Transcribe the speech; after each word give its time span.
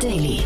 Daily. 0.00 0.44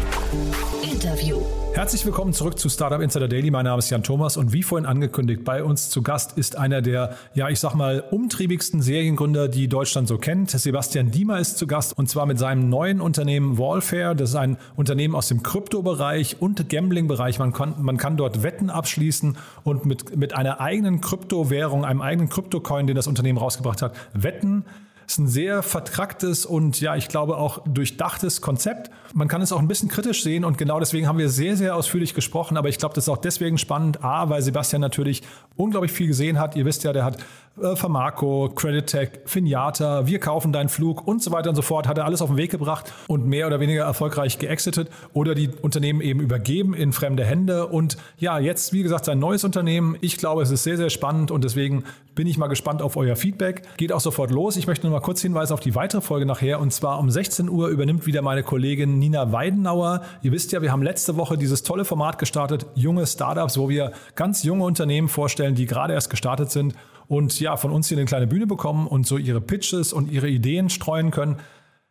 Interview. 0.82 1.38
Herzlich 1.74 2.06
willkommen 2.06 2.32
zurück 2.32 2.58
zu 2.58 2.70
Startup 2.70 3.02
Insider 3.02 3.28
Daily. 3.28 3.50
Mein 3.50 3.66
Name 3.66 3.80
ist 3.80 3.90
Jan 3.90 4.02
Thomas 4.02 4.38
und 4.38 4.54
wie 4.54 4.62
vorhin 4.62 4.86
angekündigt, 4.86 5.44
bei 5.44 5.62
uns 5.62 5.90
zu 5.90 6.00
Gast 6.00 6.38
ist 6.38 6.56
einer 6.56 6.80
der, 6.80 7.16
ja, 7.34 7.50
ich 7.50 7.60
sag 7.60 7.74
mal, 7.74 8.02
umtriebigsten 8.10 8.80
Seriengründer, 8.80 9.48
die 9.48 9.68
Deutschland 9.68 10.08
so 10.08 10.16
kennt. 10.16 10.50
Sebastian 10.50 11.10
Diemer 11.10 11.38
ist 11.38 11.58
zu 11.58 11.66
Gast 11.66 11.98
und 11.98 12.08
zwar 12.08 12.24
mit 12.24 12.38
seinem 12.38 12.70
neuen 12.70 13.02
Unternehmen 13.02 13.58
Wallfair. 13.58 14.14
Das 14.14 14.30
ist 14.30 14.36
ein 14.36 14.56
Unternehmen 14.74 15.14
aus 15.14 15.28
dem 15.28 15.42
Kryptobereich 15.42 16.40
und 16.40 16.70
Gambling-Bereich. 16.70 17.38
Man 17.38 17.52
kann, 17.52 17.74
man 17.78 17.98
kann 17.98 18.16
dort 18.16 18.42
Wetten 18.42 18.70
abschließen 18.70 19.36
und 19.64 19.84
mit, 19.84 20.16
mit 20.16 20.34
einer 20.34 20.60
eigenen 20.60 21.02
Kryptowährung, 21.02 21.84
einem 21.84 22.00
eigenen 22.00 22.30
Kryptocoin, 22.30 22.86
den 22.86 22.96
das 22.96 23.06
Unternehmen 23.06 23.38
rausgebracht 23.38 23.82
hat, 23.82 23.94
wetten 24.14 24.64
ist 25.12 25.18
ein 25.18 25.28
sehr 25.28 25.62
vertracktes 25.62 26.46
und 26.46 26.80
ja, 26.80 26.96
ich 26.96 27.08
glaube 27.08 27.36
auch 27.36 27.62
durchdachtes 27.66 28.40
Konzept. 28.40 28.90
Man 29.12 29.28
kann 29.28 29.42
es 29.42 29.52
auch 29.52 29.58
ein 29.58 29.68
bisschen 29.68 29.90
kritisch 29.90 30.22
sehen 30.22 30.44
und 30.44 30.56
genau 30.56 30.80
deswegen 30.80 31.06
haben 31.06 31.18
wir 31.18 31.28
sehr, 31.28 31.56
sehr 31.56 31.76
ausführlich 31.76 32.14
gesprochen. 32.14 32.56
Aber 32.56 32.70
ich 32.70 32.78
glaube, 32.78 32.94
das 32.94 33.04
ist 33.04 33.08
auch 33.08 33.18
deswegen 33.18 33.58
spannend. 33.58 34.02
A, 34.02 34.30
weil 34.30 34.40
Sebastian 34.40 34.80
natürlich 34.80 35.22
unglaublich 35.56 35.92
viel 35.92 36.06
gesehen 36.06 36.38
hat. 36.38 36.56
Ihr 36.56 36.64
wisst 36.64 36.84
ja, 36.84 36.92
der 36.94 37.04
hat 37.04 37.18
äh, 37.60 37.76
Famarco, 37.76 38.50
Creditech, 38.54 39.10
Finiata, 39.26 40.06
wir 40.06 40.18
kaufen 40.18 40.52
deinen 40.52 40.68
Flug 40.68 41.06
und 41.06 41.22
so 41.22 41.32
weiter 41.32 41.50
und 41.50 41.56
so 41.56 41.62
fort. 41.62 41.86
Hat 41.86 41.98
er 41.98 42.04
alles 42.04 42.22
auf 42.22 42.30
den 42.30 42.36
Weg 42.36 42.50
gebracht 42.50 42.92
und 43.08 43.26
mehr 43.26 43.46
oder 43.46 43.60
weniger 43.60 43.84
erfolgreich 43.84 44.38
geexitet 44.38 44.88
oder 45.12 45.34
die 45.34 45.50
Unternehmen 45.60 46.00
eben 46.00 46.20
übergeben 46.20 46.74
in 46.74 46.92
fremde 46.92 47.24
Hände. 47.24 47.66
Und 47.66 47.98
ja, 48.18 48.38
jetzt, 48.38 48.72
wie 48.72 48.82
gesagt, 48.82 49.04
sein 49.04 49.18
neues 49.18 49.44
Unternehmen. 49.44 49.96
Ich 50.00 50.16
glaube, 50.16 50.42
es 50.42 50.50
ist 50.50 50.62
sehr, 50.62 50.76
sehr 50.76 50.90
spannend 50.90 51.30
und 51.30 51.44
deswegen 51.44 51.84
bin 52.14 52.26
ich 52.26 52.38
mal 52.38 52.48
gespannt 52.48 52.82
auf 52.82 52.96
euer 52.96 53.16
Feedback. 53.16 53.62
Geht 53.76 53.92
auch 53.92 54.00
sofort 54.00 54.30
los. 54.30 54.56
Ich 54.56 54.66
möchte 54.66 54.86
nur 54.86 54.98
mal 54.98 55.04
kurz 55.04 55.22
hinweisen 55.22 55.54
auf 55.54 55.60
die 55.60 55.74
weitere 55.74 56.00
Folge 56.00 56.26
nachher. 56.26 56.60
Und 56.60 56.72
zwar 56.72 56.98
um 56.98 57.10
16 57.10 57.48
Uhr 57.48 57.68
übernimmt 57.68 58.06
wieder 58.06 58.22
meine 58.22 58.42
Kollegin 58.42 58.98
Nina 58.98 59.32
Weidenauer. 59.32 60.02
Ihr 60.22 60.32
wisst 60.32 60.52
ja, 60.52 60.62
wir 60.62 60.72
haben 60.72 60.82
letzte 60.82 61.16
Woche 61.16 61.38
dieses 61.38 61.62
tolle 61.62 61.84
Format 61.84 62.18
gestartet, 62.18 62.66
junge 62.74 63.06
Startups, 63.06 63.58
wo 63.58 63.68
wir 63.68 63.92
ganz 64.14 64.42
junge 64.42 64.64
Unternehmen 64.64 65.08
vorstellen, 65.08 65.54
die 65.54 65.66
gerade 65.66 65.94
erst 65.94 66.10
gestartet 66.10 66.50
sind 66.50 66.74
und 67.12 67.38
ja, 67.40 67.58
von 67.58 67.72
uns 67.72 67.88
hier 67.88 67.98
eine 67.98 68.06
kleine 68.06 68.26
Bühne 68.26 68.46
bekommen 68.46 68.86
und 68.86 69.06
so 69.06 69.18
ihre 69.18 69.42
Pitches 69.42 69.92
und 69.92 70.10
ihre 70.10 70.28
Ideen 70.28 70.70
streuen 70.70 71.10
können. 71.10 71.36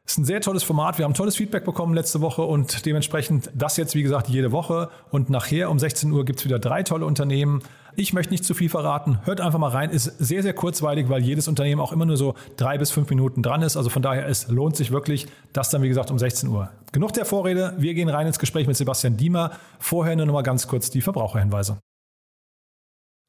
Ist 0.04 0.18
ein 0.18 0.26
sehr 0.26 0.42
tolles 0.42 0.64
Format. 0.64 0.98
Wir 0.98 1.06
haben 1.06 1.14
tolles 1.14 1.36
Feedback 1.36 1.64
bekommen 1.64 1.94
letzte 1.94 2.22
Woche 2.22 2.42
und 2.42 2.88
dementsprechend 2.88 3.52
das 3.54 3.78
jetzt, 3.78 3.94
wie 3.94 4.02
gesagt, 4.02 4.30
jede 4.30 4.52
Woche. 4.52 4.90
Und 5.12 5.30
nachher 5.30 5.70
um 5.70 5.78
16 5.78 6.12
Uhr 6.12 6.26
gibt 6.26 6.40
es 6.40 6.46
wieder 6.46 6.58
drei 6.58 6.82
tolle 6.82 7.06
Unternehmen. 7.06 7.62
Ich 7.96 8.14
möchte 8.14 8.34
nicht 8.34 8.44
zu 8.44 8.56
viel 8.56 8.68
verraten. 8.68 9.20
Hört 9.24 9.42
einfach 9.42 9.60
mal 9.60 9.70
rein. 9.70 9.92
Ist 9.92 10.06
sehr, 10.06 10.42
sehr 10.42 10.54
kurzweilig, 10.54 11.08
weil 11.08 11.22
jedes 11.22 11.48
Unternehmen 11.48 11.82
auch 11.82 11.92
immer 11.92 12.08
nur 12.08 12.18
so 12.18 12.34
drei 12.58 12.80
bis 12.80 12.90
fünf 12.90 13.08
Minuten 13.12 13.44
dran 13.44 13.62
ist. 13.62 13.78
Also 13.78 13.92
von 13.92 14.02
daher, 14.02 14.28
es 14.28 14.48
lohnt 14.48 14.76
sich 14.76 14.90
wirklich. 14.90 15.28
Das 15.54 15.70
dann, 15.70 15.84
wie 15.84 15.88
gesagt, 15.88 16.10
um 16.10 16.18
16 16.18 16.50
Uhr. 16.50 16.72
Genug 16.94 17.14
der 17.14 17.26
Vorrede. 17.26 17.76
Wir 17.78 17.94
gehen 17.94 18.10
rein 18.10 18.26
ins 18.26 18.40
Gespräch 18.40 18.66
mit 18.66 18.76
Sebastian 18.76 19.18
Diemer. 19.18 19.52
Vorher 19.78 20.16
nur 20.16 20.26
noch 20.26 20.34
mal 20.34 20.42
ganz 20.42 20.68
kurz 20.68 20.90
die 20.90 21.02
Verbraucherhinweise. 21.02 21.78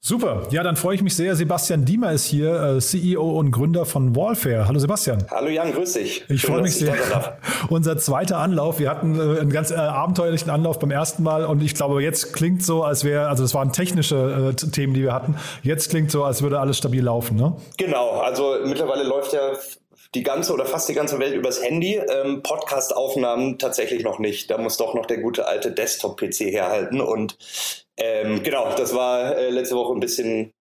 Super, 0.05 0.49
ja, 0.51 0.65
dann 0.65 0.75
freue 0.75 0.97
ich 0.97 1.03
mich 1.03 1.15
sehr. 1.15 1.37
Sebastian 1.37 1.85
Diemer 1.85 2.11
ist 2.11 2.25
hier, 2.25 2.61
äh, 2.61 2.81
CEO 2.81 3.39
und 3.39 3.53
Gründer 3.53 3.87
von 3.87 4.17
Wallfair. 4.17 4.67
Hallo 4.67 4.81
Sebastian. 4.81 5.25
Hallo 5.31 5.49
Jan, 5.49 5.73
grüß 5.73 5.93
dich. 5.93 6.25
Ich 6.29 6.45
freue 6.45 6.63
mich 6.63 6.75
sehr. 6.75 6.97
Unser 7.69 7.97
zweiter 7.99 8.39
Anlauf. 8.39 8.81
Wir 8.81 8.91
hatten 8.91 9.17
äh, 9.17 9.39
einen 9.39 9.53
ganz 9.53 9.71
äh, 9.71 9.77
abenteuerlichen 9.77 10.51
Anlauf 10.51 10.81
beim 10.81 10.91
ersten 10.91 11.23
Mal 11.23 11.45
und 11.45 11.63
ich 11.63 11.77
glaube, 11.77 12.03
jetzt 12.03 12.33
klingt 12.33 12.65
so, 12.65 12.83
als 12.83 13.05
wäre, 13.05 13.29
also 13.29 13.45
es 13.45 13.55
waren 13.55 13.71
technische 13.71 14.57
Themen, 14.73 14.93
die 14.93 15.03
wir 15.03 15.15
hatten. 15.15 15.37
Jetzt 15.63 15.91
klingt 15.91 16.11
so, 16.11 16.25
als 16.25 16.43
würde 16.43 16.59
alles 16.59 16.79
stabil 16.79 17.05
laufen, 17.05 17.37
ne? 17.37 17.55
Genau, 17.77 18.19
also 18.23 18.57
mittlerweile 18.65 19.05
läuft 19.05 19.33
ja 19.33 19.53
die 20.15 20.23
ganze 20.23 20.53
oder 20.53 20.67
fast 20.67 20.89
die 20.89 20.95
ganze 20.95 21.19
Welt 21.19 21.35
übers 21.35 21.63
Handy. 21.63 21.95
Ähm, 21.97 22.43
Podcast-Aufnahmen 22.43 23.59
tatsächlich 23.59 24.03
noch 24.03 24.19
nicht. 24.19 24.51
Da 24.51 24.59
muss 24.59 24.77
doch 24.77 24.95
noch 24.95 25.07
der 25.07 25.19
gute 25.19 25.47
alte 25.47 25.73
Desktop-PC 25.73 26.53
herhalten. 26.53 27.01
Und 27.01 27.37
ähm, 27.97 28.43
genau, 28.43 28.75
das 28.77 28.95
war 28.95 29.37
äh, 29.37 29.51
letzte 29.51 29.77
Woche 29.77 29.95
ein 29.95 30.01
bisschen 30.01 30.53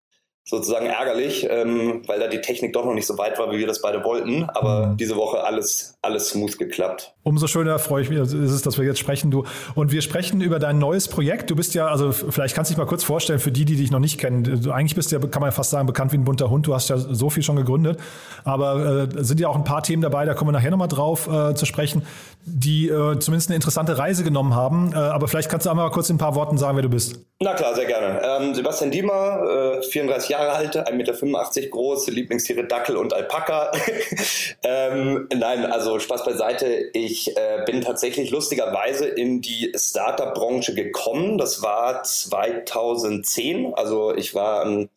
sozusagen 0.43 0.87
ärgerlich, 0.87 1.47
ähm, 1.49 2.01
weil 2.07 2.19
da 2.19 2.27
die 2.27 2.41
Technik 2.41 2.73
doch 2.73 2.85
noch 2.85 2.93
nicht 2.93 3.05
so 3.05 3.17
weit 3.17 3.37
war, 3.39 3.51
wie 3.51 3.59
wir 3.59 3.67
das 3.67 3.81
beide 3.81 4.03
wollten. 4.03 4.45
Aber 4.45 4.87
mhm. 4.87 4.97
diese 4.97 5.15
Woche 5.15 5.43
alles, 5.43 5.90
alles 6.03 6.29
smooth 6.29 6.57
geklappt. 6.57 7.13
Umso 7.21 7.45
schöner 7.45 7.77
freue 7.77 8.01
ich 8.01 8.09
mich, 8.09 8.17
ist 8.17 8.33
es, 8.33 8.63
dass 8.63 8.79
wir 8.79 8.85
jetzt 8.85 8.97
sprechen, 8.97 9.29
du. 9.29 9.45
Und 9.75 9.91
wir 9.91 10.01
sprechen 10.01 10.41
über 10.41 10.57
dein 10.57 10.79
neues 10.79 11.07
Projekt. 11.07 11.51
Du 11.51 11.55
bist 11.55 11.75
ja, 11.75 11.87
also 11.87 12.11
vielleicht 12.11 12.55
kannst 12.55 12.71
du 12.71 12.73
dich 12.73 12.79
mal 12.79 12.87
kurz 12.87 13.03
vorstellen 13.03 13.37
für 13.37 13.51
die, 13.51 13.65
die 13.65 13.75
dich 13.75 13.91
noch 13.91 13.99
nicht 13.99 14.19
kennen. 14.19 14.61
Du, 14.63 14.71
eigentlich 14.71 14.95
bist 14.95 15.11
du 15.11 15.17
ja, 15.17 15.27
kann 15.27 15.41
man 15.41 15.51
fast 15.51 15.69
sagen, 15.69 15.85
bekannt 15.85 16.11
wie 16.11 16.17
ein 16.17 16.23
bunter 16.23 16.49
Hund. 16.49 16.65
Du 16.65 16.73
hast 16.73 16.89
ja 16.89 16.97
so 16.97 17.29
viel 17.29 17.43
schon 17.43 17.55
gegründet. 17.55 17.99
Aber 18.43 19.09
äh, 19.15 19.23
sind 19.23 19.39
ja 19.39 19.47
auch 19.47 19.55
ein 19.55 19.63
paar 19.63 19.83
Themen 19.83 20.01
dabei, 20.01 20.25
da 20.25 20.33
kommen 20.33 20.49
wir 20.49 20.53
nachher 20.53 20.71
nochmal 20.71 20.87
drauf 20.87 21.27
äh, 21.27 21.53
zu 21.53 21.67
sprechen, 21.67 22.01
die 22.45 22.87
äh, 22.87 23.19
zumindest 23.19 23.49
eine 23.49 23.55
interessante 23.55 23.99
Reise 23.99 24.23
genommen 24.23 24.55
haben. 24.55 24.93
Äh, 24.93 24.97
aber 24.97 25.27
vielleicht 25.27 25.49
kannst 25.49 25.67
du 25.67 25.69
einmal 25.69 25.91
kurz 25.91 26.09
in 26.09 26.15
ein 26.15 26.19
paar 26.19 26.33
Worten 26.33 26.57
sagen, 26.57 26.77
wer 26.77 26.83
du 26.83 26.89
bist. 26.89 27.19
Na 27.39 27.53
klar, 27.53 27.75
sehr 27.75 27.85
gerne. 27.85 28.21
Ähm, 28.23 28.55
Sebastian 28.55 28.89
Diemer, 28.89 29.81
34 29.87 30.29
äh, 30.29 30.33
Jahre 30.33 30.51
alt, 30.53 30.75
1,85 30.75 30.93
Meter 30.93 31.67
groß, 31.67 32.07
Lieblingstiere 32.07 32.65
Dackel 32.65 32.97
und 32.97 33.13
Alpaka. 33.13 33.71
ähm, 34.63 35.27
nein, 35.35 35.65
also 35.65 35.90
Spaß 35.99 36.23
beiseite. 36.23 36.89
Ich 36.93 37.35
äh, 37.35 37.63
bin 37.65 37.81
tatsächlich 37.81 38.31
lustigerweise 38.31 39.07
in 39.07 39.41
die 39.41 39.71
Startup-Branche 39.75 40.73
gekommen. 40.73 41.37
Das 41.37 41.61
war 41.61 42.03
2010. 42.03 43.73
Also 43.73 44.15
ich 44.15 44.33
war 44.33 44.61
an 44.61 44.89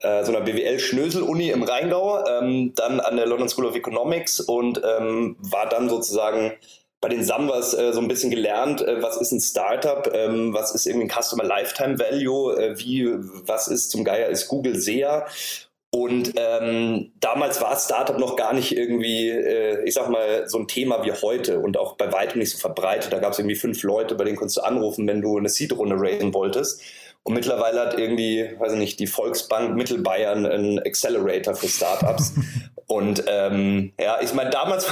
äh, 0.00 0.24
so 0.24 0.32
einer 0.32 0.44
BWL-Schnösel-Uni 0.44 1.50
im 1.50 1.62
Rheingau, 1.62 2.24
ähm, 2.26 2.74
dann 2.74 3.00
an 3.00 3.16
der 3.16 3.26
London 3.26 3.48
School 3.48 3.66
of 3.66 3.74
Economics 3.74 4.40
und 4.40 4.80
ähm, 4.84 5.36
war 5.40 5.68
dann 5.68 5.88
sozusagen 5.88 6.52
bei 7.00 7.08
den 7.08 7.24
Sambas 7.24 7.74
äh, 7.74 7.92
so 7.92 8.00
ein 8.00 8.08
bisschen 8.08 8.30
gelernt, 8.30 8.80
äh, 8.82 9.02
was 9.02 9.16
ist 9.16 9.32
ein 9.32 9.40
Startup, 9.40 10.10
ähm, 10.12 10.52
was 10.52 10.74
ist 10.74 10.86
irgendwie 10.86 11.06
ein 11.06 11.22
Customer 11.22 11.44
Lifetime 11.44 11.98
Value, 11.98 12.56
äh, 12.56 12.78
wie, 12.78 13.06
was 13.46 13.68
ist 13.68 13.90
zum 13.90 14.04
Geier 14.04 14.28
ist 14.28 14.48
Google 14.48 14.76
SEA. 14.76 15.26
Und 15.90 16.34
ähm, 16.36 17.12
damals 17.20 17.60
war 17.60 17.76
Startup 17.76 18.18
noch 18.18 18.36
gar 18.36 18.52
nicht 18.52 18.76
irgendwie, 18.76 19.30
äh, 19.30 19.84
ich 19.84 19.94
sag 19.94 20.10
mal, 20.10 20.48
so 20.48 20.58
ein 20.58 20.68
Thema 20.68 21.04
wie 21.04 21.12
heute 21.12 21.60
und 21.60 21.78
auch 21.78 21.96
bei 21.96 22.12
weitem 22.12 22.40
nicht 22.40 22.50
so 22.50 22.58
verbreitet. 22.58 23.12
Da 23.12 23.18
gab 23.18 23.32
es 23.32 23.38
irgendwie 23.38 23.54
fünf 23.54 23.82
Leute, 23.82 24.14
bei 24.14 24.24
denen 24.24 24.36
konntest 24.36 24.58
du 24.58 24.62
anrufen, 24.62 25.06
wenn 25.06 25.22
du 25.22 25.38
eine 25.38 25.48
Seed-Runde 25.48 25.96
raisen 25.98 26.34
wolltest. 26.34 26.82
Und 27.22 27.34
mittlerweile 27.34 27.80
hat 27.80 27.98
irgendwie, 27.98 28.50
weiß 28.58 28.74
ich 28.74 28.78
nicht, 28.78 29.00
die 29.00 29.06
Volksbank 29.06 29.74
Mittelbayern 29.74 30.46
einen 30.46 30.78
Accelerator 30.80 31.54
für 31.54 31.68
Startups. 31.68 32.34
und 32.86 33.24
ähm, 33.26 33.92
ja, 34.00 34.18
ich 34.20 34.34
meine, 34.34 34.50
damals, 34.50 34.86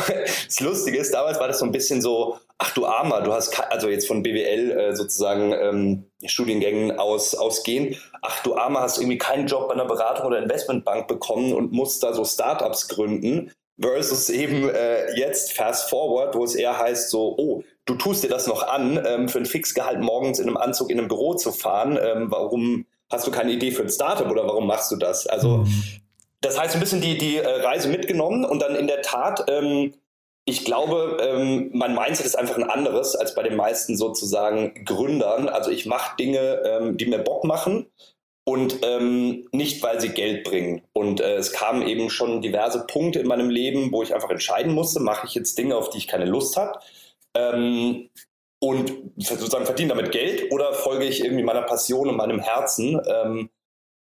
das 0.47 0.61
Lustige 0.61 0.99
ist, 0.99 1.13
damals 1.13 1.39
war 1.39 1.49
das 1.49 1.59
so 1.59 1.65
ein 1.65 1.73
bisschen 1.73 2.03
so, 2.03 2.39
ach 2.59 2.73
du 2.73 2.87
Armer, 2.87 3.23
du 3.23 3.33
hast, 3.33 3.61
also 3.71 3.89
jetzt 3.89 4.07
von 4.07 4.23
BWL 4.23 4.71
äh, 4.71 4.97
sozusagen 4.97 5.53
ähm, 5.53 6.11
Studiengängen 6.25 6.99
aus, 6.99 7.35
ausgehen, 7.35 7.97
ach 8.23 8.43
du 8.43 8.57
Armer, 8.57 8.81
hast 8.81 8.99
irgendwie 8.99 9.19
keinen 9.19 9.47
Job 9.47 9.69
bei 9.69 9.75
einer 9.75 9.87
Beratung 9.87 10.27
oder 10.27 10.39
Investmentbank 10.39 11.09
bekommen 11.09 11.53
und 11.53 11.73
musst 11.73 12.03
da 12.03 12.13
so 12.13 12.25
Startups 12.25 12.89
gründen. 12.89 13.51
Versus 13.81 14.31
eben 14.31 14.69
äh, 14.69 15.19
jetzt 15.19 15.53
Fast 15.53 15.91
Forward, 15.91 16.37
wo 16.37 16.45
es 16.45 16.55
eher 16.55 16.79
heißt 16.79 17.11
so, 17.11 17.35
oh, 17.37 17.65
du 17.87 17.97
tust 17.97 18.23
dir 18.23 18.29
das 18.29 18.47
noch 18.47 18.63
an, 18.63 19.05
ähm, 19.05 19.29
für 19.29 19.39
ein 19.39 19.47
Fixgehalt 19.47 20.01
morgens 20.01 20.39
in 20.39 20.47
einem 20.47 20.57
Anzug 20.57 20.91
in 20.91 20.99
einem 20.99 21.09
Büro 21.09 21.35
zu 21.35 21.51
fahren. 21.51 21.99
Ähm, 22.01 22.31
warum 22.31 22.87
hast 23.11 23.27
du 23.27 23.33
keine 23.33 23.51
Idee 23.51 23.73
für 23.73 23.83
ein 23.83 23.89
Startup 23.89 24.31
oder 24.31 24.47
warum 24.47 24.69
machst 24.69 24.93
du 24.93 24.97
das? 24.97 25.27
Also, 25.27 25.59
mhm. 25.59 25.85
das 26.41 26.57
heißt, 26.57 26.75
ein 26.75 26.81
bisschen 26.81 27.01
die, 27.01 27.19
die 27.19 27.39
äh, 27.39 27.49
Reise 27.63 27.89
mitgenommen 27.89 28.45
und 28.45 28.63
dann 28.63 28.77
in 28.77 28.87
der 28.87 29.03
Tat, 29.03 29.45
ähm, 29.49 29.93
ich 30.47 30.65
glaube, 30.65 31.19
ähm, 31.23 31.71
mein 31.73 31.95
Mindset 31.95 32.27
ist 32.27 32.39
einfach 32.39 32.57
ein 32.57 32.69
anderes 32.69 33.17
als 33.17 33.35
bei 33.35 33.43
den 33.43 33.57
meisten 33.57 33.97
sozusagen 33.97 34.85
Gründern. 34.85 35.49
Also 35.49 35.71
ich 35.71 35.87
mache 35.87 36.17
Dinge, 36.17 36.63
ähm, 36.65 36.97
die 36.97 37.07
mir 37.07 37.19
Bock 37.19 37.45
machen 37.45 37.87
und 38.45 38.81
ähm, 38.83 39.49
nicht, 39.53 39.83
weil 39.83 40.01
sie 40.01 40.11
Geld 40.11 40.45
bringen. 40.45 40.83
Und 40.93 41.21
äh, 41.21 41.37
es 41.37 41.53
kamen 41.53 41.87
eben 41.87 42.11
schon 42.11 42.43
diverse 42.43 42.87
Punkte 42.87 43.21
in 43.21 43.27
meinem 43.27 43.49
Leben, 43.49 43.91
wo 43.91 44.03
ich 44.03 44.15
einfach 44.15 44.29
entscheiden 44.29 44.75
musste, 44.75 45.01
mache 45.01 45.27
ich 45.27 45.35
jetzt 45.35 45.57
Dinge, 45.57 45.77
auf 45.77 45.89
die 45.89 45.99
ich 45.99 46.09
keine 46.09 46.27
Lust 46.27 46.59
habe 46.59 46.79
ähm, 47.35 48.11
und 48.61 48.93
sozusagen 49.17 49.65
verdiene 49.65 49.95
damit 49.95 50.13
Geld 50.13 50.53
oder 50.53 50.75
folge 50.75 51.07
ich 51.07 51.25
irgendwie 51.25 51.43
meiner 51.43 51.63
Passion 51.63 52.09
und 52.09 52.17
meinem 52.17 52.41
Herzen. 52.41 53.01
Ähm, 53.07 53.51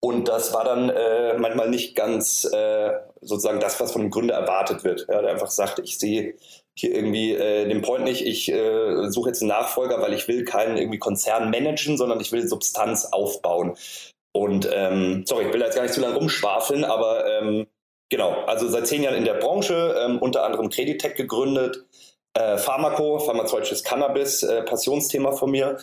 und 0.04 0.28
das 0.28 0.54
war 0.54 0.64
dann 0.64 0.90
äh, 0.90 1.38
manchmal 1.38 1.70
nicht 1.70 1.96
ganz 1.96 2.46
äh, 2.46 2.94
sozusagen 3.22 3.60
das, 3.60 3.80
was 3.80 3.92
von 3.92 4.02
dem 4.02 4.12
Gründer 4.12 4.36
erwartet 4.36 4.84
wird. 4.84 5.06
Ja, 5.08 5.22
der 5.22 5.32
einfach 5.32 5.52
sagt, 5.52 5.80
ich 5.80 6.00
sehe 6.00 6.36
hier 6.74 6.94
irgendwie 6.96 7.34
äh, 7.34 7.68
den 7.68 7.82
Point 7.82 8.04
nicht, 8.04 8.26
ich 8.26 8.52
äh, 8.52 9.10
suche 9.10 9.30
jetzt 9.30 9.42
einen 9.42 9.50
Nachfolger, 9.50 10.02
weil 10.02 10.14
ich 10.14 10.28
will 10.28 10.44
keinen 10.44 10.78
irgendwie 10.78 11.00
Konzern 11.00 11.50
managen, 11.50 11.98
sondern 11.98 12.20
ich 12.20 12.32
will 12.32 12.48
Substanz 12.48 13.06
aufbauen. 13.06 13.76
Und 14.34 14.68
ähm, 14.74 15.24
sorry, 15.28 15.46
ich 15.46 15.54
will 15.54 15.60
da 15.60 15.66
jetzt 15.66 15.76
gar 15.76 15.84
nicht 15.84 15.94
zu 15.94 16.02
lange 16.02 16.16
rumschwafeln, 16.16 16.86
aber 16.86 17.26
ähm, 17.28 17.68
genau, 18.10 18.32
also 18.46 18.68
seit 18.70 18.88
zehn 18.88 19.04
Jahren 19.04 19.16
in 19.16 19.26
der 19.26 19.36
Branche, 19.36 19.96
ähm, 20.00 20.20
unter 20.20 20.44
anderem 20.44 20.70
Creditech 20.70 21.16
gegründet, 21.16 21.84
äh, 22.34 22.58
Pharmaco, 22.58 23.20
pharmazeutisches 23.20 23.84
Cannabis, 23.84 24.44
äh, 24.44 24.64
Passionsthema 24.64 25.34
von 25.34 25.52
mir. 25.52 25.78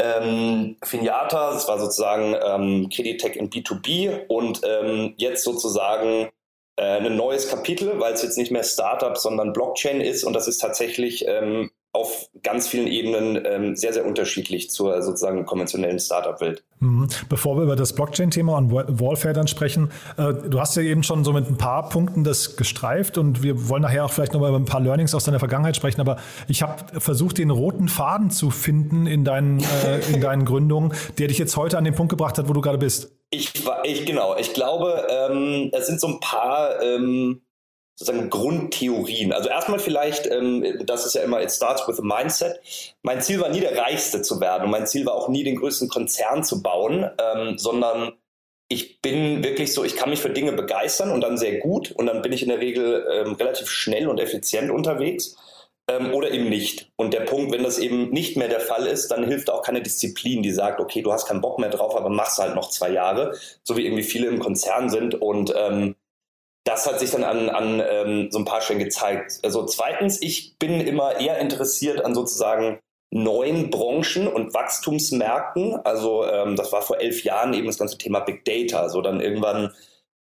Ähm, 0.00 0.76
Finiata, 0.82 1.52
das 1.52 1.68
war 1.68 1.78
sozusagen 1.78 2.34
ähm, 2.42 2.88
Creditech 2.88 3.36
in 3.36 3.50
B2B 3.50 4.26
und 4.26 4.62
ähm, 4.64 5.12
jetzt 5.18 5.44
sozusagen 5.44 6.30
äh, 6.76 6.98
ein 6.98 7.16
neues 7.16 7.48
Kapitel, 7.48 8.00
weil 8.00 8.14
es 8.14 8.22
jetzt 8.22 8.38
nicht 8.38 8.50
mehr 8.50 8.64
Startup, 8.64 9.16
sondern 9.16 9.52
Blockchain 9.52 10.00
ist. 10.00 10.24
Und 10.24 10.32
das 10.34 10.48
ist 10.48 10.58
tatsächlich 10.58 11.24
ähm, 11.26 11.70
auf 11.94 12.30
ganz 12.42 12.68
vielen 12.68 12.86
Ebenen 12.86 13.42
ähm, 13.44 13.76
sehr, 13.76 13.92
sehr 13.92 14.06
unterschiedlich 14.06 14.70
zur 14.70 15.02
sozusagen 15.02 15.44
konventionellen 15.44 15.98
Startup-Welt. 15.98 16.64
Mhm. 16.80 17.08
Bevor 17.28 17.56
wir 17.56 17.64
über 17.64 17.76
das 17.76 17.94
Blockchain-Thema 17.94 18.56
und 18.56 18.72
Wallfare 18.72 19.34
dann 19.34 19.46
sprechen, 19.46 19.90
äh, 20.16 20.32
du 20.32 20.58
hast 20.58 20.74
ja 20.74 20.82
eben 20.82 21.02
schon 21.02 21.22
so 21.22 21.34
mit 21.34 21.48
ein 21.48 21.58
paar 21.58 21.90
Punkten 21.90 22.24
das 22.24 22.56
gestreift 22.56 23.18
und 23.18 23.42
wir 23.42 23.68
wollen 23.68 23.82
nachher 23.82 24.06
auch 24.06 24.10
vielleicht 24.10 24.32
nochmal 24.32 24.48
über 24.48 24.58
ein 24.58 24.64
paar 24.64 24.80
Learnings 24.80 25.14
aus 25.14 25.24
deiner 25.24 25.38
Vergangenheit 25.38 25.76
sprechen, 25.76 26.00
aber 26.00 26.16
ich 26.48 26.62
habe 26.62 26.98
versucht, 26.98 27.36
den 27.36 27.50
roten 27.50 27.88
Faden 27.88 28.30
zu 28.30 28.50
finden 28.50 29.06
in 29.06 29.24
deinen, 29.24 29.60
äh, 29.60 30.00
in 30.14 30.22
deinen 30.22 30.46
Gründungen, 30.46 30.94
der 31.18 31.28
dich 31.28 31.36
jetzt 31.36 31.58
heute 31.58 31.76
an 31.76 31.84
den 31.84 31.94
Punkt 31.94 32.08
gebracht 32.08 32.38
hat, 32.38 32.48
wo 32.48 32.54
du 32.54 32.62
gerade 32.62 32.78
bist. 32.78 33.12
Ich 33.28 33.66
war, 33.66 33.84
ich 33.84 34.06
genau, 34.06 34.36
ich 34.38 34.54
glaube, 34.54 35.06
ähm, 35.10 35.70
es 35.72 35.86
sind 35.86 36.00
so 36.00 36.06
ein 36.06 36.20
paar 36.20 36.80
ähm, 36.82 37.42
sozusagen 37.94 38.30
Grundtheorien. 38.30 39.32
Also 39.32 39.48
erstmal 39.48 39.78
vielleicht, 39.78 40.26
ähm, 40.26 40.82
das 40.86 41.06
ist 41.06 41.14
ja 41.14 41.22
immer, 41.22 41.42
it 41.42 41.50
starts 41.50 41.86
with 41.86 42.00
a 42.00 42.02
mindset. 42.02 42.60
Mein 43.02 43.20
Ziel 43.20 43.40
war 43.40 43.48
nie 43.48 43.60
der 43.60 43.76
Reichste 43.76 44.22
zu 44.22 44.40
werden 44.40 44.64
und 44.64 44.70
mein 44.70 44.86
Ziel 44.86 45.06
war 45.06 45.14
auch 45.14 45.28
nie 45.28 45.44
den 45.44 45.56
größten 45.56 45.88
Konzern 45.88 46.42
zu 46.44 46.62
bauen, 46.62 47.08
ähm, 47.18 47.58
sondern 47.58 48.12
ich 48.68 49.02
bin 49.02 49.44
wirklich 49.44 49.74
so, 49.74 49.84
ich 49.84 49.96
kann 49.96 50.10
mich 50.10 50.20
für 50.20 50.30
Dinge 50.30 50.52
begeistern 50.52 51.10
und 51.10 51.20
dann 51.20 51.36
sehr 51.36 51.58
gut 51.58 51.92
und 51.92 52.06
dann 52.06 52.22
bin 52.22 52.32
ich 52.32 52.42
in 52.42 52.48
der 52.48 52.60
Regel 52.60 53.06
ähm, 53.12 53.34
relativ 53.34 53.68
schnell 53.68 54.08
und 54.08 54.18
effizient 54.18 54.70
unterwegs 54.70 55.36
ähm, 55.88 56.14
oder 56.14 56.30
eben 56.30 56.48
nicht. 56.48 56.90
Und 56.96 57.12
der 57.12 57.20
Punkt, 57.20 57.52
wenn 57.52 57.62
das 57.62 57.78
eben 57.78 58.10
nicht 58.10 58.36
mehr 58.36 58.48
der 58.48 58.60
Fall 58.60 58.86
ist, 58.86 59.08
dann 59.08 59.26
hilft 59.26 59.50
auch 59.50 59.62
keine 59.62 59.82
Disziplin, 59.82 60.42
die 60.42 60.52
sagt, 60.52 60.80
okay, 60.80 61.02
du 61.02 61.12
hast 61.12 61.26
keinen 61.26 61.42
Bock 61.42 61.58
mehr 61.58 61.70
drauf, 61.70 61.96
aber 61.96 62.08
machst 62.08 62.38
halt 62.38 62.54
noch 62.54 62.70
zwei 62.70 62.90
Jahre, 62.90 63.36
so 63.62 63.76
wie 63.76 63.84
irgendwie 63.84 64.04
viele 64.04 64.28
im 64.28 64.38
Konzern 64.38 64.88
sind 64.88 65.20
und 65.20 65.52
ähm, 65.54 65.94
das 66.64 66.86
hat 66.86 67.00
sich 67.00 67.10
dann 67.10 67.24
an, 67.24 67.48
an 67.48 67.82
ähm, 67.84 68.28
so 68.30 68.38
ein 68.38 68.44
paar 68.44 68.60
Stellen 68.60 68.78
gezeigt. 68.78 69.40
Also 69.42 69.64
zweitens, 69.64 70.20
ich 70.22 70.56
bin 70.58 70.80
immer 70.80 71.18
eher 71.18 71.38
interessiert 71.38 72.04
an 72.04 72.14
sozusagen 72.14 72.78
neuen 73.10 73.70
Branchen 73.70 74.26
und 74.26 74.54
Wachstumsmärkten. 74.54 75.76
Also 75.84 76.24
ähm, 76.26 76.56
das 76.56 76.72
war 76.72 76.82
vor 76.82 76.98
elf 76.98 77.24
Jahren 77.24 77.52
eben 77.52 77.66
das 77.66 77.78
ganze 77.78 77.98
Thema 77.98 78.20
Big 78.20 78.44
Data. 78.44 78.88
So 78.88 79.02
dann 79.02 79.20
irgendwann 79.20 79.72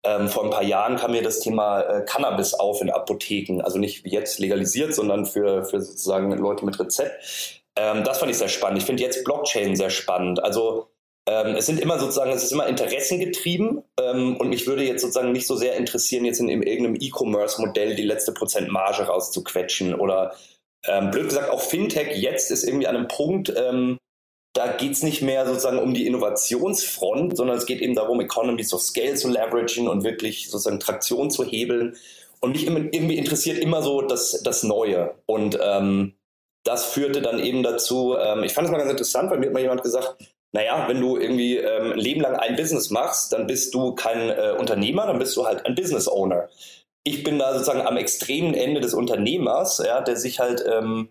ähm, 0.04 0.28
vor 0.28 0.44
ein 0.44 0.50
paar 0.50 0.64
Jahren 0.64 0.98
kam 0.98 1.12
mir 1.12 1.22
das 1.22 1.40
Thema 1.40 1.82
äh, 1.82 2.06
Cannabis 2.06 2.54
auf 2.54 2.82
in 2.82 2.90
Apotheken. 2.90 3.62
Also 3.62 3.78
nicht 3.78 4.04
wie 4.04 4.12
jetzt 4.12 4.40
legalisiert, 4.40 4.94
sondern 4.94 5.26
für, 5.26 5.64
für 5.64 5.80
sozusagen 5.80 6.32
Leute 6.32 6.66
mit 6.66 6.80
Rezept. 6.80 7.62
Ähm, 7.78 8.04
das 8.04 8.20
fand 8.20 8.32
ich 8.32 8.38
sehr 8.38 8.50
spannend. 8.50 8.80
Ich 8.80 8.86
finde 8.86 9.04
jetzt 9.04 9.24
Blockchain 9.24 9.76
sehr 9.76 9.90
spannend. 9.90 10.44
Also 10.44 10.91
ähm, 11.28 11.56
es 11.56 11.68
sind 11.68 11.80
immer 11.80 12.00
sozusagen, 12.00 12.32
es 12.32 12.44
ist 12.44 12.52
immer 12.52 12.68
interessengetrieben 12.68 13.84
ähm, 14.00 14.38
und 14.38 14.50
mich 14.50 14.66
würde 14.66 14.84
jetzt 14.84 15.02
sozusagen 15.02 15.32
nicht 15.32 15.48
so 15.48 15.56
sehr 15.56 15.76
interessieren, 15.76 16.26
jetzt 16.26 16.40
in, 16.40 16.50
in 16.50 16.64
irgendeinem 16.64 16.98
E-Commerce-Modell 17.00 17.96
die 17.96 18.04
letzte 18.04 18.34
Prozent 18.34 18.70
Marge 18.70 19.04
rauszuquetschen 19.04 19.94
oder 19.94 20.36
ähm, 20.86 21.12
blöd 21.12 21.30
gesagt, 21.30 21.52
auch 21.52 21.62
Fintech 21.62 22.18
jetzt 22.18 22.50
ist 22.50 22.64
irgendwie 22.64 22.88
an 22.88 22.96
einem 22.96 23.08
Punkt, 23.08 23.54
ähm, 23.56 23.98
da 24.54 24.68
geht 24.68 24.94
es 24.94 25.04
nicht 25.04 25.22
mehr 25.22 25.46
sozusagen 25.46 25.80
um 25.80 25.94
die 25.94 26.06
Innovationsfront, 26.08 27.38
sondern 27.38 27.58
es 27.58 27.66
geht 27.66 27.82
eben 27.82 27.96
darum, 27.96 28.20
Economies 28.20 28.74
of 28.74 28.82
Scale 28.82 29.16
zu 29.16 29.30
leveragen 29.30 29.88
und 29.88 30.04
wirklich 30.04 30.50
sozusagen 30.50 30.80
Traktion 30.80 31.32
zu 31.32 31.46
hebeln. 31.46 31.96
Und 32.42 32.54
mich 32.54 32.68
irgendwie 32.68 33.18
interessiert 33.18 33.60
immer 33.60 33.82
so 33.82 34.02
das, 34.02 34.42
das 34.44 34.64
Neue. 34.64 35.14
Und 35.26 35.58
ähm, 35.62 36.16
das 36.64 36.86
führte 36.86 37.22
dann 37.22 37.40
eben 37.40 37.64
dazu, 37.64 38.18
ähm, 38.20 38.44
ich 38.44 38.54
fand 38.54 38.66
es 38.66 38.72
mal 38.72 38.80
ganz 38.80 38.92
interessant, 38.92 39.30
weil 39.30 39.40
mir 39.40 39.46
hat 39.46 39.54
mal 39.54 39.62
jemand 39.62 39.84
gesagt, 39.84 40.18
naja, 40.53 40.86
wenn 40.88 41.00
du 41.00 41.18
irgendwie 41.18 41.57
ähm, 41.57 41.94
ein 41.94 42.00
Leben 42.00 42.21
lang 42.21 42.36
ein 42.36 42.56
Business 42.56 42.89
machst, 42.89 43.33
dann 43.33 43.48
bist 43.48 43.74
du 43.74 43.95
kein 43.95 44.30
äh, 44.30 44.56
Unternehmer, 44.57 45.07
dann 45.07 45.19
bist 45.19 45.36
du 45.38 45.45
halt 45.45 45.65
ein 45.65 45.75
Business 45.75 46.07
Owner. 46.07 46.50
Ich 47.03 47.24
bin 47.24 47.39
da 47.39 47.53
sozusagen 47.53 47.81
am 47.81 47.98
extremen 47.98 48.53
Ende 48.53 48.81
des 48.81 48.94
Unternehmers, 48.94 49.81
ja, 49.86 50.01
der 50.01 50.18
sich 50.18 50.39
halt 50.39 50.63
ähm, 50.68 51.09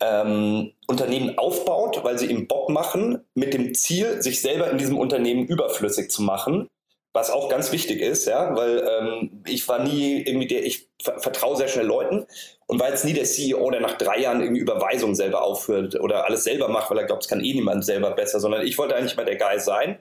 ähm, 0.00 0.72
Unternehmen 0.86 1.38
aufbaut, 1.38 2.04
weil 2.04 2.18
sie 2.18 2.26
ihm 2.26 2.46
Bock 2.46 2.68
machen, 2.68 3.24
mit 3.34 3.54
dem 3.54 3.74
Ziel, 3.74 4.22
sich 4.22 4.42
selber 4.42 4.70
in 4.70 4.78
diesem 4.78 4.98
Unternehmen 4.98 5.46
überflüssig 5.46 6.10
zu 6.10 6.22
machen 6.22 6.68
was 7.14 7.30
auch 7.30 7.48
ganz 7.48 7.70
wichtig 7.70 8.00
ist, 8.00 8.26
ja, 8.26 8.54
weil 8.56 8.86
ähm, 8.86 9.42
ich 9.46 9.66
war 9.68 9.78
nie 9.78 10.20
irgendwie 10.22 10.48
der, 10.48 10.66
ich 10.66 10.88
vertraue 11.00 11.56
sehr 11.56 11.68
schnell 11.68 11.86
Leuten 11.86 12.26
und 12.66 12.80
war 12.80 12.90
jetzt 12.90 13.04
nie 13.04 13.12
der 13.12 13.24
CEO, 13.24 13.70
der 13.70 13.80
nach 13.80 13.96
drei 13.96 14.18
Jahren 14.18 14.40
irgendwie 14.40 14.60
Überweisungen 14.60 15.14
selber 15.14 15.42
aufhört 15.42 15.94
oder 16.00 16.24
alles 16.24 16.42
selber 16.42 16.68
macht, 16.68 16.90
weil 16.90 16.98
er 16.98 17.04
glaubt, 17.04 17.22
es 17.22 17.28
kann 17.28 17.40
eh 17.42 17.54
niemand 17.54 17.84
selber 17.84 18.10
besser, 18.10 18.40
sondern 18.40 18.66
ich 18.66 18.76
wollte 18.78 18.96
eigentlich 18.96 19.16
mal 19.16 19.24
der 19.24 19.36
Guy 19.36 19.60
sein, 19.60 19.98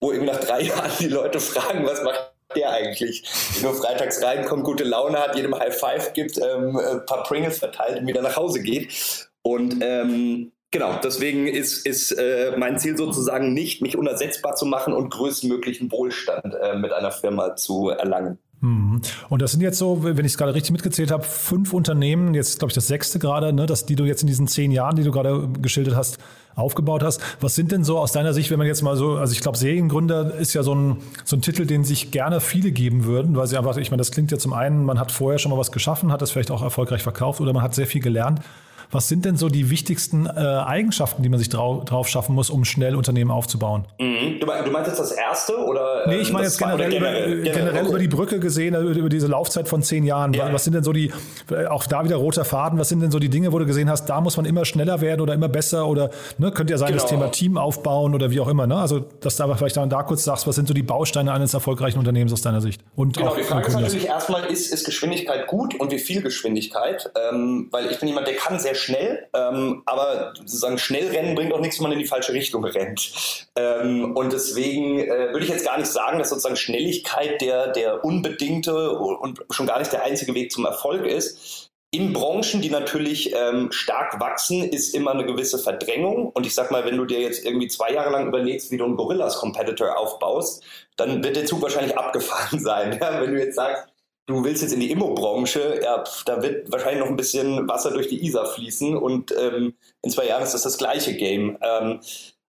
wo 0.00 0.10
irgendwie 0.10 0.32
nach 0.32 0.40
drei 0.40 0.60
Jahren 0.62 0.90
die 0.98 1.08
Leute 1.08 1.38
fragen, 1.38 1.86
was 1.86 2.02
macht 2.02 2.32
der 2.56 2.72
eigentlich? 2.72 3.22
Nur 3.62 3.74
freitags 3.74 4.20
reinkommt, 4.22 4.64
gute 4.64 4.84
Laune 4.84 5.18
hat, 5.20 5.36
jedem 5.36 5.56
High 5.56 5.74
Five 5.74 6.14
gibt, 6.14 6.36
ähm, 6.38 6.76
ein 6.76 7.06
paar 7.06 7.22
Pringles 7.22 7.60
verteilt 7.60 8.00
und 8.00 8.08
wieder 8.08 8.22
nach 8.22 8.36
Hause 8.36 8.60
geht. 8.60 9.28
Und 9.42 9.80
ähm, 9.80 10.50
Genau, 10.76 11.00
deswegen 11.02 11.46
ist, 11.46 11.86
ist 11.86 12.12
äh, 12.12 12.52
mein 12.58 12.78
Ziel 12.78 12.98
sozusagen 12.98 13.54
nicht, 13.54 13.80
mich 13.80 13.96
unersetzbar 13.96 14.56
zu 14.56 14.66
machen 14.66 14.92
und 14.92 15.08
größtmöglichen 15.08 15.90
Wohlstand 15.90 16.54
äh, 16.54 16.76
mit 16.76 16.92
einer 16.92 17.10
Firma 17.12 17.56
zu 17.56 17.88
erlangen. 17.88 18.36
Mhm. 18.60 19.00
Und 19.30 19.40
das 19.40 19.52
sind 19.52 19.62
jetzt 19.62 19.78
so, 19.78 20.04
wenn 20.04 20.18
ich 20.18 20.32
es 20.32 20.36
gerade 20.36 20.52
richtig 20.52 20.72
mitgezählt 20.72 21.10
habe, 21.10 21.22
fünf 21.22 21.72
Unternehmen, 21.72 22.34
jetzt 22.34 22.58
glaube 22.58 22.72
ich 22.72 22.74
das 22.74 22.88
sechste 22.88 23.18
gerade, 23.18 23.54
ne, 23.54 23.64
dass, 23.64 23.86
die 23.86 23.96
du 23.96 24.04
jetzt 24.04 24.20
in 24.20 24.26
diesen 24.26 24.48
zehn 24.48 24.70
Jahren, 24.70 24.96
die 24.96 25.02
du 25.02 25.12
gerade 25.12 25.48
geschildert 25.62 25.96
hast, 25.96 26.18
aufgebaut 26.56 27.02
hast. 27.02 27.22
Was 27.40 27.54
sind 27.54 27.72
denn 27.72 27.82
so 27.82 27.98
aus 27.98 28.12
deiner 28.12 28.34
Sicht, 28.34 28.50
wenn 28.50 28.58
man 28.58 28.66
jetzt 28.66 28.82
mal 28.82 28.96
so, 28.96 29.12
also 29.12 29.32
ich 29.32 29.40
glaube, 29.40 29.56
Seriengründer 29.56 30.34
ist 30.34 30.52
ja 30.52 30.62
so 30.62 30.74
ein, 30.74 30.98
so 31.24 31.36
ein 31.36 31.40
Titel, 31.40 31.64
den 31.64 31.84
sich 31.84 32.10
gerne 32.10 32.42
viele 32.42 32.70
geben 32.70 33.06
würden, 33.06 33.34
weil 33.34 33.46
sie 33.46 33.56
einfach, 33.56 33.78
ich 33.78 33.90
meine, 33.90 34.02
das 34.02 34.10
klingt 34.10 34.30
ja 34.30 34.36
zum 34.36 34.52
einen, 34.52 34.84
man 34.84 35.00
hat 35.00 35.10
vorher 35.10 35.38
schon 35.38 35.52
mal 35.52 35.58
was 35.58 35.72
geschaffen, 35.72 36.12
hat 36.12 36.20
das 36.20 36.32
vielleicht 36.32 36.50
auch 36.50 36.62
erfolgreich 36.62 37.02
verkauft 37.02 37.40
oder 37.40 37.54
man 37.54 37.62
hat 37.62 37.74
sehr 37.74 37.86
viel 37.86 38.02
gelernt. 38.02 38.42
Was 38.90 39.08
sind 39.08 39.24
denn 39.24 39.36
so 39.36 39.48
die 39.48 39.70
wichtigsten 39.70 40.26
äh, 40.26 40.30
Eigenschaften, 40.30 41.22
die 41.22 41.28
man 41.28 41.38
sich 41.38 41.48
drau 41.48 41.82
drauf 41.84 42.08
schaffen 42.08 42.34
muss, 42.34 42.50
um 42.50 42.64
schnell 42.64 42.94
Unternehmen 42.94 43.30
aufzubauen? 43.30 43.86
Mhm. 43.98 44.40
Du, 44.40 44.46
meinst, 44.46 44.66
du, 44.66 44.70
meinst 44.70 44.88
jetzt 44.88 45.00
das 45.00 45.12
erste 45.12 45.56
oder? 45.56 46.06
Nee, 46.06 46.18
ich 46.18 46.32
meine 46.32 46.44
jetzt 46.44 46.58
generell, 46.58 46.90
generell, 46.90 47.32
über, 47.32 47.42
generell, 47.42 47.52
generell 47.52 47.80
okay. 47.82 47.88
über, 47.90 47.98
die 47.98 48.08
Brücke 48.08 48.40
gesehen, 48.40 48.74
also 48.74 48.88
über 48.88 49.08
diese 49.08 49.26
Laufzeit 49.26 49.68
von 49.68 49.82
zehn 49.82 50.04
Jahren. 50.04 50.32
Ja. 50.32 50.52
Was 50.52 50.64
sind 50.64 50.74
denn 50.74 50.84
so 50.84 50.92
die, 50.92 51.12
äh, 51.50 51.66
auch 51.66 51.86
da 51.86 52.04
wieder 52.04 52.16
roter 52.16 52.44
Faden, 52.44 52.78
was 52.78 52.88
sind 52.88 53.00
denn 53.00 53.10
so 53.10 53.18
die 53.18 53.28
Dinge, 53.28 53.52
wo 53.52 53.58
du 53.58 53.66
gesehen 53.66 53.90
hast, 53.90 54.06
da 54.06 54.20
muss 54.20 54.36
man 54.36 54.46
immer 54.46 54.64
schneller 54.64 55.00
werden 55.00 55.20
oder 55.20 55.34
immer 55.34 55.48
besser 55.48 55.86
oder 55.86 56.10
ne, 56.38 56.50
könnte 56.52 56.72
ja 56.72 56.78
sein, 56.78 56.88
genau. 56.88 57.02
das 57.02 57.10
Thema 57.10 57.30
Team 57.30 57.58
aufbauen 57.58 58.14
oder 58.14 58.30
wie 58.30 58.40
auch 58.40 58.48
immer. 58.48 58.66
Ne? 58.66 58.76
Also, 58.76 59.00
dass 59.20 59.36
du 59.36 59.42
aber 59.42 59.56
vielleicht 59.56 59.76
da, 59.76 59.86
da 59.86 60.02
kurz 60.02 60.24
sagst, 60.24 60.46
was 60.46 60.54
sind 60.54 60.68
so 60.68 60.74
die 60.74 60.82
Bausteine 60.82 61.32
eines 61.32 61.54
erfolgreichen 61.54 61.98
Unternehmens 61.98 62.32
aus 62.32 62.42
deiner 62.42 62.60
Sicht? 62.60 62.82
Und 62.94 63.16
genau, 63.16 63.34
die 63.34 63.42
Frage 63.42 63.66
ist 63.66 63.74
natürlich 63.74 64.06
erstmal, 64.06 64.44
ist, 64.46 64.72
ist 64.72 64.84
Geschwindigkeit 64.84 65.46
gut 65.46 65.78
und 65.78 65.90
wie 65.90 65.98
viel 65.98 66.22
Geschwindigkeit? 66.22 67.10
Ähm, 67.30 67.68
weil 67.70 67.90
ich 67.90 67.98
bin 67.98 68.08
jemand, 68.08 68.26
der 68.28 68.36
kann 68.36 68.58
sehr 68.58 68.75
schnell. 68.76 69.28
Ähm, 69.34 69.82
aber 69.86 70.34
sozusagen 70.36 70.78
schnell 70.78 71.08
rennen 71.08 71.34
bringt 71.34 71.52
auch 71.52 71.60
nichts, 71.60 71.78
wenn 71.78 71.84
man 71.84 71.92
in 71.92 71.98
die 71.98 72.06
falsche 72.06 72.32
Richtung 72.32 72.64
rennt. 72.64 73.46
Ähm, 73.56 74.16
und 74.16 74.32
deswegen 74.32 75.00
äh, 75.00 75.32
würde 75.32 75.44
ich 75.44 75.50
jetzt 75.50 75.64
gar 75.64 75.78
nicht 75.78 75.90
sagen, 75.90 76.18
dass 76.18 76.30
sozusagen 76.30 76.56
Schnelligkeit 76.56 77.40
der, 77.40 77.68
der 77.68 78.04
unbedingte 78.04 78.92
und 78.92 79.44
schon 79.50 79.66
gar 79.66 79.78
nicht 79.78 79.92
der 79.92 80.04
einzige 80.04 80.34
Weg 80.34 80.52
zum 80.52 80.64
Erfolg 80.64 81.06
ist. 81.06 81.70
In 81.92 82.12
Branchen, 82.12 82.60
die 82.60 82.68
natürlich 82.68 83.32
ähm, 83.34 83.70
stark 83.70 84.20
wachsen, 84.20 84.64
ist 84.64 84.94
immer 84.94 85.12
eine 85.12 85.24
gewisse 85.24 85.58
Verdrängung. 85.58 86.30
Und 86.30 86.44
ich 86.44 86.54
sag 86.54 86.70
mal, 86.70 86.84
wenn 86.84 86.96
du 86.96 87.04
dir 87.04 87.20
jetzt 87.20 87.44
irgendwie 87.44 87.68
zwei 87.68 87.92
Jahre 87.92 88.10
lang 88.10 88.26
überlegst, 88.26 88.70
wie 88.70 88.76
du 88.76 88.84
einen 88.84 88.96
Gorillas-Competitor 88.96 89.96
aufbaust, 89.96 90.62
dann 90.96 91.22
wird 91.22 91.36
der 91.36 91.46
Zug 91.46 91.62
wahrscheinlich 91.62 91.96
abgefahren 91.98 92.60
sein. 92.60 92.98
Ja? 93.00 93.20
Wenn 93.20 93.32
du 93.32 93.40
jetzt 93.40 93.54
sagst, 93.54 93.84
du 94.26 94.44
willst 94.44 94.62
jetzt 94.62 94.72
in 94.72 94.80
die 94.80 94.90
Immobranche, 94.90 95.80
ja, 95.82 96.04
da 96.24 96.42
wird 96.42 96.70
wahrscheinlich 96.70 97.00
noch 97.00 97.08
ein 97.08 97.16
bisschen 97.16 97.68
Wasser 97.68 97.92
durch 97.92 98.08
die 98.08 98.24
Isar 98.24 98.46
fließen 98.46 98.96
und 98.96 99.32
ähm, 99.38 99.74
in 100.02 100.10
zwei 100.10 100.26
Jahren 100.26 100.42
ist 100.42 100.52
das 100.52 100.62
das 100.62 100.78
gleiche 100.78 101.14
Game. 101.14 101.56
Ähm, 101.62 102.00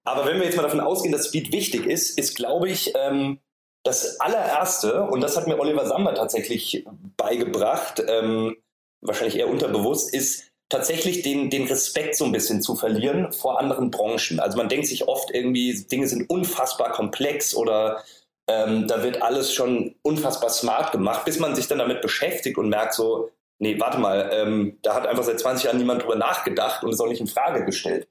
aber 0.03 0.25
wenn 0.25 0.38
wir 0.38 0.46
jetzt 0.46 0.55
mal 0.55 0.63
davon 0.63 0.79
ausgehen, 0.79 1.12
dass 1.12 1.27
Speed 1.27 1.51
wichtig 1.51 1.86
ist, 1.86 2.17
ist, 2.17 2.36
glaube 2.36 2.69
ich, 2.69 2.93
ähm, 2.96 3.39
das 3.84 4.19
allererste, 4.19 5.03
und 5.03 5.22
das 5.22 5.38
hat 5.38 5.48
mir 5.48 5.60
Oliver 5.60 5.86
Samba 5.86 6.13
tatsächlich 6.13 6.86
beigebracht, 7.15 8.03
ähm, 8.07 8.57
wahrscheinlich 9.01 9.38
eher 9.38 9.50
unterbewusst, 9.50 10.13
ist 10.13 10.51
tatsächlich 10.69 11.22
den, 11.22 11.50
den 11.50 11.67
Respekt 11.67 12.15
so 12.15 12.25
ein 12.25 12.31
bisschen 12.31 12.62
zu 12.62 12.75
verlieren 12.75 13.31
vor 13.31 13.60
anderen 13.60 13.91
Branchen. 13.91 14.39
Also 14.39 14.57
man 14.57 14.67
denkt 14.67 14.88
sich 14.88 15.07
oft 15.07 15.31
irgendwie, 15.31 15.86
Dinge 15.89 16.07
sind 16.07 16.29
unfassbar 16.29 16.91
komplex 16.91 17.55
oder 17.55 18.03
ähm, 18.48 18.88
da 18.88 19.04
wird 19.04 19.22
alles 19.22 19.54
schon 19.54 19.96
unfassbar 20.01 20.50
smart 20.50 20.92
gemacht, 20.92 21.25
bis 21.25 21.39
man 21.39 21.56
sich 21.56 21.68
dann 21.68 21.80
damit 21.80 22.01
beschäftigt 22.01 22.58
und 22.58 22.70
merkt 22.70 22.94
so, 22.94 23.30
nee, 23.60 23.80
warte 23.80 23.98
mal, 24.00 24.30
ähm, 24.32 24.77
da 24.82 24.96
hat 24.96 25.08
einfach 25.08 25.24
seit 25.24 25.39
20 25.39 25.66
Jahren 25.66 25.77
niemand 25.77 26.04
drüber 26.04 26.16
nachgedacht 26.16 26.84
und 26.84 26.92
ist 26.92 27.00
auch 27.01 27.08
nicht 27.08 27.22
in 27.22 27.27
Frage 27.27 27.66
gestellt. 27.66 28.08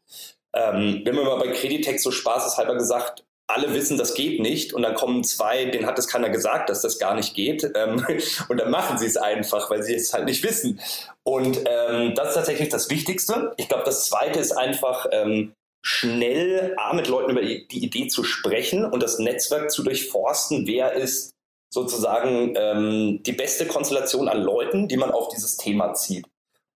Ähm, 0.52 1.02
wir 1.05 1.12
haben 1.12 1.25
mal 1.25 1.38
bei 1.38 1.52
Creditex 1.52 2.02
so 2.02 2.11
spaßeshalber 2.11 2.75
gesagt, 2.75 3.25
alle 3.49 3.73
wissen, 3.75 3.97
das 3.97 4.14
geht 4.14 4.40
nicht 4.40 4.73
und 4.73 4.83
dann 4.83 4.95
kommen 4.95 5.23
zwei, 5.23 5.66
denen 5.66 5.87
hat 5.87 5.99
es 5.99 6.09
keiner 6.09 6.31
gesagt, 6.31 6.69
dass 6.69 6.83
das 6.83 6.99
gar 6.99 7.14
nicht 7.14 7.35
geht 7.35 7.71
ähm, 7.75 8.05
und 8.49 8.59
dann 8.59 8.71
machen 8.71 8.99
sie 8.99 9.07
es 9.07 9.16
einfach, 9.16 9.71
weil 9.71 9.83
sie 9.83 9.95
es 9.95 10.12
halt 10.12 10.25
nicht 10.25 10.43
wissen. 10.43 10.81
Und 11.23 11.59
ähm, 11.66 12.14
das 12.14 12.31
ist 12.31 12.35
tatsächlich 12.35 12.69
das 12.69 12.90
Wichtigste. 12.90 13.52
Ich 13.57 13.69
glaube, 13.69 13.85
das 13.85 14.07
Zweite 14.07 14.40
ist 14.40 14.52
einfach 14.52 15.07
ähm, 15.12 15.55
schnell 15.87 16.75
A, 16.78 16.95
mit 16.95 17.07
Leuten 17.07 17.31
über 17.31 17.43
die, 17.43 17.64
Idee 17.71 18.09
zu 18.09 18.25
sprechen 18.25 18.85
und 18.85 19.05
das 19.05 19.21
Netzwerk 19.21 19.71
zu 19.71 19.85
durchforsten, 19.85 20.66
wer 20.66 20.95
ist 20.95 21.31
sozusagen 21.73 22.55
ähm, 22.57 23.23
die 23.23 23.33
beste 23.33 23.66
Konstellation 23.66 24.28
an 24.28 24.43
Leuten, 24.43 24.88
die 24.88 24.97
man 24.97 25.12
auf 25.12 25.28
dieses 25.28 25.57
Thema 25.57 25.95
zieht. 25.95 26.26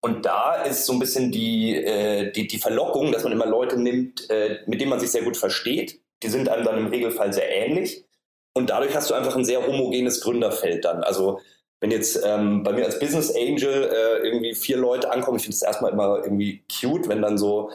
Und 0.03 0.27
da 0.27 0.63
ist 0.63 0.85
so 0.85 0.93
ein 0.93 0.99
bisschen 0.99 1.33
die, 1.33 1.75
äh, 1.75 2.33
die, 2.33 2.49
die 2.49 2.59
Verlockung, 2.59 3.11
dass 3.11 3.23
man 3.23 3.33
immer 3.33 3.47
Leute 3.47 3.81
nimmt, 3.81 4.29
äh, 4.29 4.59
mit 4.67 4.79
denen 4.79 4.91
man 4.91 5.01
sich 5.01 5.11
sehr 5.11 5.23
gut 5.23 5.39
versteht. 5.39 6.03
Die 6.23 6.29
sind 6.29 6.51
einem 6.51 6.67
dann 6.67 6.77
im 6.77 6.89
Regelfall 6.89 7.33
sehr 7.33 7.51
ähnlich. 7.51 8.05
Und 8.53 8.69
dadurch 8.69 8.95
hast 8.95 9.09
du 9.09 9.15
einfach 9.15 9.37
ein 9.37 9.45
sehr 9.47 9.67
homogenes 9.67 10.21
Gründerfeld 10.21 10.85
dann. 10.85 11.03
Also 11.03 11.41
wenn 11.81 11.91
jetzt 11.91 12.21
ähm, 12.27 12.63
bei 12.63 12.73
mir 12.73 12.85
als 12.85 12.99
Business 12.99 13.35
Angel 13.35 13.91
äh, 13.91 14.27
irgendwie 14.27 14.55
vier 14.55 14.77
Leute 14.77 15.11
ankommen, 15.11 15.39
ich 15.39 15.45
finde 15.45 15.57
es 15.57 15.63
erstmal 15.63 15.93
immer 15.93 16.19
irgendwie 16.23 16.63
cute, 16.71 17.09
wenn 17.09 17.23
dann 17.23 17.39
so 17.39 17.71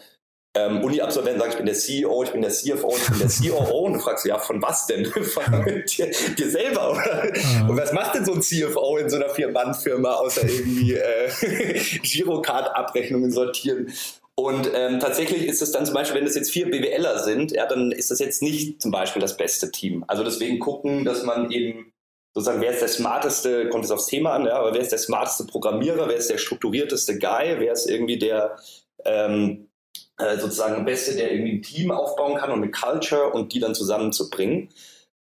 ähm, 0.56 0.84
Uni-Absolventen 0.84 1.40
sagen, 1.40 1.52
ich 1.52 1.58
bin 1.58 1.66
der 1.66 1.76
CEO, 1.76 2.24
ich 2.24 2.32
bin 2.32 2.42
der 2.42 2.52
CFO, 2.52 2.96
ich 2.96 3.08
bin 3.08 3.20
der 3.20 3.30
COO 3.30 3.86
und 3.86 3.94
du 3.94 4.00
fragst, 4.00 4.26
ja, 4.26 4.38
von 4.38 4.62
was 4.62 4.86
denn? 4.86 5.06
von 5.06 5.44
dir, 5.66 6.12
dir, 6.38 6.50
selber, 6.50 6.92
oder? 6.92 7.32
Mhm. 7.34 7.70
Und 7.70 7.78
was 7.78 7.92
macht 7.92 8.16
denn 8.16 8.26
so 8.26 8.34
ein 8.34 8.42
CFO 8.42 8.98
in 8.98 9.10
so 9.10 9.16
einer 9.16 9.30
Vier-Mann-Firma, 9.30 10.14
außer 10.14 10.48
irgendwie 10.48 10.94
äh, 10.94 11.80
Girocard-Abrechnungen 12.04 13.32
sortieren? 13.32 13.92
Und 14.36 14.70
ähm, 14.74 15.00
tatsächlich 15.00 15.48
ist 15.48 15.62
es 15.62 15.72
dann 15.72 15.86
zum 15.86 15.96
Beispiel, 15.96 16.22
wenn 16.22 16.28
es 16.28 16.36
jetzt 16.36 16.52
vier 16.52 16.70
BWLer 16.70 17.20
sind, 17.20 17.52
ja, 17.52 17.68
dann 17.68 17.92
ist 17.92 18.12
das 18.12 18.20
jetzt 18.20 18.42
nicht 18.42 18.82
zum 18.82 18.92
Beispiel 18.92 19.22
das 19.22 19.38
beste 19.38 19.72
Team. 19.72 20.04
Also 20.08 20.24
deswegen 20.24 20.60
gucken, 20.60 21.04
dass 21.06 21.24
man 21.24 21.52
eben 21.52 21.94
sozusagen, 22.34 22.62
wer 22.62 22.72
ist 22.72 22.82
der 22.82 22.88
smarteste, 22.88 23.70
kommt 23.70 23.86
es 23.86 23.92
aufs 23.92 24.08
Thema 24.08 24.34
an, 24.34 24.46
ja, 24.46 24.56
aber 24.56 24.74
wer 24.74 24.82
ist 24.82 24.92
der 24.92 25.00
smarteste 25.00 25.46
Programmierer, 25.46 26.08
wer 26.08 26.16
ist 26.16 26.32
der 26.32 26.40
strukturierteste 26.40 27.20
Guy, 27.20 27.56
wer 27.60 27.74
ist 27.74 27.88
irgendwie 27.88 28.18
der 28.18 28.58
ähm, 29.06 29.70
äh, 30.18 30.38
sozusagen 30.38 30.86
Beste, 30.86 31.16
der 31.16 31.32
irgendwie 31.32 31.54
ein 31.54 31.62
Team 31.62 31.92
aufbauen 31.92 32.36
kann 32.36 32.52
und 32.52 32.62
eine 32.62 32.72
Culture 32.72 33.32
und 33.32 33.54
die 33.54 33.60
dann 33.60 33.76
zusammenzubringen. 33.76 34.70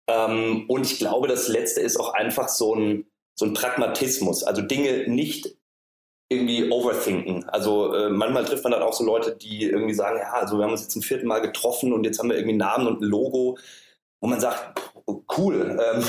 Ähm, 0.08 0.66
und 0.68 0.86
ich 0.86 0.98
glaube, 0.98 1.28
das 1.28 1.48
Letzte 1.48 1.82
ist 1.82 2.00
auch 2.00 2.14
einfach 2.14 2.50
so 2.50 2.76
ein, 2.76 3.06
so 3.38 3.46
ein 3.46 3.54
Pragmatismus, 3.54 4.44
also 4.44 4.62
Dinge 4.62 5.08
nicht 5.08 5.56
irgendwie 6.30 6.70
overthinken. 6.72 7.48
Also 7.50 7.94
äh, 7.94 8.10
manchmal 8.10 8.46
trifft 8.46 8.64
man 8.64 8.72
dann 8.72 8.84
auch 8.84 8.94
so 8.94 9.04
Leute, 9.04 9.36
die 9.36 9.64
irgendwie 9.64 9.94
sagen, 9.94 10.20
ja, 10.20 10.34
also 10.34 10.58
wir 10.58 10.64
haben 10.66 10.72
uns 10.72 10.82
jetzt 10.82 10.92
zum 10.92 11.02
vierten 11.02 11.28
Mal 11.28 11.42
getroffen 11.42 11.92
und 11.92 12.04
jetzt 12.04 12.20
haben 12.20 12.30
wir 12.30 12.36
irgendwie 12.36 12.52
einen 12.52 12.60
Namen 12.60 12.88
und 12.88 13.02
ein 13.02 13.06
Logo, 13.06 13.58
wo 14.22 14.28
man 14.28 14.40
sagt, 14.40 14.80
cool. 15.38 15.78
Ähm, 15.80 16.04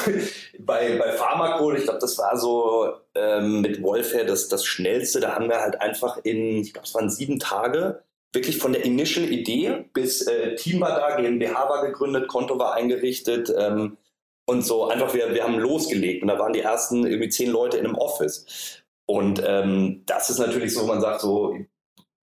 bei, 0.58 0.98
bei 0.98 1.12
Pharmacode, 1.12 1.78
ich 1.78 1.84
glaube, 1.84 2.00
das 2.00 2.18
war 2.18 2.36
so 2.36 2.92
ähm, 3.14 3.62
mit 3.62 3.82
Wolfare 3.82 4.26
das, 4.26 4.48
das 4.48 4.64
Schnellste. 4.64 5.20
Da 5.20 5.34
haben 5.34 5.48
wir 5.48 5.60
halt 5.60 5.80
einfach 5.80 6.18
in, 6.22 6.58
ich 6.58 6.72
glaube, 6.72 6.86
es 6.86 6.94
waren 6.94 7.08
sieben 7.08 7.38
Tage, 7.38 8.02
wirklich 8.32 8.58
von 8.58 8.72
der 8.72 8.84
Initial 8.84 9.30
Idee 9.30 9.84
bis 9.92 10.22
äh, 10.26 10.54
Team 10.54 10.80
war 10.80 10.98
da, 10.98 11.20
GmbH 11.20 11.68
war 11.68 11.86
gegründet, 11.86 12.28
Konto 12.28 12.58
war 12.58 12.74
eingerichtet 12.74 13.52
ähm, 13.56 13.96
und 14.46 14.64
so 14.64 14.88
einfach, 14.88 15.14
wir, 15.14 15.34
wir 15.34 15.44
haben 15.44 15.58
losgelegt 15.58 16.22
und 16.22 16.28
da 16.28 16.38
waren 16.38 16.52
die 16.52 16.60
ersten 16.60 17.06
irgendwie 17.06 17.28
zehn 17.28 17.50
Leute 17.50 17.78
in 17.78 17.86
einem 17.86 17.96
Office. 17.96 18.82
Und 19.06 19.42
ähm, 19.44 20.02
das 20.06 20.30
ist 20.30 20.38
natürlich 20.38 20.72
so, 20.72 20.86
man 20.86 21.00
sagt 21.00 21.20
so, 21.20 21.56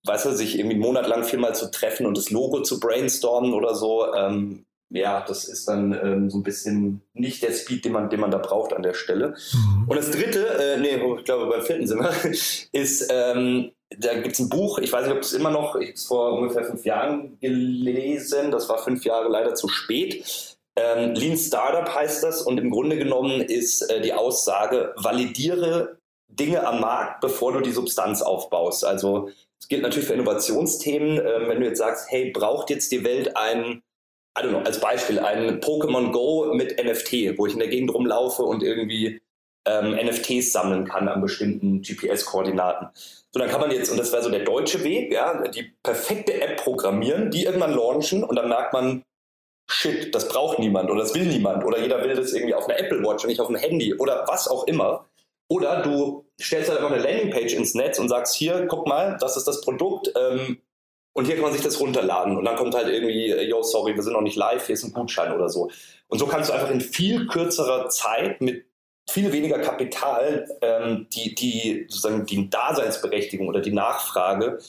weißt 0.05 0.25
du, 0.25 0.31
sich 0.31 0.57
irgendwie 0.57 0.75
einen 0.75 0.83
Monat 0.83 1.07
lang 1.07 1.23
viermal 1.23 1.53
zu 1.53 1.69
treffen 1.69 2.05
und 2.05 2.17
das 2.17 2.29
Logo 2.29 2.61
zu 2.61 2.79
brainstormen 2.79 3.53
oder 3.53 3.75
so, 3.75 4.13
ähm, 4.13 4.65
ja, 4.89 5.21
das 5.27 5.45
ist 5.45 5.67
dann 5.67 5.91
ähm, 5.91 6.29
so 6.29 6.37
ein 6.37 6.43
bisschen 6.43 7.01
nicht 7.13 7.43
der 7.43 7.51
Speed, 7.51 7.83
den 7.83 7.91
man, 7.91 8.09
den 8.09 8.21
man 8.21 8.31
da 8.31 8.37
braucht 8.37 8.71
an 8.71 8.83
der 8.83 8.93
Stelle. 8.93 9.35
Mhm. 9.51 9.89
Und 9.89 9.97
das 9.97 10.11
dritte, 10.11 10.47
äh, 10.47 10.77
nee, 10.77 11.01
ich 11.17 11.25
glaube 11.25 11.47
beim 11.47 11.61
vierten 11.61 11.87
sind 11.87 11.99
wir, 11.99 12.11
ist, 12.71 13.07
ähm, 13.11 13.71
da 13.89 14.13
gibt 14.15 14.33
es 14.33 14.39
ein 14.39 14.49
Buch, 14.49 14.79
ich 14.79 14.91
weiß 14.91 15.05
nicht, 15.05 15.15
ob 15.15 15.21
es 15.21 15.33
immer 15.33 15.51
noch, 15.51 15.75
ich 15.75 15.87
habe 15.87 15.93
es 15.93 16.05
vor 16.05 16.33
ungefähr 16.33 16.65
fünf 16.65 16.85
Jahren 16.85 17.39
gelesen, 17.39 18.51
das 18.51 18.67
war 18.69 18.77
fünf 18.79 19.05
Jahre 19.05 19.29
leider 19.29 19.55
zu 19.55 19.67
spät. 19.69 20.57
Ähm, 20.75 21.13
Lean 21.15 21.37
Startup 21.37 21.93
heißt 21.93 22.23
das 22.23 22.41
und 22.41 22.59
im 22.59 22.69
Grunde 22.69 22.97
genommen 22.97 23.41
ist 23.41 23.81
äh, 23.89 24.01
die 24.01 24.13
Aussage, 24.13 24.93
validiere 24.97 25.97
Dinge 26.27 26.67
am 26.67 26.81
Markt, 26.81 27.21
bevor 27.21 27.53
du 27.53 27.61
die 27.61 27.71
Substanz 27.71 28.21
aufbaust. 28.21 28.85
Also 28.85 29.29
es 29.59 29.67
gilt 29.67 29.81
natürlich 29.81 30.07
für 30.07 30.13
Innovationsthemen, 30.13 31.17
äh, 31.17 31.47
wenn 31.47 31.61
du 31.61 31.67
jetzt 31.67 31.79
sagst, 31.79 32.11
hey, 32.11 32.31
braucht 32.31 32.69
jetzt 32.69 32.91
die 32.91 33.03
Welt 33.03 33.35
ein 33.35 33.81
I 34.37 34.43
don't 34.43 34.49
know, 34.49 34.59
als 34.59 34.79
Beispiel 34.79 35.19
ein 35.19 35.61
Pokémon 35.61 36.11
Go 36.11 36.53
mit 36.53 36.77
NFT, 36.77 37.39
wo 37.39 37.47
ich 37.47 37.53
in 37.53 37.59
der 37.59 37.69
Gegend 37.69 37.91
rumlaufe 37.91 38.43
und 38.43 38.61
irgendwie 38.61 39.19
ähm, 39.67 39.93
NFTs 39.93 40.51
sammeln 40.51 40.85
kann 40.85 41.07
an 41.07 41.21
bestimmten 41.21 41.81
GPS-Koordinaten. 41.81 42.89
So, 43.31 43.39
dann 43.39 43.49
kann 43.49 43.61
man 43.61 43.71
jetzt, 43.71 43.91
und 43.91 43.97
das 43.97 44.11
wäre 44.11 44.23
so 44.23 44.29
der 44.29 44.43
deutsche 44.43 44.83
Weg, 44.83 45.11
ja, 45.11 45.47
die 45.47 45.73
perfekte 45.83 46.41
App 46.41 46.57
programmieren, 46.57 47.29
die 47.29 47.43
irgendwann 47.43 47.75
launchen 47.75 48.23
und 48.23 48.35
dann 48.35 48.49
merkt 48.49 48.73
man, 48.73 49.03
shit, 49.69 50.15
das 50.15 50.29
braucht 50.29 50.59
niemand 50.59 50.89
oder 50.89 51.01
das 51.01 51.13
will 51.13 51.25
niemand 51.25 51.65
oder 51.65 51.79
jeder 51.79 52.01
will 52.01 52.15
das 52.15 52.33
irgendwie 52.33 52.55
auf 52.55 52.69
einer 52.69 52.79
Apple 52.79 53.03
Watch 53.03 53.23
und 53.23 53.29
nicht 53.29 53.41
auf 53.41 53.49
einem 53.49 53.57
Handy 53.57 53.93
oder 53.93 54.25
was 54.27 54.47
auch 54.47 54.65
immer. 54.65 55.05
Oder 55.49 55.81
du 55.81 56.25
stellst 56.41 56.69
halt 56.69 56.79
einfach 56.79 56.93
eine 56.93 57.01
Landingpage 57.01 57.53
ins 57.53 57.73
Netz 57.73 57.99
und 57.99 58.09
sagst, 58.09 58.35
hier, 58.35 58.65
guck 58.67 58.87
mal, 58.87 59.17
das 59.19 59.37
ist 59.37 59.47
das 59.47 59.61
Produkt, 59.61 60.11
ähm, 60.17 60.61
und 61.17 61.25
hier 61.25 61.33
kann 61.33 61.45
man 61.45 61.53
sich 61.53 61.63
das 61.63 61.79
runterladen 61.79 62.37
und 62.37 62.45
dann 62.45 62.55
kommt 62.55 62.75
halt 62.75 62.89
irgendwie, 62.89 63.33
yo, 63.49 63.63
sorry, 63.63 63.95
wir 63.95 64.03
sind 64.03 64.13
noch 64.13 64.21
nicht 64.21 64.35
live, 64.35 64.63
hier 64.63 64.75
ist 64.75 64.83
ein 64.83 64.93
Gutschein 64.93 65.33
oder 65.33 65.49
so. 65.49 65.71
Und 66.09 66.19
so 66.19 66.27
kannst 66.27 66.51
du 66.51 66.53
einfach 66.53 66.69
in 66.69 66.79
viel 66.79 67.25
kürzerer 67.25 67.89
Zeit 67.89 68.39
mit 68.39 68.65
viel 69.09 69.31
weniger 69.31 69.59
Kapital 69.59 70.47
ähm, 70.61 71.07
die, 71.13 71.33
die, 71.33 71.85
sozusagen 71.89 72.25
die 72.25 72.49
Daseinsberechtigung 72.49 73.47
oder 73.47 73.61
die 73.61 73.71
Nachfrage 73.71 74.59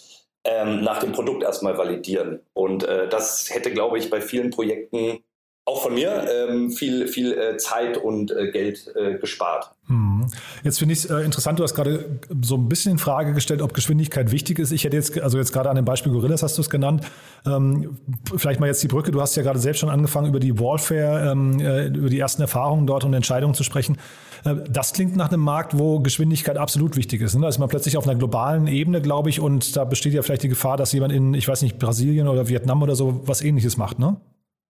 ähm, 0.44 0.82
nach 0.82 1.00
dem 1.00 1.12
Produkt 1.12 1.42
erstmal 1.42 1.76
validieren. 1.76 2.40
Und 2.54 2.84
äh, 2.84 3.08
das 3.08 3.50
hätte, 3.50 3.72
glaube 3.72 3.98
ich, 3.98 4.10
bei 4.10 4.20
vielen 4.20 4.50
Projekten 4.50 5.22
auch 5.68 5.82
von 5.82 5.94
mir 5.94 6.24
ähm, 6.48 6.70
viel, 6.70 7.06
viel 7.06 7.32
äh, 7.32 7.56
Zeit 7.58 7.98
und 7.98 8.30
äh, 8.30 8.50
Geld 8.50 8.90
äh, 8.96 9.18
gespart. 9.18 9.70
Hm. 9.86 10.26
Jetzt 10.64 10.78
finde 10.78 10.94
ich 10.94 11.04
es 11.04 11.10
äh, 11.10 11.20
interessant, 11.20 11.58
du 11.58 11.62
hast 11.62 11.74
gerade 11.74 12.20
so 12.42 12.56
ein 12.56 12.68
bisschen 12.68 12.92
in 12.92 12.98
Frage 12.98 13.34
gestellt, 13.34 13.60
ob 13.60 13.74
Geschwindigkeit 13.74 14.32
wichtig 14.32 14.58
ist. 14.58 14.72
Ich 14.72 14.84
hätte 14.84 14.96
jetzt, 14.96 15.20
also 15.20 15.36
jetzt 15.36 15.52
gerade 15.52 15.68
an 15.68 15.76
dem 15.76 15.84
Beispiel 15.84 16.10
Gorillas 16.12 16.42
hast 16.42 16.56
du 16.56 16.62
es 16.62 16.70
genannt, 16.70 17.04
ähm, 17.46 17.98
vielleicht 18.36 18.60
mal 18.60 18.66
jetzt 18.66 18.82
die 18.82 18.88
Brücke, 18.88 19.10
du 19.10 19.20
hast 19.20 19.36
ja 19.36 19.42
gerade 19.42 19.58
selbst 19.58 19.80
schon 19.80 19.90
angefangen, 19.90 20.28
über 20.28 20.40
die 20.40 20.58
Warfare, 20.58 21.30
ähm, 21.30 21.60
äh, 21.60 21.86
über 21.88 22.08
die 22.08 22.18
ersten 22.18 22.42
Erfahrungen 22.42 22.86
dort 22.86 23.04
und 23.04 23.12
Entscheidungen 23.12 23.54
zu 23.54 23.62
sprechen. 23.62 23.98
Äh, 24.44 24.56
das 24.70 24.94
klingt 24.94 25.16
nach 25.16 25.28
einem 25.28 25.42
Markt, 25.42 25.78
wo 25.78 26.00
Geschwindigkeit 26.00 26.56
absolut 26.56 26.96
wichtig 26.96 27.20
ist. 27.20 27.34
Ne? 27.34 27.42
Da 27.42 27.48
ist 27.48 27.58
man 27.58 27.68
plötzlich 27.68 27.98
auf 27.98 28.08
einer 28.08 28.18
globalen 28.18 28.68
Ebene, 28.68 29.02
glaube 29.02 29.28
ich, 29.28 29.40
und 29.40 29.76
da 29.76 29.84
besteht 29.84 30.14
ja 30.14 30.22
vielleicht 30.22 30.44
die 30.44 30.48
Gefahr, 30.48 30.78
dass 30.78 30.92
jemand 30.92 31.12
in, 31.12 31.34
ich 31.34 31.46
weiß 31.46 31.60
nicht, 31.60 31.78
Brasilien 31.78 32.26
oder 32.26 32.48
Vietnam 32.48 32.82
oder 32.82 32.96
so 32.96 33.20
was 33.26 33.42
ähnliches 33.42 33.76
macht, 33.76 33.98
ne? 33.98 34.16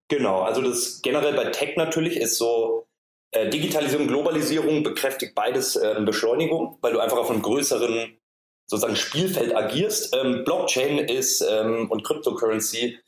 Genau, 0.08 0.40
also 0.40 0.62
das 0.62 1.02
generell 1.02 1.34
bei 1.34 1.50
Tech 1.50 1.76
natürlich 1.76 2.16
ist 2.16 2.36
so, 2.38 2.88
äh, 3.30 3.50
Digitalisierung, 3.50 4.08
Globalisierung 4.08 4.82
bekräftigt 4.82 5.34
beides 5.34 5.76
äh, 5.76 6.00
Beschleunigung, 6.00 6.78
weil 6.80 6.94
du 6.94 7.00
einfach 7.00 7.18
auf 7.18 7.30
einem 7.30 7.42
größeren 7.42 8.18
sozusagen 8.66 8.96
Spielfeld 8.96 9.54
agierst. 9.54 10.16
Ähm, 10.16 10.44
Blockchain 10.44 10.98
ist 10.98 11.42
ähm, 11.42 11.90
und 11.90 12.04
Cryptocurrency 12.04 12.98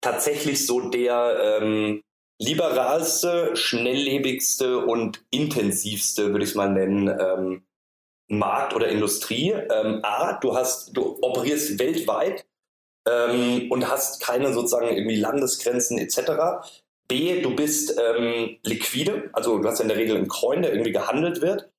tatsächlich 0.00 0.66
so 0.66 0.88
der 0.88 1.60
ähm, 1.60 2.02
liberalste, 2.38 3.54
schnelllebigste 3.56 4.78
und 4.78 5.24
intensivste, 5.30 6.30
würde 6.30 6.44
ich 6.44 6.50
es 6.50 6.56
mal 6.56 6.70
nennen, 6.70 7.08
ähm, 7.08 7.64
Markt 8.28 8.74
oder 8.74 8.88
Industrie. 8.88 9.50
Ähm, 9.50 10.00
A, 10.02 10.34
du 10.34 10.54
hast, 10.54 10.96
du 10.96 11.18
operierst 11.20 11.78
weltweit 11.78 12.46
ähm, 13.06 13.70
und 13.70 13.88
hast 13.88 14.20
keine 14.20 14.52
sozusagen 14.52 14.88
irgendwie 14.88 15.16
Landesgrenzen 15.16 15.98
etc. 15.98 16.66
B, 17.08 17.40
du 17.40 17.54
bist 17.54 17.98
ähm, 17.98 18.58
liquide, 18.64 19.30
also 19.32 19.58
du 19.58 19.68
hast 19.68 19.78
ja 19.78 19.82
in 19.82 19.88
der 19.88 19.98
Regel 19.98 20.16
einen 20.16 20.28
Coin, 20.28 20.62
der 20.62 20.72
irgendwie 20.72 20.92
gehandelt 20.92 21.40
wird 21.40 21.70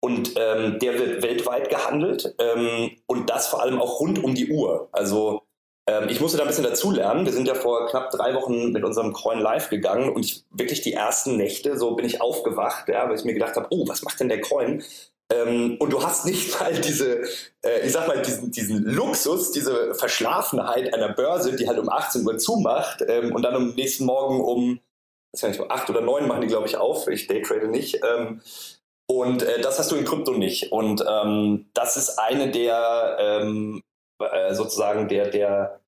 und 0.00 0.34
ähm, 0.36 0.78
der 0.80 0.98
wird 0.98 1.22
weltweit 1.22 1.70
gehandelt 1.70 2.34
ähm, 2.38 2.90
und 3.06 3.30
das 3.30 3.46
vor 3.46 3.62
allem 3.62 3.80
auch 3.80 4.00
rund 4.00 4.22
um 4.22 4.34
die 4.34 4.50
Uhr. 4.50 4.88
Also 4.92 5.42
ähm, 5.88 6.08
ich 6.08 6.20
musste 6.20 6.36
da 6.36 6.44
ein 6.44 6.48
bisschen 6.48 6.64
dazulernen. 6.64 7.24
Wir 7.24 7.32
sind 7.32 7.46
ja 7.46 7.54
vor 7.54 7.86
knapp 7.88 8.10
drei 8.10 8.34
Wochen 8.34 8.72
mit 8.72 8.84
unserem 8.84 9.12
Coin 9.12 9.38
live 9.38 9.70
gegangen 9.70 10.10
und 10.10 10.24
ich, 10.24 10.44
wirklich 10.50 10.82
die 10.82 10.92
ersten 10.92 11.36
Nächte, 11.36 11.78
so 11.78 11.94
bin 11.94 12.06
ich 12.06 12.20
aufgewacht, 12.20 12.88
ja, 12.88 13.08
weil 13.08 13.16
ich 13.16 13.24
mir 13.24 13.34
gedacht 13.34 13.56
habe, 13.56 13.68
oh, 13.70 13.86
was 13.88 14.02
macht 14.02 14.20
denn 14.20 14.28
der 14.28 14.40
Coin? 14.40 14.82
Ähm, 15.32 15.76
und 15.78 15.92
du 15.92 16.02
hast 16.02 16.26
nicht 16.26 16.58
mal 16.60 16.72
diese, 16.72 17.22
äh, 17.62 17.84
ich 17.84 17.92
sag 17.92 18.08
mal, 18.08 18.20
diesen, 18.20 18.50
diesen 18.50 18.84
Luxus, 18.84 19.52
diese 19.52 19.94
Verschlafenheit 19.94 20.92
einer 20.94 21.10
Börse, 21.10 21.56
die 21.56 21.68
halt 21.68 21.78
um 21.78 21.88
18 21.88 22.26
Uhr 22.26 22.38
zumacht 22.38 23.02
ähm, 23.06 23.34
und 23.34 23.42
dann 23.42 23.54
am 23.54 23.74
nächsten 23.74 24.04
Morgen 24.04 24.40
um, 24.40 24.80
weiß 25.32 25.44
nicht, 25.44 25.60
um 25.60 25.70
8 25.70 25.90
oder 25.90 26.00
9 26.00 26.26
machen 26.26 26.42
die, 26.42 26.48
glaube 26.48 26.66
ich, 26.66 26.76
auf. 26.76 27.08
Ich 27.08 27.26
daytrade 27.26 27.68
nicht. 27.68 28.00
Ähm, 28.04 28.40
und 29.06 29.42
äh, 29.42 29.60
das 29.60 29.78
hast 29.78 29.90
du 29.92 29.96
in 29.96 30.04
Krypto 30.04 30.32
nicht. 30.32 30.72
Und 30.72 31.04
ähm, 31.08 31.66
das 31.74 31.96
ist 31.96 32.18
eine 32.18 32.50
der 32.50 33.16
ähm, 33.20 33.82
äh, 34.18 34.54
sozusagen 34.54 35.08
der, 35.08 35.28
der 35.28 35.80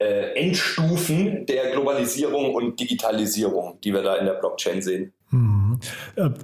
äh, 0.00 0.34
Endstufen 0.34 1.46
der 1.46 1.70
Globalisierung 1.72 2.54
und 2.54 2.80
Digitalisierung, 2.80 3.78
die 3.82 3.92
wir 3.92 4.02
da 4.02 4.16
in 4.16 4.26
der 4.26 4.34
Blockchain 4.34 4.82
sehen. 4.82 5.12
Hm. 5.30 5.59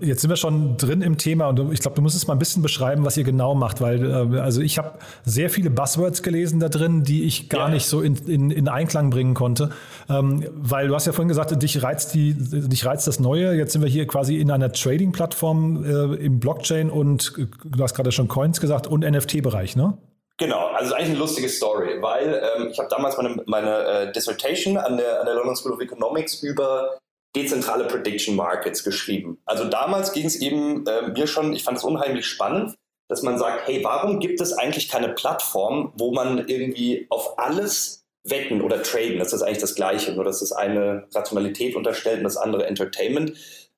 Jetzt 0.00 0.20
sind 0.22 0.30
wir 0.30 0.36
schon 0.36 0.76
drin 0.76 1.02
im 1.02 1.18
Thema 1.18 1.48
und 1.48 1.72
ich 1.72 1.80
glaube, 1.80 1.94
du 1.94 2.02
musst 2.02 2.16
es 2.16 2.26
mal 2.26 2.34
ein 2.34 2.38
bisschen 2.38 2.62
beschreiben, 2.62 3.04
was 3.04 3.16
ihr 3.16 3.24
genau 3.24 3.54
macht, 3.54 3.80
weil 3.80 4.34
äh, 4.34 4.38
also 4.40 4.60
ich 4.60 4.78
habe 4.78 4.98
sehr 5.24 5.50
viele 5.50 5.70
Buzzwords 5.70 6.22
gelesen 6.22 6.60
da 6.60 6.68
drin, 6.68 7.02
die 7.02 7.24
ich 7.24 7.48
gar 7.48 7.68
ja. 7.68 7.74
nicht 7.74 7.86
so 7.86 8.00
in, 8.00 8.16
in, 8.26 8.50
in, 8.50 8.68
Einklang 8.68 9.10
bringen 9.10 9.34
konnte, 9.34 9.70
ähm, 10.08 10.44
weil 10.52 10.88
du 10.88 10.94
hast 10.94 11.06
ja 11.06 11.12
vorhin 11.12 11.28
gesagt, 11.28 11.62
dich 11.62 11.82
reizt 11.82 12.14
die, 12.14 12.34
dich 12.34 12.84
reizt 12.84 13.06
das 13.06 13.20
Neue. 13.20 13.54
Jetzt 13.54 13.72
sind 13.72 13.82
wir 13.82 13.88
hier 13.88 14.06
quasi 14.06 14.36
in 14.36 14.50
einer 14.50 14.72
Trading-Plattform 14.72 15.84
äh, 15.84 16.24
im 16.24 16.40
Blockchain 16.40 16.90
und 16.90 17.32
du 17.64 17.82
hast 17.82 17.94
gerade 17.94 18.12
schon 18.12 18.28
Coins 18.28 18.60
gesagt 18.60 18.86
und 18.86 19.00
NFT-Bereich, 19.08 19.76
ne? 19.76 19.98
Genau, 20.38 20.66
also 20.66 20.94
eigentlich 20.94 21.10
eine 21.10 21.18
lustige 21.18 21.48
Story, 21.48 21.96
weil 22.02 22.42
ähm, 22.56 22.68
ich 22.70 22.78
habe 22.78 22.90
damals 22.90 23.16
meine, 23.16 23.42
meine 23.46 23.84
äh, 23.84 24.12
Dissertation 24.12 24.76
an 24.76 24.98
der, 24.98 25.20
an 25.20 25.26
der 25.26 25.34
London 25.34 25.56
School 25.56 25.72
of 25.72 25.80
Economics 25.80 26.42
über 26.42 26.98
dezentrale 27.36 27.84
Prediction 27.84 28.34
Markets 28.34 28.82
geschrieben. 28.82 29.38
Also 29.44 29.64
damals 29.64 30.12
ging 30.12 30.26
es 30.26 30.36
eben 30.36 30.86
äh, 30.86 31.08
mir 31.08 31.26
schon, 31.26 31.52
ich 31.52 31.62
fand 31.62 31.78
es 31.78 31.84
unheimlich 31.84 32.26
spannend, 32.26 32.74
dass 33.08 33.22
man 33.22 33.38
sagt, 33.38 33.68
hey, 33.68 33.84
warum 33.84 34.18
gibt 34.18 34.40
es 34.40 34.52
eigentlich 34.52 34.88
keine 34.88 35.10
Plattform, 35.10 35.92
wo 35.96 36.12
man 36.12 36.48
irgendwie 36.48 37.06
auf 37.10 37.38
alles 37.38 38.04
wetten 38.24 38.62
oder 38.62 38.82
traden? 38.82 39.18
Das 39.18 39.32
ist 39.32 39.42
eigentlich 39.42 39.58
das 39.58 39.74
Gleiche, 39.74 40.12
nur 40.12 40.24
dass 40.24 40.40
das 40.40 40.52
eine 40.52 41.06
Rationalität 41.14 41.76
unterstellt 41.76 42.18
und 42.18 42.24
das 42.24 42.36
andere 42.36 42.66
Entertainment. 42.66 43.34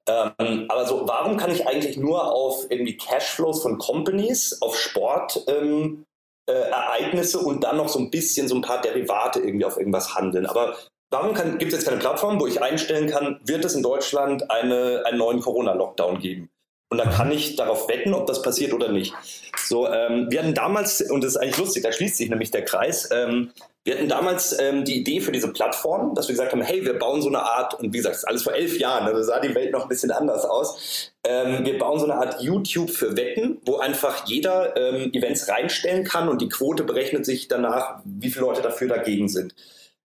Ähm, 0.08 0.64
aber 0.68 0.86
so, 0.86 1.06
warum 1.06 1.36
kann 1.36 1.50
ich 1.50 1.66
eigentlich 1.66 1.98
nur 1.98 2.32
auf 2.32 2.64
irgendwie 2.70 2.96
Cashflows 2.96 3.60
von 3.60 3.76
Companies, 3.76 4.56
auf 4.62 4.78
Sport 4.78 5.44
ähm, 5.48 6.04
äh, 6.48 6.52
Ereignisse 6.52 7.40
und 7.40 7.64
dann 7.64 7.76
noch 7.76 7.88
so 7.88 7.98
ein 7.98 8.10
bisschen 8.10 8.48
so 8.48 8.54
ein 8.54 8.62
paar 8.62 8.80
Derivate 8.80 9.40
irgendwie 9.40 9.66
auf 9.66 9.76
irgendwas 9.76 10.14
handeln. 10.14 10.46
Aber 10.46 10.76
warum 11.10 11.34
gibt 11.58 11.72
es 11.72 11.78
jetzt 11.78 11.86
keine 11.86 12.00
Plattform, 12.00 12.40
wo 12.40 12.46
ich 12.46 12.62
einstellen 12.62 13.08
kann, 13.08 13.40
wird 13.44 13.64
es 13.64 13.74
in 13.74 13.82
Deutschland 13.82 14.50
eine, 14.50 15.02
einen 15.06 15.18
neuen 15.18 15.40
Corona-Lockdown 15.40 16.20
geben? 16.20 16.50
Und 16.90 16.98
dann 16.98 17.10
kann 17.10 17.30
ich 17.30 17.56
darauf 17.56 17.86
wetten, 17.88 18.14
ob 18.14 18.26
das 18.26 18.40
passiert 18.40 18.72
oder 18.72 18.90
nicht. 18.90 19.12
So, 19.56 19.86
ähm, 19.88 20.30
wir 20.30 20.40
hatten 20.40 20.54
damals, 20.54 21.02
und 21.02 21.22
das 21.22 21.32
ist 21.32 21.36
eigentlich 21.36 21.58
lustig, 21.58 21.82
da 21.82 21.92
schließt 21.92 22.16
sich 22.16 22.30
nämlich 22.30 22.50
der 22.50 22.64
Kreis, 22.64 23.10
ähm, 23.12 23.50
wir 23.84 23.94
hatten 23.94 24.08
damals 24.08 24.58
ähm, 24.58 24.84
die 24.84 25.00
Idee 25.00 25.20
für 25.20 25.32
diese 25.32 25.52
Plattform, 25.52 26.14
dass 26.14 26.28
wir 26.28 26.34
gesagt 26.34 26.52
haben, 26.52 26.62
hey, 26.62 26.84
wir 26.84 26.98
bauen 26.98 27.22
so 27.22 27.28
eine 27.28 27.40
Art, 27.40 27.74
und 27.74 27.92
wie 27.92 27.98
gesagt, 27.98 28.22
alles 28.26 28.42
vor 28.42 28.54
elf 28.54 28.78
Jahren, 28.78 29.06
also 29.06 29.22
sah 29.22 29.40
die 29.40 29.54
Welt 29.54 29.72
noch 29.72 29.82
ein 29.82 29.88
bisschen 29.88 30.10
anders 30.10 30.44
aus. 30.44 31.12
Ähm, 31.24 31.64
wir 31.64 31.78
bauen 31.78 31.98
so 31.98 32.04
eine 32.04 32.14
Art 32.14 32.40
YouTube 32.40 32.90
für 32.90 33.16
Wetten, 33.16 33.60
wo 33.66 33.76
einfach 33.78 34.26
jeder 34.26 34.76
ähm, 34.76 35.12
Events 35.12 35.48
reinstellen 35.48 36.04
kann 36.04 36.28
und 36.28 36.40
die 36.40 36.48
Quote 36.48 36.84
berechnet 36.84 37.26
sich 37.26 37.48
danach, 37.48 38.00
wie 38.04 38.30
viele 38.30 38.46
Leute 38.46 38.62
dafür 38.62 38.88
dagegen 38.88 39.28
sind. 39.28 39.54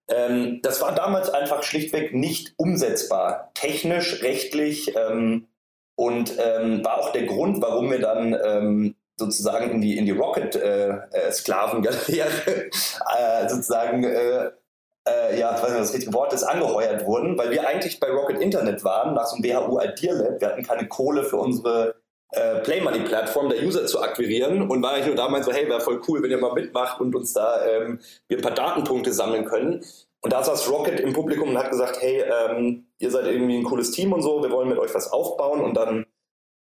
Ähm, 0.09 0.59
das 0.61 0.81
war 0.81 0.93
damals 0.93 1.29
einfach 1.29 1.63
schlichtweg 1.63 2.13
nicht 2.13 2.53
umsetzbar, 2.57 3.51
technisch, 3.53 4.21
rechtlich 4.21 4.93
ähm, 4.95 5.47
und 5.95 6.33
ähm, 6.39 6.83
war 6.83 6.99
auch 6.99 7.11
der 7.11 7.25
Grund, 7.25 7.61
warum 7.61 7.91
wir 7.91 7.99
dann 7.99 8.37
ähm, 8.43 8.95
sozusagen 9.17 9.71
in 9.71 9.81
die, 9.81 9.97
in 9.97 10.05
die 10.05 10.11
Rocket-Sklavengalerie 10.11 12.19
äh, 12.19 12.25
äh, 13.45 13.49
sozusagen, 13.49 14.03
äh, 14.03 14.51
äh, 15.07 15.39
ja, 15.39 15.55
ich 15.55 15.61
weiß 15.61 15.69
nicht, 15.69 15.79
was 15.79 15.87
das 15.87 15.93
richtige 15.93 16.13
Wort 16.13 16.33
ist, 16.33 16.43
angeheuert 16.43 17.05
wurden, 17.05 17.37
weil 17.37 17.51
wir 17.51 17.67
eigentlich 17.67 17.99
bei 17.99 18.09
Rocket 18.09 18.41
Internet 18.41 18.83
waren, 18.83 19.13
nach 19.13 19.27
so 19.27 19.35
einem 19.35 19.45
WHU 19.45 19.79
Idea 19.79 20.13
Lab. 20.13 20.41
Wir 20.41 20.47
hatten 20.49 20.63
keine 20.63 20.87
Kohle 20.87 21.23
für 21.23 21.37
unsere 21.37 21.95
äh, 22.33 22.59
Play 22.59 22.81
Money 22.81 23.01
Plattform 23.01 23.49
der 23.49 23.63
User 23.63 23.85
zu 23.85 24.01
akquirieren 24.01 24.69
und 24.69 24.81
war 24.81 24.91
eigentlich 24.91 25.07
nur 25.07 25.15
damals 25.15 25.45
so, 25.45 25.53
hey, 25.53 25.67
wäre 25.67 25.81
voll 25.81 26.01
cool, 26.07 26.21
wenn 26.23 26.31
ihr 26.31 26.37
mal 26.37 26.53
mitmacht 26.53 26.99
und 26.99 27.15
uns 27.15 27.33
da 27.33 27.65
ähm, 27.65 27.99
wir 28.27 28.37
ein 28.37 28.43
paar 28.43 28.53
Datenpunkte 28.53 29.13
sammeln 29.13 29.45
können. 29.45 29.83
Und 30.21 30.31
da 30.31 30.43
saß 30.43 30.69
Rocket 30.69 30.99
im 30.99 31.13
Publikum 31.13 31.49
und 31.49 31.57
hat 31.57 31.69
gesagt, 31.69 32.01
hey, 32.01 32.23
ähm, 32.23 32.87
ihr 32.97 33.11
seid 33.11 33.25
irgendwie 33.25 33.57
ein 33.57 33.63
cooles 33.63 33.91
Team 33.91 34.13
und 34.13 34.21
so, 34.21 34.41
wir 34.41 34.51
wollen 34.51 34.69
mit 34.69 34.79
euch 34.79 34.93
was 34.95 35.11
aufbauen 35.11 35.61
und 35.61 35.75
dann 35.75 36.05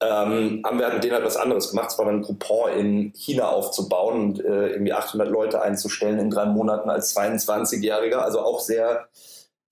ähm, 0.00 0.62
haben 0.64 0.78
wir 0.78 0.92
mit 0.92 1.02
denen 1.02 1.14
halt 1.14 1.25
was 1.25 1.37
anderes 1.37 1.70
gemacht. 1.70 1.90
Es 1.90 1.98
war 1.98 2.06
dann 2.06 2.20
ein 2.20 2.22
Coupon 2.22 2.70
in 2.72 3.12
China 3.14 3.48
aufzubauen 3.48 4.20
und 4.22 4.44
äh, 4.44 4.68
irgendwie 4.68 4.92
800 4.92 5.28
Leute 5.28 5.60
einzustellen 5.60 6.18
in 6.20 6.30
drei 6.30 6.46
Monaten 6.46 6.88
als 6.88 7.16
22-Jähriger. 7.16 8.18
Also 8.18 8.40
auch 8.40 8.60
sehr 8.60 9.08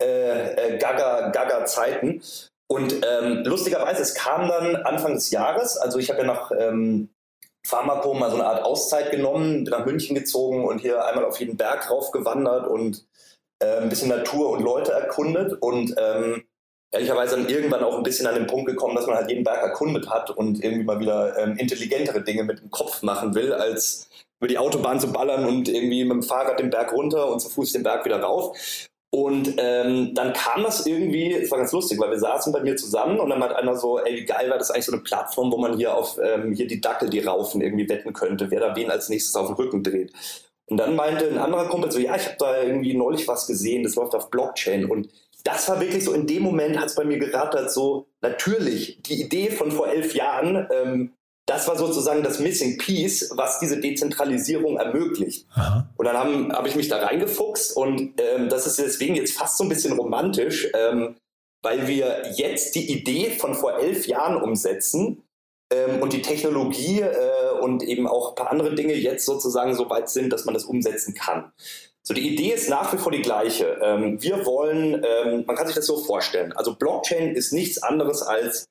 äh, 0.02 0.74
äh, 0.74 0.78
gaga, 0.78 1.28
gaga 1.28 1.64
Zeiten. 1.64 2.22
Und 2.68 2.94
ähm, 2.94 3.44
lustigerweise, 3.44 4.02
es 4.02 4.14
kam 4.14 4.48
dann 4.48 4.76
Anfang 4.76 5.14
des 5.14 5.30
Jahres, 5.30 5.76
also 5.76 5.98
ich 5.98 6.10
habe 6.10 6.20
ja 6.20 6.26
nach 6.26 6.50
ähm, 6.56 7.10
Pharmako 7.64 8.14
mal 8.14 8.30
so 8.30 8.36
eine 8.36 8.46
Art 8.46 8.64
Auszeit 8.64 9.10
genommen, 9.10 9.64
bin 9.64 9.70
nach 9.70 9.86
München 9.86 10.14
gezogen 10.14 10.64
und 10.64 10.80
hier 10.80 11.04
einmal 11.04 11.24
auf 11.24 11.38
jeden 11.38 11.56
Berg 11.56 11.90
raufgewandert 11.90 12.66
und 12.66 13.06
äh, 13.60 13.78
ein 13.78 13.88
bisschen 13.88 14.08
Natur 14.08 14.50
und 14.50 14.62
Leute 14.62 14.92
erkundet 14.92 15.52
und 15.60 15.94
ähm, 15.98 16.44
ehrlicherweise 16.92 17.36
dann 17.36 17.48
irgendwann 17.48 17.84
auch 17.84 17.96
ein 17.96 18.02
bisschen 18.02 18.26
an 18.26 18.34
den 18.34 18.46
Punkt 18.46 18.66
gekommen, 18.66 18.96
dass 18.96 19.06
man 19.06 19.16
halt 19.16 19.30
jeden 19.30 19.44
Berg 19.44 19.62
erkundet 19.62 20.08
hat 20.08 20.30
und 20.30 20.62
irgendwie 20.62 20.84
mal 20.84 21.00
wieder 21.00 21.38
ähm, 21.38 21.56
intelligentere 21.56 22.22
Dinge 22.22 22.44
mit 22.44 22.60
dem 22.60 22.70
Kopf 22.70 23.02
machen 23.02 23.34
will, 23.34 23.52
als 23.52 24.08
über 24.38 24.48
die 24.48 24.58
Autobahn 24.58 25.00
zu 25.00 25.12
ballern 25.12 25.46
und 25.46 25.68
irgendwie 25.68 26.04
mit 26.04 26.12
dem 26.12 26.22
Fahrrad 26.22 26.58
den 26.58 26.70
Berg 26.70 26.92
runter 26.92 27.30
und 27.30 27.40
zu 27.40 27.48
Fuß 27.48 27.72
den 27.72 27.82
Berg 27.82 28.04
wieder 28.04 28.20
rauf. 28.20 28.56
Und 29.10 29.54
ähm, 29.58 30.14
dann 30.14 30.32
kam 30.32 30.64
das 30.64 30.84
irgendwie, 30.84 31.32
es 31.32 31.50
war 31.50 31.58
ganz 31.58 31.72
lustig, 31.72 31.98
weil 31.98 32.10
wir 32.10 32.18
saßen 32.18 32.52
bei 32.52 32.60
mir 32.60 32.76
zusammen 32.76 33.20
und 33.20 33.30
dann 33.30 33.42
hat 33.42 33.54
einer 33.54 33.76
so, 33.76 33.98
ey, 33.98 34.16
wie 34.16 34.24
geil 34.24 34.50
war 34.50 34.58
das 34.58 34.70
eigentlich 34.70 34.86
so 34.86 34.92
eine 34.92 35.02
Plattform, 35.02 35.50
wo 35.52 35.58
man 35.58 35.76
hier 35.76 35.94
auf 35.94 36.18
ähm, 36.22 36.52
hier 36.52 36.66
die 36.66 36.80
Dackel, 36.80 37.08
die 37.08 37.20
raufen, 37.20 37.60
irgendwie 37.60 37.88
wetten 37.88 38.12
könnte, 38.12 38.50
wer 38.50 38.60
da 38.60 38.76
wen 38.76 38.90
als 38.90 39.08
nächstes 39.08 39.34
auf 39.36 39.46
den 39.46 39.54
Rücken 39.54 39.82
dreht. 39.82 40.12
Und 40.66 40.78
dann 40.78 40.96
meinte 40.96 41.28
ein 41.28 41.38
anderer 41.38 41.68
Kumpel 41.68 41.90
so, 41.92 42.00
ja, 42.00 42.16
ich 42.16 42.26
habe 42.26 42.36
da 42.38 42.62
irgendwie 42.62 42.94
neulich 42.94 43.28
was 43.28 43.46
gesehen, 43.46 43.84
das 43.84 43.94
läuft 43.94 44.14
auf 44.14 44.30
Blockchain. 44.30 44.84
Und 44.84 45.08
das 45.44 45.68
war 45.68 45.80
wirklich 45.80 46.04
so, 46.04 46.12
in 46.12 46.26
dem 46.26 46.42
Moment 46.42 46.76
hat 46.78 46.86
es 46.86 46.96
bei 46.96 47.04
mir 47.04 47.18
gerattert, 47.18 47.70
so 47.70 48.08
natürlich, 48.20 49.00
die 49.02 49.22
Idee 49.22 49.50
von 49.50 49.70
vor 49.70 49.88
elf 49.88 50.14
Jahren, 50.14 50.66
ähm, 50.72 51.12
das 51.46 51.68
war 51.68 51.76
sozusagen 51.76 52.24
das 52.24 52.40
Missing 52.40 52.76
Piece, 52.76 53.30
was 53.36 53.60
diese 53.60 53.80
Dezentralisierung 53.80 54.78
ermöglicht. 54.78 55.46
Aha. 55.54 55.88
Und 55.96 56.04
dann 56.04 56.16
habe 56.16 56.48
hab 56.52 56.66
ich 56.66 56.74
mich 56.74 56.88
da 56.88 56.98
reingefuchst 56.98 57.76
und 57.76 58.20
ähm, 58.20 58.48
das 58.48 58.66
ist 58.66 58.78
deswegen 58.78 59.14
jetzt 59.14 59.32
fast 59.32 59.56
so 59.56 59.64
ein 59.64 59.68
bisschen 59.68 59.96
romantisch, 59.96 60.68
ähm, 60.74 61.16
weil 61.62 61.86
wir 61.86 62.32
jetzt 62.34 62.74
die 62.74 62.90
Idee 62.92 63.30
von 63.30 63.54
vor 63.54 63.78
elf 63.78 64.06
Jahren 64.08 64.42
umsetzen 64.42 65.22
ähm, 65.72 66.02
und 66.02 66.12
die 66.12 66.22
Technologie 66.22 67.00
äh, 67.00 67.60
und 67.60 67.84
eben 67.84 68.08
auch 68.08 68.30
ein 68.30 68.34
paar 68.34 68.50
andere 68.50 68.74
Dinge 68.74 68.94
jetzt 68.94 69.24
sozusagen 69.24 69.74
so 69.74 69.88
weit 69.88 70.08
sind, 70.08 70.32
dass 70.32 70.44
man 70.44 70.54
das 70.54 70.64
umsetzen 70.64 71.14
kann. 71.14 71.52
So, 72.02 72.14
die 72.14 72.32
Idee 72.32 72.52
ist 72.52 72.68
nach 72.68 72.92
wie 72.92 72.98
vor 72.98 73.10
die 73.10 73.22
gleiche. 73.22 73.78
Ähm, 73.82 74.22
wir 74.22 74.46
wollen, 74.46 75.04
ähm, 75.04 75.44
man 75.46 75.56
kann 75.56 75.66
sich 75.66 75.74
das 75.74 75.86
so 75.86 75.96
vorstellen. 75.96 76.52
Also 76.52 76.74
Blockchain 76.76 77.34
ist 77.34 77.52
nichts 77.52 77.82
anderes 77.82 78.22
als 78.22 78.66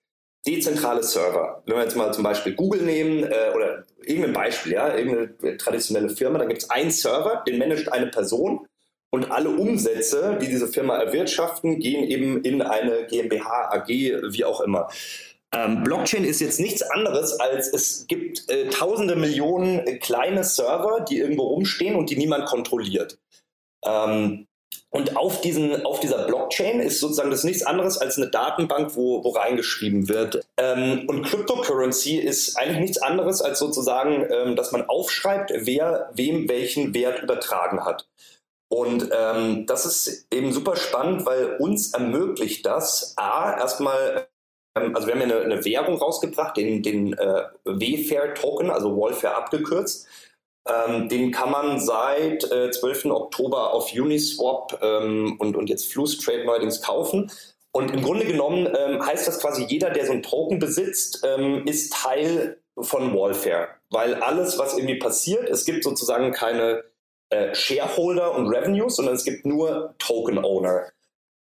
dezentrale 0.45 1.03
Server. 1.03 1.61
Wenn 1.65 1.75
wir 1.75 1.83
jetzt 1.83 1.95
mal 1.95 2.13
zum 2.13 2.23
Beispiel 2.23 2.53
Google 2.53 2.83
nehmen 2.83 3.23
äh, 3.23 3.51
oder 3.55 3.85
irgendein 4.03 4.33
Beispiel, 4.33 4.73
ja, 4.73 4.95
irgendeine 4.95 5.57
traditionelle 5.57 6.09
Firma, 6.09 6.39
da 6.39 6.45
gibt 6.45 6.63
es 6.63 6.69
einen 6.69 6.91
Server, 6.91 7.43
den 7.47 7.57
managt 7.57 7.91
eine 7.91 8.07
Person 8.07 8.67
und 9.09 9.31
alle 9.31 9.49
Umsätze, 9.49 10.37
die 10.41 10.47
diese 10.47 10.67
Firma 10.67 10.97
erwirtschaften, 10.97 11.79
gehen 11.79 12.03
eben 12.03 12.43
in 12.43 12.61
eine 12.61 13.07
GmbH, 13.07 13.71
AG, 13.71 13.87
wie 13.87 14.45
auch 14.45 14.61
immer. 14.61 14.89
Ähm, 15.53 15.83
Blockchain 15.83 16.25
ist 16.25 16.41
jetzt 16.41 16.59
nichts 16.59 16.81
anderes 16.81 17.39
als 17.39 17.71
es 17.71 18.07
gibt 18.07 18.49
äh, 18.49 18.67
tausende 18.69 19.15
Millionen 19.15 19.99
kleine 19.99 20.43
Server, 20.43 21.05
die 21.09 21.19
irgendwo 21.19 21.43
rumstehen 21.43 21.95
und 21.95 22.09
die 22.09 22.17
niemand 22.17 22.45
kontrolliert. 22.45 23.17
Ähm, 23.85 24.47
und 24.89 25.17
auf, 25.17 25.41
diesen, 25.41 25.85
auf 25.85 25.99
dieser 25.99 26.25
Blockchain 26.25 26.79
ist 26.79 26.99
sozusagen 26.99 27.31
das 27.31 27.43
nichts 27.43 27.63
anderes 27.63 27.97
als 27.97 28.17
eine 28.17 28.29
Datenbank, 28.29 28.95
wo, 28.95 29.23
wo 29.23 29.29
reingeschrieben 29.29 30.07
wird. 30.09 30.45
Ähm, 30.57 31.05
und 31.07 31.23
Cryptocurrency 31.23 32.17
ist 32.17 32.57
eigentlich 32.57 32.79
nichts 32.79 32.97
anderes 33.01 33.41
als 33.41 33.59
sozusagen, 33.59 34.25
ähm, 34.31 34.55
dass 34.55 34.71
man 34.71 34.87
aufschreibt, 34.87 35.51
wer 35.55 36.09
wem 36.13 36.47
welchen 36.49 36.93
Wert 36.93 37.21
übertragen 37.21 37.83
hat. 37.85 38.07
Und 38.69 39.09
ähm, 39.11 39.65
das 39.67 39.85
ist 39.85 40.27
eben 40.33 40.51
super 40.51 40.75
spannend, 40.75 41.25
weil 41.25 41.57
uns 41.57 41.93
ermöglicht 41.93 42.65
das, 42.65 43.13
a, 43.17 43.57
erstmal 43.57 44.27
ähm, 44.77 44.95
also 44.95 45.07
wir 45.07 45.15
haben 45.15 45.21
ja 45.21 45.37
eine, 45.37 45.45
eine 45.45 45.65
Währung 45.65 45.97
rausgebracht, 45.97 46.57
den, 46.57 46.83
den 46.83 47.13
äh, 47.13 47.43
WFAIR-Token, 47.65 48.69
also 48.69 48.95
Wallfair 48.97 49.37
abgekürzt. 49.37 50.07
Ähm, 50.67 51.09
den 51.09 51.31
kann 51.31 51.51
man 51.51 51.79
seit 51.79 52.49
äh, 52.51 52.71
12. 52.71 53.05
Oktober 53.05 53.71
auf 53.73 53.93
Uniswap 53.93 54.79
ähm, 54.81 55.35
und, 55.39 55.55
und 55.55 55.69
jetzt 55.69 55.91
Fluss 55.91 56.17
Trade 56.17 56.45
neuerdings 56.45 56.81
kaufen. 56.81 57.31
Und 57.71 57.91
im 57.91 58.01
Grunde 58.01 58.25
genommen 58.25 58.67
ähm, 58.77 59.05
heißt 59.05 59.27
das 59.27 59.39
quasi, 59.39 59.65
jeder, 59.65 59.89
der 59.89 60.05
so 60.05 60.13
einen 60.13 60.23
Token 60.23 60.59
besitzt, 60.59 61.23
ähm, 61.23 61.67
ist 61.67 61.93
Teil 61.93 62.57
von 62.79 63.13
Wallfair. 63.13 63.67
Weil 63.89 64.15
alles, 64.15 64.57
was 64.57 64.77
irgendwie 64.77 64.97
passiert, 64.97 65.49
es 65.49 65.65
gibt 65.65 65.83
sozusagen 65.83 66.31
keine 66.31 66.83
äh, 67.29 67.53
Shareholder 67.53 68.33
und 68.35 68.47
Revenues, 68.47 68.95
sondern 68.95 69.15
es 69.15 69.23
gibt 69.23 69.45
nur 69.45 69.93
Token 69.99 70.43
Owner. 70.43 70.87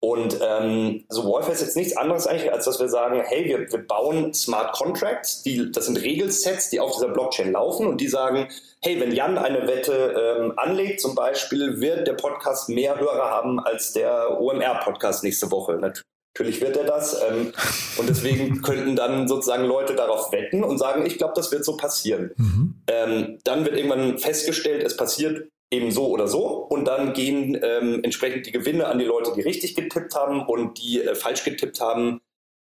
Und 0.05 0.39
ähm, 0.47 1.07
so 1.09 1.25
Wolf 1.25 1.49
ist 1.49 1.63
jetzt 1.63 1.77
nichts 1.77 1.97
anderes 1.97 2.27
eigentlich, 2.27 2.53
als 2.53 2.67
dass 2.67 2.79
wir 2.79 2.91
sagen, 2.91 3.23
hey, 3.25 3.47
wir, 3.47 3.73
wir 3.73 3.87
bauen 3.87 4.35
Smart 4.35 4.75
Contracts, 4.75 5.43
die, 5.43 5.73
das 5.73 5.87
sind 5.87 5.97
Regelsets, 5.97 6.69
die 6.69 6.79
auf 6.79 6.93
dieser 6.93 7.09
Blockchain 7.09 7.53
laufen 7.53 7.87
und 7.87 8.03
die 8.03 8.09
sagen, 8.09 8.49
hey, 8.83 9.01
wenn 9.01 9.13
Jan 9.13 9.39
eine 9.39 9.67
Wette 9.67 10.37
ähm, 10.43 10.53
anlegt, 10.59 11.01
zum 11.01 11.15
Beispiel, 11.15 11.81
wird 11.81 12.07
der 12.07 12.13
Podcast 12.13 12.69
mehr 12.69 13.01
Hörer 13.01 13.31
haben 13.31 13.59
als 13.59 13.95
der 13.95 14.39
OMR-Podcast 14.39 15.25
nächste 15.25 15.51
Woche. 15.51 15.77
Natürlich 15.77 16.61
wird 16.61 16.77
er 16.77 16.85
das. 16.85 17.23
Ähm, 17.23 17.55
und 17.97 18.07
deswegen 18.07 18.61
könnten 18.63 18.97
dann 18.97 19.27
sozusagen 19.27 19.65
Leute 19.65 19.95
darauf 19.95 20.31
wetten 20.33 20.65
und 20.65 20.77
sagen, 20.77 21.07
ich 21.07 21.17
glaube, 21.17 21.33
das 21.35 21.51
wird 21.51 21.65
so 21.65 21.79
passieren. 21.79 22.33
Mhm. 22.37 22.75
Ähm, 22.89 23.39
dann 23.45 23.65
wird 23.65 23.79
irgendwann 23.79 24.19
festgestellt, 24.19 24.83
es 24.83 24.99
passiert 24.99 25.49
eben 25.75 25.91
so 25.91 26.07
oder 26.09 26.29
so. 26.29 26.47
Und 26.47 26.87
dann 26.87 27.13
gehen 27.13 27.59
ähm, 27.63 28.01
entsprechend 28.03 28.47
die 28.47 28.53
Gewinne 28.53 28.87
an 28.87 28.99
die 28.99 29.05
Leute, 29.05 29.33
die 29.35 29.43
richtig 29.43 29.75
getippt 29.75 30.15
haben 30.15 30.47
und 30.47 30.79
die 30.83 31.03
äh, 31.03 31.15
falsch 31.15 31.45
getippt 31.45 31.81
haben. 31.81 32.21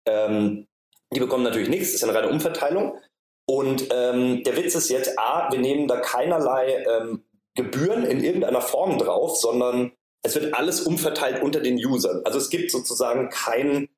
Ähm, 0.07 0.67
die 1.13 1.19
bekommen 1.19 1.43
natürlich 1.43 1.69
nichts, 1.69 1.87
das 1.87 1.95
ist 1.95 2.03
eine 2.03 2.17
reine 2.17 2.29
Umverteilung. 2.29 2.97
Und 3.45 3.87
ähm, 3.91 4.43
der 4.43 4.55
Witz 4.55 4.75
ist 4.75 4.89
jetzt, 4.89 5.19
A, 5.19 5.51
wir 5.51 5.59
nehmen 5.59 5.87
da 5.87 5.97
keinerlei 5.97 6.85
ähm, 6.89 7.23
Gebühren 7.55 8.05
in 8.05 8.23
irgendeiner 8.23 8.61
Form 8.61 8.97
drauf, 8.97 9.35
sondern 9.37 9.91
es 10.23 10.35
wird 10.35 10.53
alles 10.53 10.81
umverteilt 10.81 11.43
unter 11.43 11.59
den 11.59 11.75
Usern. 11.75 12.21
Also 12.23 12.37
es 12.37 12.49
gibt 12.49 12.71
sozusagen 12.71 13.29
keinen 13.29 13.89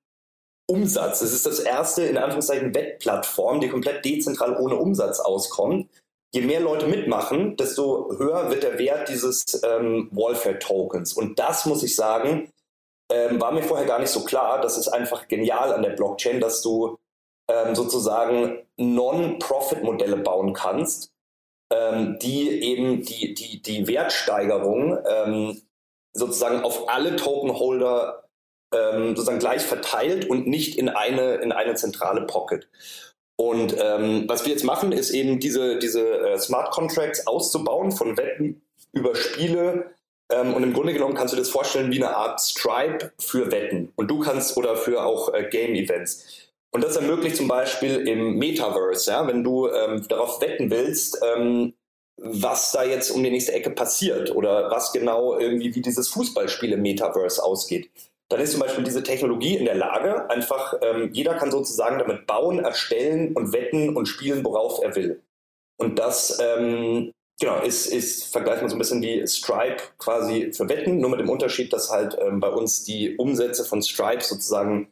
Umsatz. 0.68 1.22
Es 1.22 1.34
ist 1.34 1.46
das 1.46 1.60
erste, 1.60 2.04
in 2.04 2.18
Anführungszeichen, 2.18 2.74
Wettplattform, 2.74 3.60
die 3.60 3.70
komplett 3.70 4.04
dezentral 4.06 4.58
ohne 4.58 4.76
Umsatz 4.76 5.20
auskommt. 5.20 5.90
Je 6.34 6.42
mehr 6.42 6.62
Leute 6.62 6.88
mitmachen, 6.88 7.56
desto 7.58 8.12
höher 8.18 8.50
wird 8.50 8.64
der 8.64 8.80
Wert 8.80 9.08
dieses 9.08 9.62
ähm, 9.64 10.10
Warfare-Tokens. 10.12 11.14
Und 11.14 11.38
das, 11.38 11.68
muss 11.68 11.84
ich 11.84 11.96
sagen, 11.96 12.52
ähm, 13.12 13.40
war 13.40 13.52
mir 13.52 13.62
vorher 13.62 13.86
gar 13.86 14.00
nicht 14.00 14.10
so 14.10 14.24
klar. 14.24 14.60
Das 14.60 14.78
ist 14.78 14.88
einfach 14.88 15.28
genial 15.28 15.72
an 15.74 15.84
der 15.84 15.92
Blockchain, 15.92 16.40
dass 16.40 16.64
du 16.64 16.98
ähm, 17.48 17.76
sozusagen 17.76 18.66
Non-Profit-Modelle 18.78 20.18
bauen 20.18 20.54
kannst, 20.54 21.12
ähm, 21.72 22.18
die 22.20 22.50
eben 22.64 23.04
die, 23.04 23.36
die, 23.36 23.62
die 23.62 23.88
Wertsteigerung 23.88 24.98
ähm, 25.08 25.62
sozusagen 26.14 26.64
auf 26.64 26.90
alle 26.90 27.16
Tokenholder 27.16 28.24
ähm, 28.74 29.10
sozusagen 29.10 29.40
gleich 29.40 29.62
verteilt 29.62 30.30
und 30.30 30.48
nicht 30.48 30.78
in 30.78 30.90
eine, 30.90 31.36
in 31.36 31.52
eine 31.52 31.76
zentrale 31.76 32.26
Pocket. 32.26 32.68
Und 33.36 33.76
ähm, 33.80 34.26
was 34.28 34.46
wir 34.46 34.52
jetzt 34.52 34.64
machen, 34.64 34.92
ist 34.92 35.12
eben 35.12 35.40
diese, 35.40 35.80
diese 35.80 36.02
äh, 36.02 36.38
Smart 36.38 36.72
Contracts 36.72 37.26
auszubauen 37.26 37.92
von 37.92 38.18
Wetten 38.18 38.62
über 38.92 39.16
Spiele. 39.16 39.92
Ähm, 40.32 40.54
und 40.54 40.64
im 40.64 40.74
Grunde 40.74 40.94
genommen 40.94 41.16
kannst 41.16 41.34
du 41.34 41.38
das 41.38 41.50
vorstellen 41.50 41.92
wie 41.92 42.04
eine 42.04 42.16
Art 42.16 42.40
Stripe 42.42 43.12
für 43.20 43.52
Wetten. 43.52 43.92
Und 43.96 44.10
du 44.10 44.20
kannst 44.20 44.56
oder 44.56 44.76
für 44.76 45.04
auch 45.04 45.34
äh, 45.34 45.48
Game 45.50 45.74
Events. 45.74 46.52
Und 46.72 46.84
das 46.84 46.96
ermöglicht 46.96 47.38
zum 47.38 47.48
Beispiel 47.48 48.08
im 48.08 48.38
Metaverse, 48.38 49.12
ja, 49.12 49.28
wenn 49.28 49.44
du 49.44 49.70
ähm, 49.70 50.08
darauf 50.08 50.42
wetten 50.42 50.72
willst, 50.72 51.20
ähm, 51.24 51.74
was 52.18 52.72
da 52.72 52.84
jetzt 52.84 53.12
um 53.12 53.24
die 53.24 53.30
nächste 53.30 53.54
Ecke 53.54 53.70
passiert 53.70 54.36
oder 54.36 54.72
was 54.72 54.92
genau 54.92 55.38
irgendwie 55.38 55.74
wie 55.76 55.82
dieses 55.82 56.10
Fußballspiel 56.10 56.74
im 56.74 56.82
Metaverse 56.82 57.44
ausgeht. 57.44 57.90
Dann 58.34 58.42
ist 58.42 58.54
zum 58.54 58.62
Beispiel 58.62 58.84
diese 58.84 59.04
Technologie 59.04 59.58
in 59.58 59.66
der 59.66 59.76
Lage, 59.76 60.28
einfach 60.32 60.74
ähm, 60.82 61.12
jeder 61.14 61.36
kann 61.36 61.52
sozusagen 61.52 62.00
damit 62.00 62.26
bauen, 62.26 62.58
erstellen 62.58 63.34
und 63.36 63.54
wetten 63.54 63.96
und 63.96 64.08
spielen, 64.08 64.44
worauf 64.44 64.82
er 64.82 64.96
will. 64.96 65.22
Und 65.78 66.00
das 66.00 66.40
ähm, 66.42 67.12
genau 67.40 67.62
ist, 67.62 67.86
ist 67.86 68.32
vergleicht 68.32 68.62
man 68.62 68.72
so 68.72 68.76
ein 68.76 68.80
bisschen 68.80 69.04
die 69.04 69.28
Stripe 69.28 69.84
quasi 70.00 70.52
für 70.52 70.68
Wetten, 70.68 71.00
nur 71.00 71.12
mit 71.12 71.20
dem 71.20 71.30
Unterschied, 71.30 71.72
dass 71.74 71.92
halt 71.92 72.18
ähm, 72.20 72.40
bei 72.40 72.50
uns 72.50 72.84
die 72.84 73.16
Umsätze 73.18 73.66
von 73.66 73.84
Stripe 73.84 74.24
sozusagen 74.24 74.92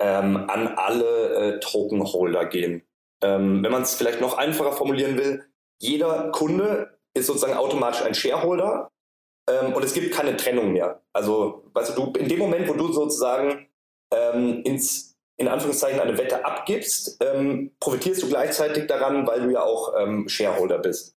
ähm, 0.00 0.50
an 0.50 0.66
alle 0.66 1.34
äh, 1.34 1.60
Tokenholder 1.60 2.46
gehen. 2.46 2.82
Ähm, 3.22 3.62
wenn 3.62 3.70
man 3.70 3.82
es 3.82 3.94
vielleicht 3.94 4.20
noch 4.20 4.36
einfacher 4.36 4.72
formulieren 4.72 5.16
will, 5.16 5.44
jeder 5.80 6.32
Kunde 6.32 6.98
ist 7.14 7.28
sozusagen 7.28 7.54
automatisch 7.54 8.02
ein 8.02 8.14
Shareholder 8.14 8.90
ähm, 9.48 9.72
und 9.72 9.84
es 9.84 9.94
gibt 9.94 10.12
keine 10.14 10.36
Trennung 10.36 10.72
mehr. 10.72 11.00
Also, 11.12 11.64
weißt 11.72 11.96
du, 11.96 12.12
du 12.12 12.18
in 12.18 12.28
dem 12.28 12.38
Moment, 12.38 12.68
wo 12.68 12.74
du 12.74 12.92
sozusagen 12.92 13.66
ähm, 14.12 14.62
ins, 14.64 15.16
in 15.36 15.48
Anführungszeichen 15.48 16.00
eine 16.00 16.16
Wette 16.18 16.44
abgibst, 16.44 17.18
ähm, 17.20 17.72
profitierst 17.80 18.22
du 18.22 18.28
gleichzeitig 18.28 18.86
daran, 18.86 19.26
weil 19.26 19.42
du 19.42 19.50
ja 19.50 19.62
auch 19.62 19.94
ähm, 19.98 20.28
Shareholder 20.28 20.78
bist. 20.78 21.16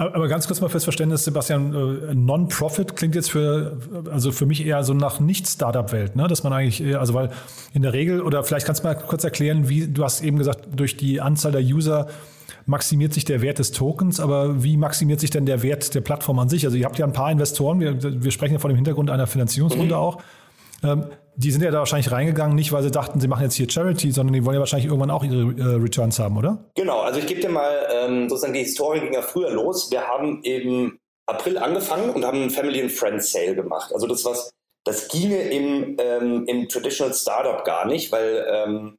Aber 0.00 0.28
ganz 0.28 0.46
kurz 0.46 0.62
mal 0.62 0.70
fürs 0.70 0.84
Verständnis, 0.84 1.24
Sebastian, 1.24 1.74
äh, 1.74 2.14
Non-Profit 2.14 2.96
klingt 2.96 3.14
jetzt 3.14 3.30
für, 3.30 3.78
also 4.10 4.32
für 4.32 4.46
mich 4.46 4.64
eher 4.64 4.82
so 4.82 4.94
nach 4.94 5.20
Nicht-Startup-Welt, 5.20 6.16
ne? 6.16 6.26
Dass 6.26 6.42
man 6.42 6.54
eigentlich, 6.54 6.96
also 6.96 7.12
weil 7.12 7.30
in 7.74 7.82
der 7.82 7.92
Regel, 7.92 8.22
oder 8.22 8.42
vielleicht 8.42 8.64
kannst 8.64 8.82
du 8.82 8.88
mal 8.88 8.94
kurz 8.94 9.24
erklären, 9.24 9.68
wie, 9.68 9.88
du 9.88 10.02
hast 10.02 10.22
eben 10.22 10.38
gesagt, 10.38 10.68
durch 10.74 10.96
die 10.96 11.20
Anzahl 11.20 11.52
der 11.52 11.60
User 11.60 12.08
maximiert 12.70 13.12
sich 13.12 13.24
der 13.24 13.42
Wert 13.42 13.58
des 13.58 13.72
Tokens, 13.72 14.20
aber 14.20 14.62
wie 14.62 14.76
maximiert 14.76 15.20
sich 15.20 15.30
denn 15.30 15.44
der 15.44 15.62
Wert 15.62 15.94
der 15.94 16.00
Plattform 16.00 16.38
an 16.38 16.48
sich? 16.48 16.64
Also 16.64 16.76
ihr 16.76 16.86
habt 16.86 16.98
ja 16.98 17.04
ein 17.04 17.12
paar 17.12 17.30
Investoren, 17.30 17.80
wir, 17.80 18.22
wir 18.22 18.30
sprechen 18.30 18.54
ja 18.54 18.58
vor 18.60 18.70
dem 18.70 18.76
Hintergrund 18.76 19.10
einer 19.10 19.26
Finanzierungsrunde 19.26 19.94
mhm. 19.94 20.00
auch. 20.00 20.22
Ähm, 20.82 21.06
die 21.34 21.50
sind 21.50 21.62
ja 21.62 21.70
da 21.70 21.78
wahrscheinlich 21.78 22.12
reingegangen, 22.12 22.54
nicht 22.54 22.72
weil 22.72 22.82
sie 22.82 22.90
dachten, 22.90 23.20
sie 23.20 23.28
machen 23.28 23.42
jetzt 23.42 23.54
hier 23.54 23.68
Charity, 23.68 24.12
sondern 24.12 24.34
die 24.34 24.44
wollen 24.44 24.54
ja 24.54 24.60
wahrscheinlich 24.60 24.86
irgendwann 24.86 25.10
auch 25.10 25.24
ihre 25.24 25.52
äh, 25.58 25.82
Returns 25.82 26.18
haben, 26.18 26.36
oder? 26.36 26.64
Genau, 26.76 27.00
also 27.00 27.18
ich 27.18 27.26
gebe 27.26 27.40
dir 27.40 27.48
mal 27.48 27.86
ähm, 27.92 28.28
sozusagen 28.28 28.54
die 28.54 28.60
Historie 28.60 29.00
ging 29.00 29.12
ja 29.12 29.22
früher 29.22 29.50
los. 29.50 29.90
Wir 29.90 30.06
haben 30.06 30.40
im 30.44 30.98
April 31.26 31.58
angefangen 31.58 32.10
und 32.10 32.24
haben 32.24 32.40
einen 32.40 32.50
Family 32.50 32.80
and 32.80 32.92
Friends 32.92 33.32
Sale 33.32 33.54
gemacht. 33.56 33.92
Also 33.92 34.06
das 34.06 34.24
was, 34.24 34.50
das 34.84 35.08
ginge 35.08 35.42
im, 35.50 35.96
ähm, 35.98 36.44
im 36.46 36.68
Traditional 36.68 37.14
Startup 37.14 37.64
gar 37.64 37.86
nicht, 37.86 38.12
weil 38.12 38.46
ähm, 38.48 38.96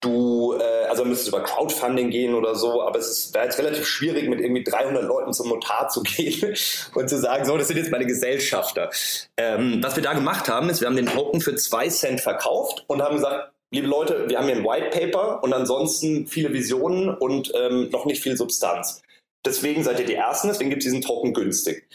du, 0.00 0.54
äh, 0.58 0.86
also 0.88 1.04
müsstest 1.04 1.28
über 1.28 1.42
Crowdfunding 1.42 2.10
gehen 2.10 2.34
oder 2.34 2.54
so, 2.54 2.82
aber 2.82 2.98
es 2.98 3.32
wäre 3.32 3.44
jetzt 3.44 3.58
relativ 3.58 3.86
schwierig, 3.86 4.28
mit 4.28 4.40
irgendwie 4.40 4.64
300 4.64 5.04
Leuten 5.04 5.32
zum 5.32 5.48
Notar 5.48 5.88
zu 5.88 6.02
gehen 6.04 6.54
und 6.94 7.08
zu 7.08 7.18
sagen, 7.18 7.44
so, 7.44 7.56
das 7.56 7.68
sind 7.68 7.78
jetzt 7.78 7.90
meine 7.90 8.06
Gesellschafter. 8.06 8.90
Ähm, 9.36 9.78
was 9.82 9.96
wir 9.96 10.02
da 10.02 10.12
gemacht 10.12 10.48
haben, 10.48 10.68
ist, 10.68 10.80
wir 10.80 10.88
haben 10.88 10.96
den 10.96 11.06
Token 11.06 11.40
für 11.40 11.56
zwei 11.56 11.88
Cent 11.88 12.20
verkauft 12.20 12.84
und 12.86 13.02
haben 13.02 13.16
gesagt, 13.16 13.52
liebe 13.70 13.86
Leute, 13.86 14.28
wir 14.28 14.38
haben 14.38 14.46
hier 14.46 14.56
ein 14.56 14.64
White 14.64 14.90
Paper 14.90 15.42
und 15.42 15.52
ansonsten 15.52 16.26
viele 16.26 16.52
Visionen 16.52 17.08
und 17.08 17.52
ähm, 17.54 17.90
noch 17.90 18.04
nicht 18.04 18.22
viel 18.22 18.36
Substanz. 18.36 19.02
Deswegen 19.44 19.84
seid 19.84 20.00
ihr 20.00 20.06
die 20.06 20.14
Ersten, 20.14 20.48
deswegen 20.48 20.70
gibt 20.70 20.82
es 20.82 20.86
diesen 20.86 21.02
Token 21.02 21.32
günstig. 21.32 21.86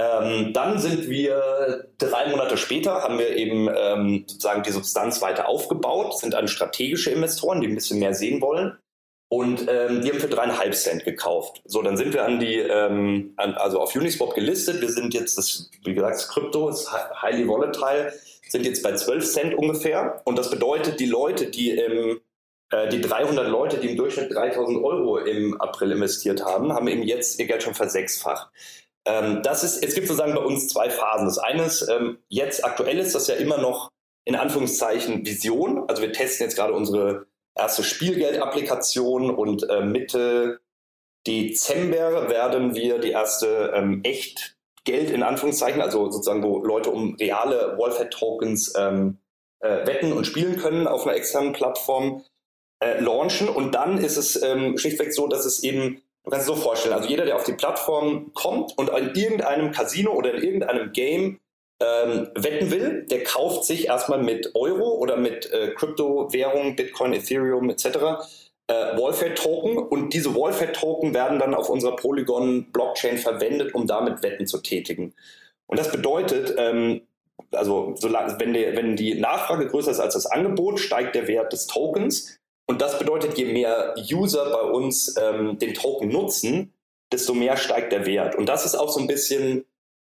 Ähm, 0.00 0.52
dann 0.54 0.78
sind 0.78 1.10
wir 1.10 1.90
drei 1.98 2.28
Monate 2.30 2.56
später, 2.56 3.02
haben 3.02 3.18
wir 3.18 3.36
eben 3.36 3.68
ähm, 3.68 4.24
sozusagen 4.26 4.62
die 4.62 4.70
Substanz 4.70 5.20
weiter 5.20 5.46
aufgebaut, 5.48 6.18
sind 6.18 6.34
an 6.34 6.48
strategische 6.48 7.10
Investoren, 7.10 7.60
die 7.60 7.68
ein 7.68 7.74
bisschen 7.74 7.98
mehr 7.98 8.14
sehen 8.14 8.40
wollen. 8.40 8.78
Und 9.28 9.66
ähm, 9.68 10.00
die 10.00 10.10
haben 10.10 10.18
für 10.18 10.28
dreieinhalb 10.28 10.74
Cent 10.74 11.04
gekauft. 11.04 11.62
So, 11.64 11.82
dann 11.82 11.96
sind 11.96 12.14
wir 12.14 12.24
an 12.24 12.40
die, 12.40 12.56
ähm, 12.56 13.34
an, 13.36 13.54
also 13.54 13.78
auf 13.78 13.94
Uniswap 13.94 14.34
gelistet. 14.34 14.80
Wir 14.80 14.88
sind 14.88 15.14
jetzt, 15.14 15.38
das, 15.38 15.70
wie 15.84 15.94
gesagt, 15.94 16.14
das 16.14 16.28
Krypto 16.28 16.68
ist 16.68 16.90
highly 17.22 17.46
volatile, 17.46 18.12
sind 18.48 18.66
jetzt 18.66 18.82
bei 18.82 18.94
12 18.94 19.24
Cent 19.24 19.54
ungefähr. 19.54 20.20
Und 20.24 20.36
das 20.36 20.50
bedeutet, 20.50 20.98
die 20.98 21.06
Leute, 21.06 21.46
die 21.46 21.70
im, 21.70 22.20
äh, 22.70 22.88
die 22.88 23.00
300 23.00 23.48
Leute, 23.48 23.76
die 23.76 23.90
im 23.90 23.96
Durchschnitt 23.96 24.34
3000 24.34 24.82
Euro 24.82 25.18
im 25.18 25.60
April 25.60 25.92
investiert 25.92 26.44
haben, 26.44 26.72
haben 26.72 26.88
eben 26.88 27.02
jetzt 27.02 27.38
ihr 27.38 27.46
Geld 27.46 27.62
schon 27.62 27.74
versechsfacht. 27.74 28.50
Ähm, 29.10 29.42
das 29.42 29.64
ist, 29.64 29.82
es 29.82 29.94
gibt 29.94 30.06
sozusagen 30.06 30.34
bei 30.34 30.42
uns 30.42 30.68
zwei 30.68 30.88
Phasen. 30.88 31.26
Das 31.26 31.38
eine 31.38 31.64
ist, 31.64 31.88
ähm, 31.88 32.18
jetzt 32.28 32.64
aktuell 32.64 32.98
ist 32.98 33.14
das 33.14 33.26
ja 33.26 33.34
immer 33.34 33.58
noch 33.58 33.90
in 34.24 34.36
Anführungszeichen 34.36 35.26
Vision. 35.26 35.88
Also 35.88 36.02
wir 36.02 36.12
testen 36.12 36.46
jetzt 36.46 36.56
gerade 36.56 36.72
unsere 36.72 37.26
erste 37.56 37.82
Spielgeld-Applikation 37.82 39.30
und 39.30 39.68
äh, 39.68 39.80
Mitte 39.80 40.60
Dezember 41.26 42.30
werden 42.30 42.74
wir 42.74 42.98
die 42.98 43.10
erste 43.10 43.72
ähm, 43.74 44.00
echt 44.04 44.56
Geld 44.84 45.10
in 45.10 45.22
Anführungszeichen, 45.22 45.82
also 45.82 46.10
sozusagen, 46.10 46.42
wo 46.42 46.64
Leute 46.64 46.90
um 46.90 47.16
reale 47.16 47.76
Wallfed-Tokens 47.78 48.74
ähm, 48.78 49.18
äh, 49.58 49.86
wetten 49.86 50.12
und 50.12 50.26
spielen 50.26 50.56
können 50.56 50.86
auf 50.86 51.06
einer 51.06 51.16
externen 51.16 51.52
Plattform, 51.52 52.24
äh, 52.82 52.98
launchen. 53.00 53.48
Und 53.48 53.74
dann 53.74 53.98
ist 53.98 54.16
es 54.16 54.40
ähm, 54.42 54.78
schlichtweg 54.78 55.12
so, 55.12 55.26
dass 55.26 55.44
es 55.44 55.62
eben 55.62 56.00
Du 56.30 56.36
kannst 56.36 56.48
es 56.48 56.56
so 56.56 56.62
vorstellen, 56.62 56.94
also 56.94 57.08
jeder, 57.08 57.24
der 57.24 57.34
auf 57.34 57.42
die 57.42 57.54
Plattform 57.54 58.30
kommt 58.34 58.78
und 58.78 58.88
in 58.88 59.12
irgendeinem 59.16 59.72
Casino 59.72 60.12
oder 60.12 60.32
in 60.32 60.44
irgendeinem 60.44 60.92
Game 60.92 61.40
ähm, 61.82 62.28
wetten 62.36 62.70
will, 62.70 63.04
der 63.10 63.24
kauft 63.24 63.64
sich 63.64 63.88
erstmal 63.88 64.22
mit 64.22 64.54
Euro 64.54 64.94
oder 64.94 65.16
mit 65.16 65.50
äh, 65.52 65.72
Kryptowährungen, 65.74 66.76
Bitcoin, 66.76 67.14
Ethereum 67.14 67.68
etc. 67.68 67.84
Äh, 68.68 68.96
Wallfed-Token 68.96 69.76
und 69.78 70.14
diese 70.14 70.32
Wallfed-Token 70.32 71.14
werden 71.14 71.40
dann 71.40 71.52
auf 71.52 71.68
unserer 71.68 71.96
Polygon-Blockchain 71.96 73.18
verwendet, 73.18 73.74
um 73.74 73.88
damit 73.88 74.22
Wetten 74.22 74.46
zu 74.46 74.58
tätigen. 74.58 75.12
Und 75.66 75.80
das 75.80 75.90
bedeutet, 75.90 76.54
ähm, 76.58 77.00
also 77.50 77.96
solange, 77.98 78.38
wenn, 78.38 78.52
der, 78.52 78.76
wenn 78.76 78.94
die 78.94 79.14
Nachfrage 79.18 79.66
größer 79.66 79.90
ist 79.90 79.98
als 79.98 80.14
das 80.14 80.26
Angebot, 80.26 80.78
steigt 80.78 81.16
der 81.16 81.26
Wert 81.26 81.52
des 81.52 81.66
Tokens. 81.66 82.39
Und 82.70 82.80
das 82.80 83.00
bedeutet, 83.00 83.36
je 83.36 83.46
mehr 83.46 83.96
User 84.12 84.48
bei 84.48 84.60
uns 84.60 85.16
ähm, 85.20 85.58
den 85.58 85.74
Token 85.74 86.06
nutzen, 86.08 86.72
desto 87.10 87.34
mehr 87.34 87.56
steigt 87.56 87.90
der 87.90 88.06
Wert. 88.06 88.36
Und 88.36 88.48
das 88.48 88.64
ist 88.64 88.76
auch 88.76 88.90
so 88.90 89.00
ein 89.00 89.08
bisschen, 89.08 89.64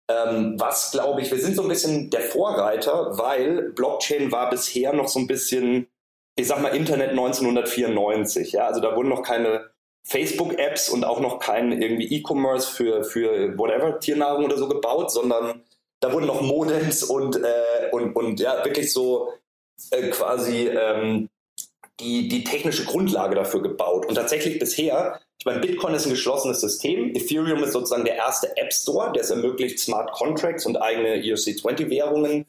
ähm, 0.09 0.55
was 0.57 0.91
glaube 0.93 1.19
ich, 1.19 1.29
wir 1.29 1.39
sind 1.39 1.57
so 1.57 1.63
ein 1.63 1.67
bisschen 1.67 2.09
der 2.09 2.21
Vorreiter, 2.21 3.17
weil 3.17 3.73
Blockchain 3.73 4.31
war 4.31 4.49
bisher 4.49 4.93
noch 4.93 5.09
so 5.09 5.19
ein 5.19 5.27
bisschen, 5.27 5.87
ich 6.37 6.47
sag 6.47 6.61
mal, 6.61 6.69
Internet 6.69 7.09
1994. 7.09 8.53
Ja? 8.53 8.67
Also 8.67 8.79
da 8.79 8.95
wurden 8.95 9.09
noch 9.09 9.23
keine 9.23 9.69
Facebook-Apps 10.05 10.87
und 10.87 11.03
auch 11.03 11.19
noch 11.19 11.39
kein 11.39 11.81
irgendwie 11.81 12.15
E-Commerce 12.15 12.71
für, 12.71 13.03
für 13.03 13.57
whatever, 13.57 13.99
Tiernahrung 13.99 14.45
oder 14.45 14.57
so 14.57 14.69
gebaut, 14.69 15.11
sondern 15.11 15.63
da 15.99 16.13
wurden 16.13 16.27
noch 16.27 16.39
Modems 16.39 17.03
und, 17.03 17.35
äh, 17.35 17.89
und, 17.91 18.15
und 18.15 18.39
ja, 18.39 18.63
wirklich 18.63 18.93
so 18.93 19.33
äh, 19.91 20.07
quasi 20.11 20.69
ähm, 20.69 21.27
die, 21.99 22.27
die 22.27 22.43
technische 22.43 22.85
Grundlage 22.85 23.35
dafür 23.35 23.61
gebaut. 23.61 24.05
Und 24.05 24.15
tatsächlich 24.15 24.59
bisher, 24.59 25.19
ich 25.39 25.45
meine, 25.45 25.59
Bitcoin 25.59 25.93
ist 25.93 26.05
ein 26.05 26.11
geschlossenes 26.11 26.61
System. 26.61 27.15
Ethereum 27.15 27.63
ist 27.63 27.73
sozusagen 27.73 28.05
der 28.05 28.15
erste 28.15 28.55
App 28.57 28.73
Store, 28.73 29.11
der 29.13 29.23
es 29.23 29.29
ermöglicht, 29.29 29.79
Smart 29.79 30.11
Contracts 30.11 30.65
und 30.65 30.77
eigene 30.77 31.15
ERC20-Währungen 31.17 32.45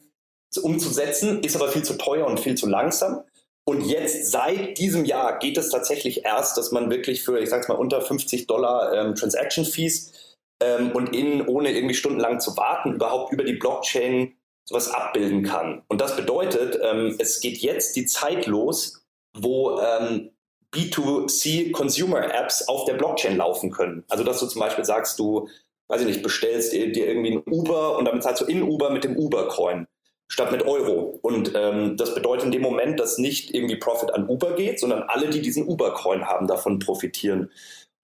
umzusetzen, 0.61 1.43
ist 1.43 1.55
aber 1.55 1.67
viel 1.67 1.83
zu 1.83 1.97
teuer 1.97 2.25
und 2.25 2.39
viel 2.39 2.55
zu 2.55 2.67
langsam. 2.67 3.23
Und 3.67 3.81
jetzt 3.81 4.31
seit 4.31 4.77
diesem 4.77 5.05
Jahr 5.05 5.39
geht 5.39 5.57
es 5.57 5.69
tatsächlich 5.69 6.23
erst, 6.23 6.57
dass 6.57 6.71
man 6.71 6.89
wirklich 6.91 7.23
für, 7.23 7.39
ich 7.39 7.49
sag's 7.49 7.67
mal, 7.67 7.75
unter 7.75 7.99
50 7.99 8.47
Dollar 8.47 8.93
ähm, 8.93 9.15
Transaction 9.15 9.65
Fees 9.65 10.37
ähm, 10.61 10.91
und 10.91 11.15
in, 11.15 11.47
ohne 11.47 11.71
irgendwie 11.71 11.95
stundenlang 11.95 12.39
zu 12.39 12.55
warten, 12.57 12.93
überhaupt 12.93 13.33
über 13.33 13.43
die 13.43 13.53
Blockchain 13.55 14.35
sowas 14.65 14.89
abbilden 14.89 15.43
kann. 15.43 15.83
Und 15.87 15.99
das 15.99 16.15
bedeutet, 16.15 16.79
ähm, 16.81 17.15
es 17.19 17.39
geht 17.39 17.57
jetzt 17.57 17.95
die 17.95 18.05
Zeit 18.05 18.45
los, 18.45 19.04
wo 19.35 19.79
ähm, 19.79 20.31
B2C 20.73 21.71
Consumer 21.71 22.33
Apps 22.33 22.67
auf 22.67 22.85
der 22.85 22.95
Blockchain 22.95 23.37
laufen 23.37 23.71
können. 23.71 24.03
Also 24.09 24.23
dass 24.23 24.39
du 24.39 24.47
zum 24.47 24.59
Beispiel 24.59 24.83
sagst, 24.83 25.19
du, 25.19 25.47
weiß 25.87 26.01
ich 26.01 26.07
nicht, 26.07 26.23
bestellst 26.23 26.73
dir, 26.73 26.91
dir 26.91 27.07
irgendwie 27.07 27.33
ein 27.33 27.43
Uber 27.45 27.97
und 27.97 28.05
damit 28.05 28.23
zahlst 28.23 28.41
du 28.41 28.45
in 28.45 28.63
Uber 28.63 28.89
mit 28.89 29.03
dem 29.03 29.15
Uber-Coin 29.17 29.87
statt 30.27 30.51
mit 30.51 30.65
Euro. 30.65 31.19
Und 31.21 31.53
ähm, 31.55 31.97
das 31.97 32.15
bedeutet 32.15 32.45
in 32.45 32.51
dem 32.51 32.61
Moment, 32.61 32.99
dass 32.99 33.17
nicht 33.17 33.53
irgendwie 33.53 33.75
Profit 33.75 34.13
an 34.13 34.27
Uber 34.27 34.55
geht, 34.55 34.79
sondern 34.79 35.03
alle, 35.03 35.29
die 35.29 35.41
diesen 35.41 35.67
Uber-Coin 35.67 36.25
haben, 36.25 36.47
davon 36.47 36.79
profitieren. 36.79 37.51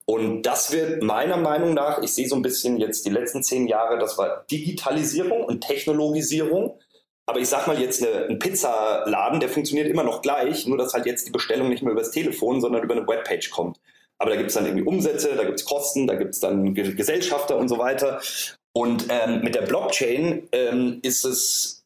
Und 0.05 0.43
das 0.43 0.71
wird 0.71 1.03
meiner 1.03 1.37
Meinung 1.37 1.73
nach, 1.73 2.01
ich 2.01 2.13
sehe 2.13 2.27
so 2.27 2.35
ein 2.35 2.41
bisschen 2.41 2.77
jetzt 2.77 3.05
die 3.05 3.11
letzten 3.11 3.43
zehn 3.43 3.67
Jahre, 3.67 3.97
das 3.97 4.17
war 4.17 4.45
Digitalisierung 4.51 5.43
und 5.43 5.61
Technologisierung. 5.61 6.79
Aber 7.25 7.39
ich 7.39 7.47
sag 7.47 7.67
mal 7.67 7.79
jetzt 7.79 8.03
eine, 8.03 8.25
ein 8.25 8.39
Pizzaladen, 8.39 9.39
der 9.39 9.49
funktioniert 9.49 9.87
immer 9.87 10.03
noch 10.03 10.21
gleich, 10.21 10.65
nur 10.65 10.77
dass 10.77 10.93
halt 10.93 11.05
jetzt 11.05 11.27
die 11.27 11.31
Bestellung 11.31 11.69
nicht 11.69 11.83
mehr 11.83 11.93
übers 11.93 12.11
Telefon, 12.11 12.61
sondern 12.61 12.83
über 12.83 12.95
eine 12.95 13.07
Webpage 13.07 13.51
kommt. 13.51 13.79
Aber 14.17 14.31
da 14.31 14.35
gibt 14.35 14.49
es 14.49 14.55
dann 14.55 14.65
irgendwie 14.65 14.85
Umsätze, 14.85 15.35
da 15.35 15.43
gibt 15.43 15.59
es 15.59 15.65
Kosten, 15.65 16.07
da 16.07 16.15
gibt 16.15 16.33
es 16.33 16.39
dann 16.39 16.75
Gesellschafter 16.75 17.57
und 17.57 17.69
so 17.69 17.77
weiter. 17.77 18.21
Und 18.73 19.07
ähm, 19.09 19.41
mit 19.41 19.55
der 19.55 19.63
Blockchain 19.63 20.47
ähm, 20.51 20.99
ist 21.01 21.25
es, 21.25 21.83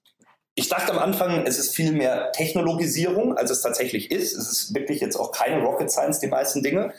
ich 0.55 0.67
dachte 0.67 0.91
am 0.91 0.99
Anfang, 0.99 1.45
es 1.45 1.57
ist 1.57 1.75
viel 1.75 1.91
mehr 1.91 2.31
Technologisierung, 2.33 3.37
als 3.37 3.51
es 3.51 3.61
tatsächlich 3.61 4.11
ist. 4.11 4.33
Es 4.33 4.51
ist 4.51 4.75
wirklich 4.75 4.99
jetzt 4.99 5.15
auch 5.15 5.31
keine 5.31 5.63
Rocket 5.63 5.89
Science, 5.89 6.19
die 6.19 6.27
meisten 6.27 6.61
Dinge. 6.61 6.93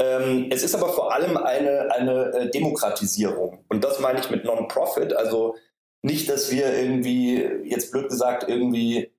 Ähm, 0.00 0.48
es 0.50 0.62
ist 0.62 0.74
aber 0.74 0.92
vor 0.92 1.14
allem 1.14 1.36
eine, 1.36 1.92
eine 1.92 2.32
äh, 2.32 2.50
Demokratisierung. 2.50 3.64
Und 3.68 3.84
das 3.84 4.00
meine 4.00 4.18
ich 4.18 4.30
mit 4.30 4.44
Non-Profit. 4.44 5.12
Also 5.12 5.56
nicht, 6.02 6.28
dass 6.28 6.50
wir 6.50 6.76
irgendwie, 6.76 7.42
jetzt 7.64 7.92
blöd 7.92 8.08
gesagt, 8.08 8.48
irgendwie 8.48 9.12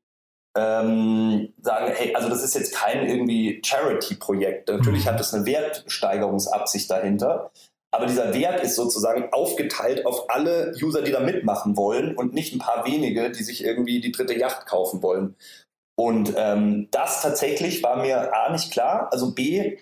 ähm, 0.55 1.53
sagen, 1.61 1.93
hey, 1.95 2.13
also 2.13 2.29
das 2.29 2.43
ist 2.43 2.55
jetzt 2.55 2.75
kein 2.75 3.07
irgendwie 3.07 3.61
Charity-Projekt. 3.65 4.69
Natürlich 4.69 5.05
mhm. 5.05 5.09
hat 5.09 5.19
es 5.19 5.33
eine 5.33 5.45
Wertsteigerungsabsicht 5.45 6.89
dahinter. 6.89 7.51
Aber 7.91 8.07
dieser 8.07 8.33
Wert 8.33 8.61
ist 8.63 8.75
sozusagen 8.75 9.31
aufgeteilt 9.31 10.05
auf 10.05 10.29
alle 10.29 10.73
User, 10.81 11.03
die 11.03 11.11
da 11.11 11.19
mitmachen 11.19 11.77
wollen 11.77 12.15
und 12.15 12.33
nicht 12.33 12.53
ein 12.53 12.59
paar 12.59 12.85
wenige, 12.87 13.31
die 13.31 13.43
sich 13.43 13.63
irgendwie 13.63 14.01
die 14.01 14.11
dritte 14.11 14.37
Yacht 14.37 14.65
kaufen 14.65 15.03
wollen. 15.03 15.35
Und 15.95 16.33
ähm, 16.35 16.87
das 16.89 17.21
tatsächlich 17.21 17.83
war 17.83 17.97
mir 17.97 18.35
A 18.35 18.51
nicht 18.51 18.71
klar. 18.71 19.09
Also 19.11 19.33
B, 19.33 19.77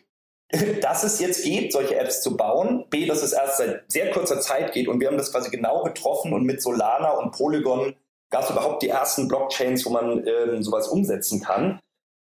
dass 0.81 1.03
es 1.03 1.19
jetzt 1.19 1.43
geht, 1.43 1.71
solche 1.71 1.95
Apps 1.97 2.21
zu 2.21 2.35
bauen. 2.35 2.85
B, 2.89 3.05
dass 3.05 3.23
es 3.23 3.33
erst 3.33 3.57
seit 3.57 3.83
sehr 3.87 4.11
kurzer 4.11 4.41
Zeit 4.41 4.73
geht 4.73 4.87
und 4.87 4.99
wir 4.99 5.07
haben 5.07 5.17
das 5.17 5.31
quasi 5.31 5.49
genau 5.49 5.83
getroffen 5.83 6.33
und 6.33 6.43
mit 6.43 6.61
Solana 6.61 7.11
und 7.11 7.31
Polygon 7.31 7.95
gab 8.29 8.43
es 8.43 8.49
überhaupt 8.49 8.81
die 8.81 8.89
ersten 8.89 9.27
Blockchains, 9.27 9.85
wo 9.85 9.89
man 9.89 10.25
ähm, 10.25 10.63
sowas 10.63 10.87
umsetzen 10.87 11.41
kann. 11.41 11.79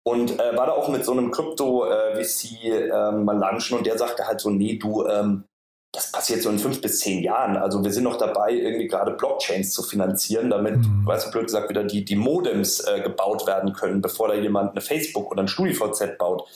Und 0.06 0.38
äh, 0.38 0.58
war 0.58 0.68
da 0.68 0.74
auch 0.74 0.90
mit 0.90 1.06
so 1.06 1.14
einem 1.14 1.32
Krypto-VC 1.32 2.64
äh, 2.66 2.90
äh, 2.90 3.12
mal 3.12 3.38
lunchen 3.38 3.78
und 3.78 3.86
der 3.86 3.98
sagte 3.98 4.28
halt 4.28 4.42
so, 4.42 4.50
nee, 4.50 4.78
du, 4.78 5.08
ähm, 5.08 5.46
das 5.94 6.12
passiert 6.12 6.42
so 6.42 6.50
in 6.50 6.60
fünf 6.60 6.82
bis 6.82 7.00
zehn 7.00 7.24
Jahren. 7.24 7.56
Also 7.56 7.82
wir 7.82 7.92
sind 7.92 8.04
noch 8.04 8.18
dabei, 8.18 8.52
irgendwie 8.52 8.88
gerade 8.88 9.12
Blockchains 9.12 9.72
zu 9.72 9.82
finanzieren, 9.82 10.50
damit, 10.50 10.76
mhm. 10.76 11.06
weißt 11.06 11.28
du, 11.28 11.32
blöd 11.32 11.46
gesagt, 11.46 11.70
wieder 11.70 11.86
die, 11.86 12.04
die 12.04 12.18
Modems 12.18 12.82
äh, 12.82 13.00
gebaut 13.00 13.48
werden 13.48 13.72
können, 13.72 14.02
bevor 14.02 14.28
da 14.28 14.34
jemand 14.34 14.72
eine 14.72 14.82
Facebook 14.82 15.32
oder 15.32 15.44
ein 15.44 15.48
StudiVZ 15.48 16.18
baut. 16.18 16.50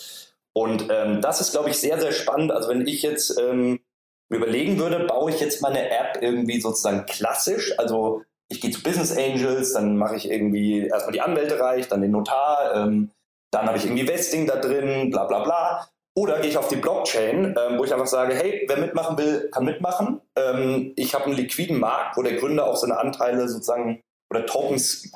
Und 0.57 0.87
ähm, 0.89 1.21
das 1.21 1.39
ist, 1.39 1.51
glaube 1.51 1.69
ich, 1.69 1.77
sehr, 1.77 2.01
sehr 2.01 2.11
spannend. 2.11 2.51
Also 2.51 2.69
wenn 2.69 2.87
ich 2.87 3.03
jetzt 3.03 3.39
ähm, 3.39 3.79
überlegen 4.27 4.79
würde, 4.79 5.05
baue 5.05 5.29
ich 5.29 5.39
jetzt 5.39 5.61
meine 5.61 5.87
App 5.91 6.17
irgendwie 6.19 6.59
sozusagen 6.59 7.05
klassisch, 7.05 7.77
also 7.77 8.23
ich 8.49 8.59
gehe 8.59 8.71
zu 8.71 8.81
Business 8.81 9.15
Angels, 9.15 9.73
dann 9.73 9.97
mache 9.97 10.15
ich 10.15 10.31
irgendwie 10.31 10.87
erstmal 10.87 11.13
die 11.13 11.21
Anwälte 11.21 11.59
reich, 11.59 11.87
dann 11.89 12.01
den 12.01 12.09
Notar, 12.09 12.73
ähm, 12.73 13.11
dann 13.51 13.67
habe 13.67 13.77
ich 13.77 13.85
irgendwie 13.85 14.07
Vesting 14.07 14.47
da 14.47 14.55
drin, 14.55 15.11
bla 15.11 15.25
bla 15.25 15.43
bla. 15.43 15.87
Oder 16.15 16.39
gehe 16.39 16.49
ich 16.49 16.57
auf 16.57 16.69
die 16.69 16.77
Blockchain, 16.77 17.55
ähm, 17.55 17.77
wo 17.77 17.83
ich 17.83 17.93
einfach 17.93 18.07
sage, 18.07 18.33
hey, 18.33 18.65
wer 18.67 18.79
mitmachen 18.79 19.15
will, 19.15 19.51
kann 19.51 19.63
mitmachen. 19.63 20.21
Ähm, 20.35 20.93
ich 20.95 21.13
habe 21.13 21.25
einen 21.25 21.35
liquiden 21.35 21.79
Markt, 21.79 22.17
wo 22.17 22.23
der 22.23 22.37
Gründer 22.37 22.65
auch 22.65 22.77
seine 22.77 22.97
Anteile 22.97 23.47
sozusagen 23.47 24.01
oder 24.31 24.47
Tokens 24.47 25.11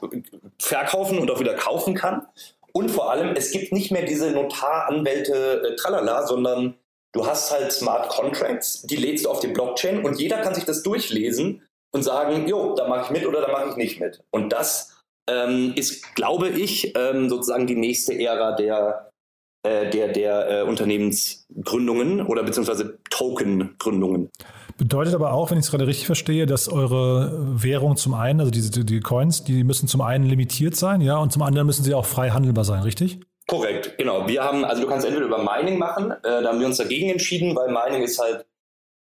verkaufen 0.60 1.18
und 1.18 1.32
auch 1.32 1.40
wieder 1.40 1.56
kaufen 1.56 1.96
kann. 1.96 2.28
Und 2.74 2.90
vor 2.90 3.12
allem, 3.12 3.36
es 3.36 3.52
gibt 3.52 3.72
nicht 3.72 3.92
mehr 3.92 4.06
diese 4.06 4.32
Notaranwälte 4.32 5.64
äh, 5.64 5.76
tralala, 5.76 6.26
sondern 6.26 6.76
du 7.14 7.26
hast 7.26 7.52
halt 7.52 7.72
Smart 7.72 8.10
Contracts, 8.10 8.84
die 8.84 8.96
lädst 8.96 9.26
du 9.26 9.30
auf 9.30 9.40
die 9.40 9.48
Blockchain 9.48 10.06
und 10.06 10.20
jeder 10.20 10.38
kann 10.38 10.56
sich 10.56 10.66
das 10.66 10.84
durchlesen 10.84 11.68
und 11.94 12.04
sagen, 12.04 12.48
jo, 12.48 12.74
da 12.76 12.88
mache 12.88 13.06
ich 13.06 13.10
mit 13.12 13.28
oder 13.28 13.42
da 13.42 13.52
mache 13.52 13.70
ich 13.70 13.76
nicht 13.76 14.00
mit. 14.00 14.24
Und 14.32 14.54
das 14.54 15.04
ähm, 15.30 15.74
ist, 15.76 16.16
glaube 16.16 16.50
ich, 16.50 16.96
ähm, 16.96 17.30
sozusagen 17.30 17.68
die 17.68 17.76
nächste 17.76 18.18
Ära 18.18 18.54
der, 18.54 19.11
der, 19.64 20.08
der 20.08 20.50
äh, 20.50 20.62
Unternehmensgründungen 20.64 22.26
oder 22.26 22.44
beziehungsweise 22.44 22.98
Tokengründungen. 23.10 24.32
Bedeutet 24.78 25.14
aber 25.14 25.34
auch, 25.34 25.52
wenn 25.52 25.60
ich 25.60 25.66
es 25.66 25.72
gerade 25.72 25.86
richtig 25.86 26.08
verstehe, 26.08 26.48
dass 26.48 26.68
eure 26.68 27.62
Währung 27.62 27.96
zum 27.96 28.16
einen, 28.16 28.40
also 28.40 28.52
diese 28.52 28.84
die 28.84 29.00
Coins, 29.00 29.44
die 29.44 29.64
müssen 29.64 29.88
zum 29.88 30.02
einen 30.02 30.26
limitiert 30.26 30.76
sein, 30.76 31.02
ja, 31.02 31.18
und 31.18 31.32
zum 31.32 31.44
anderen 31.44 31.68
müssen 31.68 31.84
sie 31.84 31.94
auch 31.94 32.06
frei 32.06 32.32
handelbar 32.32 32.66
sein, 32.66 32.82
richtig? 32.82 33.20
Korrekt, 33.48 33.98
genau. 33.98 34.28
Wir 34.28 34.44
haben, 34.44 34.66
also 34.66 34.82
du 34.82 34.88
kannst 34.88 35.06
entweder 35.06 35.26
über 35.26 35.44
Mining 35.44 35.78
machen, 35.78 36.12
äh, 36.12 36.42
da 36.42 36.46
haben 36.46 36.60
wir 36.60 36.68
uns 36.68 36.78
dagegen 36.78 37.10
entschieden, 37.10 37.56
weil 37.56 37.68
Mining 37.68 38.02
ist 38.04 38.20
halt 38.20 38.46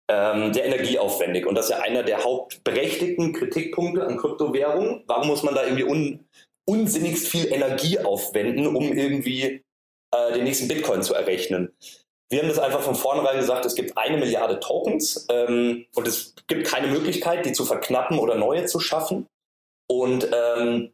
ähm, 0.10 0.54
sehr 0.54 0.66
energieaufwendig 0.66 1.46
und 1.46 1.56
das 1.56 1.70
ist 1.70 1.78
ja 1.78 1.84
einer 1.84 2.04
der 2.04 2.24
hauptberechtigten 2.24 3.32
Kritikpunkte 3.32 4.06
an 4.06 4.18
Kryptowährungen. 4.18 5.04
Warum 5.08 5.28
muss 5.28 5.44
man 5.44 5.54
da 5.54 5.64
irgendwie 5.64 5.84
un, 5.84 6.26
unsinnigst 6.66 7.28
viel 7.28 7.54
Energie 7.54 8.00
aufwenden, 8.00 8.68
um 8.68 8.92
irgendwie 8.92 9.62
äh, 10.12 10.34
den 10.34 10.44
nächsten 10.44 10.68
Bitcoin 10.68 11.04
zu 11.04 11.14
errechnen? 11.14 11.74
Wir 12.30 12.42
haben 12.42 12.50
das 12.50 12.60
einfach 12.60 12.82
von 12.82 12.96
vornherein 12.96 13.38
gesagt, 13.38 13.66
es 13.66 13.76
gibt 13.76 13.98
eine 13.98 14.18
Milliarde 14.18 14.60
Tokens 14.60 15.26
ähm, 15.30 15.86
und 15.96 16.08
es 16.08 16.36
gibt 16.48 16.68
keine 16.68 16.88
Möglichkeit, 16.88 17.46
die 17.46 17.54
zu 17.54 17.66
verknappen 17.66 18.20
oder 18.20 18.36
neue 18.36 18.66
zu 18.66 18.80
schaffen. 18.80 19.28
Und 19.88 20.30
ähm, 20.32 20.92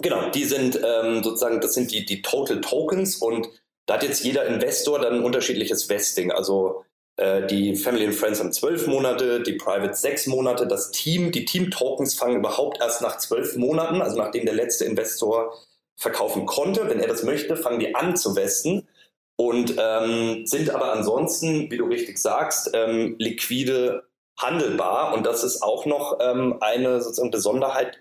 genau, 0.00 0.30
die 0.30 0.44
sind 0.44 0.80
ähm, 0.84 1.22
sozusagen, 1.22 1.60
das 1.60 1.74
sind 1.74 1.92
die, 1.92 2.04
die 2.04 2.22
Total 2.22 2.60
Tokens 2.60 3.16
und 3.16 3.48
da 3.86 3.94
hat 3.94 4.02
jetzt 4.02 4.24
jeder 4.24 4.46
Investor 4.46 4.98
dann 4.98 5.14
ein 5.14 5.24
unterschiedliches 5.24 5.88
Vesting. 5.88 6.32
Also 6.32 6.84
äh, 7.16 7.46
die 7.46 7.76
Family 7.76 8.06
and 8.06 8.14
Friends 8.14 8.40
haben 8.40 8.52
zwölf 8.52 8.88
Monate, 8.88 9.42
die 9.42 9.52
Private 9.52 9.94
sechs 9.94 10.26
Monate, 10.26 10.66
das 10.66 10.90
Team, 10.90 11.30
die 11.30 11.44
Team-Tokens 11.44 12.14
fangen 12.14 12.36
überhaupt 12.36 12.80
erst 12.80 13.02
nach 13.02 13.18
zwölf 13.18 13.56
Monaten, 13.56 14.02
also 14.02 14.16
nachdem 14.16 14.46
der 14.46 14.54
letzte 14.54 14.84
Investor 14.84 15.54
verkaufen 15.96 16.46
konnte. 16.46 16.88
Wenn 16.88 17.00
er 17.00 17.08
das 17.08 17.22
möchte, 17.22 17.56
fangen 17.56 17.80
die 17.80 17.94
an 17.94 18.16
zu 18.16 18.36
westen 18.36 18.88
und 19.36 19.76
ähm, 19.78 20.46
sind 20.46 20.70
aber 20.70 20.92
ansonsten, 20.92 21.70
wie 21.70 21.76
du 21.76 21.86
richtig 21.86 22.18
sagst, 22.18 22.70
ähm, 22.74 23.16
liquide 23.18 24.04
handelbar. 24.38 25.14
Und 25.14 25.24
das 25.24 25.44
ist 25.44 25.62
auch 25.62 25.86
noch 25.86 26.18
ähm, 26.20 26.56
eine 26.60 27.00
sozusagen 27.00 27.30
Besonderheit. 27.30 27.98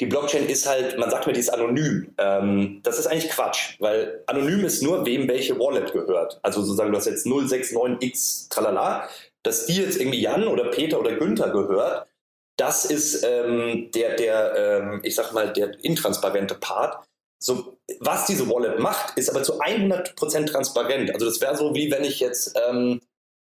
Die 0.00 0.06
Blockchain 0.06 0.48
ist 0.48 0.68
halt, 0.68 0.98
man 0.98 1.10
sagt 1.10 1.26
mir, 1.26 1.32
die 1.32 1.40
ist 1.40 1.52
anonym. 1.52 2.14
Ähm, 2.18 2.80
das 2.82 2.98
ist 2.98 3.06
eigentlich 3.06 3.30
Quatsch, 3.30 3.76
weil 3.78 4.22
anonym 4.26 4.64
ist 4.64 4.82
nur, 4.82 5.06
wem 5.06 5.28
welche 5.28 5.58
Wallet 5.58 5.92
gehört. 5.92 6.40
Also 6.42 6.62
sozusagen, 6.62 6.90
du 6.90 6.98
hast 6.98 7.06
jetzt 7.06 7.26
069x 7.26 8.48
tralala, 8.50 9.08
dass 9.42 9.66
die 9.66 9.76
jetzt 9.76 10.00
irgendwie 10.00 10.20
Jan 10.20 10.48
oder 10.48 10.70
Peter 10.70 10.98
oder 10.98 11.14
Günther 11.14 11.50
gehört. 11.50 12.08
Das 12.56 12.84
ist 12.84 13.24
ähm, 13.24 13.90
der, 13.94 14.16
der 14.16 14.54
ähm, 14.56 15.00
ich 15.04 15.14
sag 15.14 15.32
mal, 15.32 15.52
der 15.52 15.72
intransparente 15.84 16.54
Part. 16.54 17.04
So, 17.42 17.76
was 17.98 18.26
diese 18.26 18.48
Wallet 18.48 18.78
macht, 18.78 19.18
ist 19.18 19.28
aber 19.28 19.42
zu 19.42 19.60
100% 19.60 20.46
transparent. 20.46 21.12
Also 21.12 21.26
das 21.26 21.40
wäre 21.40 21.56
so, 21.56 21.74
wie 21.74 21.90
wenn 21.90 22.04
ich 22.04 22.20
jetzt 22.20 22.56
ähm, 22.68 23.00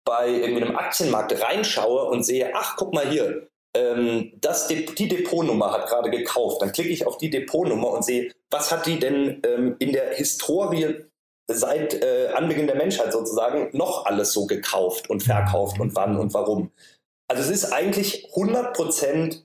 bei 0.06 0.44
einem 0.44 0.76
Aktienmarkt 0.76 1.42
reinschaue 1.42 2.06
und 2.06 2.24
sehe, 2.24 2.52
ach, 2.56 2.76
guck 2.78 2.94
mal 2.94 3.10
hier, 3.10 3.48
ähm, 3.76 4.32
das 4.40 4.68
De 4.68 4.86
die 4.86 5.08
Depotnummer 5.08 5.72
hat 5.72 5.88
gerade 5.88 6.10
gekauft. 6.10 6.62
Dann 6.62 6.72
klicke 6.72 6.90
ich 6.90 7.06
auf 7.06 7.18
die 7.18 7.30
Depotnummer 7.30 7.90
und 7.90 8.06
sehe, 8.06 8.32
was 8.50 8.72
hat 8.72 8.86
die 8.86 9.00
denn 9.00 9.42
ähm, 9.46 9.76
in 9.80 9.92
der 9.92 10.14
Historie 10.14 11.06
seit 11.52 12.02
äh, 12.02 12.30
Anbeginn 12.34 12.68
der 12.68 12.78
Menschheit 12.78 13.12
sozusagen 13.12 13.76
noch 13.76 14.06
alles 14.06 14.32
so 14.32 14.46
gekauft 14.46 15.10
und 15.10 15.24
verkauft 15.24 15.80
und 15.80 15.96
wann 15.96 16.18
und 16.18 16.34
warum. 16.34 16.72
Also 17.28 17.44
es 17.44 17.50
ist 17.50 17.74
eigentlich 17.74 18.30
100% 18.34 19.44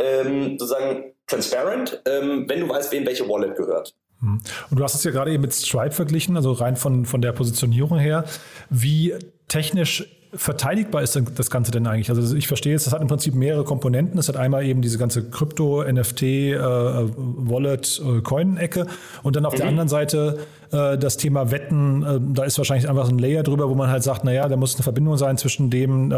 ähm, 0.00 0.58
sozusagen 0.58 1.09
transparent, 1.30 2.02
ähm, 2.06 2.44
wenn 2.48 2.60
du 2.60 2.68
weißt, 2.68 2.92
wem 2.92 3.06
welche 3.06 3.28
Wallet 3.28 3.56
gehört. 3.56 3.94
Hm. 4.20 4.40
Und 4.70 4.78
du 4.78 4.84
hast 4.84 4.94
es 4.94 5.04
ja 5.04 5.10
gerade 5.10 5.32
eben 5.32 5.42
mit 5.42 5.54
Stripe 5.54 5.92
verglichen, 5.92 6.36
also 6.36 6.52
rein 6.52 6.76
von, 6.76 7.06
von 7.06 7.22
der 7.22 7.32
Positionierung 7.32 7.98
her. 7.98 8.24
Wie 8.68 9.14
technisch 9.48 10.04
verteidigbar 10.32 11.02
ist 11.02 11.20
das 11.34 11.50
Ganze 11.50 11.72
denn 11.72 11.86
eigentlich? 11.86 12.08
Also 12.10 12.36
ich 12.36 12.46
verstehe 12.46 12.72
jetzt, 12.72 12.86
das 12.86 12.92
hat 12.92 13.02
im 13.02 13.08
Prinzip 13.08 13.34
mehrere 13.34 13.64
Komponenten. 13.64 14.18
Es 14.18 14.28
hat 14.28 14.36
einmal 14.36 14.64
eben 14.64 14.80
diese 14.80 14.96
ganze 14.96 15.28
Krypto, 15.28 15.82
NFT, 15.82 16.22
äh, 16.22 16.58
Wallet, 16.58 18.00
äh, 18.04 18.20
Coin-Ecke 18.20 18.86
und 19.22 19.36
dann 19.36 19.44
auf 19.44 19.54
mhm. 19.54 19.58
der 19.58 19.66
anderen 19.66 19.88
Seite 19.88 20.38
äh, 20.70 20.96
das 20.96 21.16
Thema 21.16 21.50
Wetten. 21.50 22.02
Äh, 22.02 22.20
da 22.34 22.44
ist 22.44 22.58
wahrscheinlich 22.58 22.88
einfach 22.88 23.06
so 23.06 23.12
ein 23.12 23.18
Layer 23.18 23.42
drüber, 23.42 23.68
wo 23.68 23.74
man 23.74 23.90
halt 23.90 24.04
sagt, 24.04 24.24
naja, 24.24 24.48
da 24.48 24.56
muss 24.56 24.76
eine 24.76 24.84
Verbindung 24.84 25.16
sein 25.16 25.36
zwischen 25.36 25.68
dem, 25.68 26.12
äh, 26.12 26.14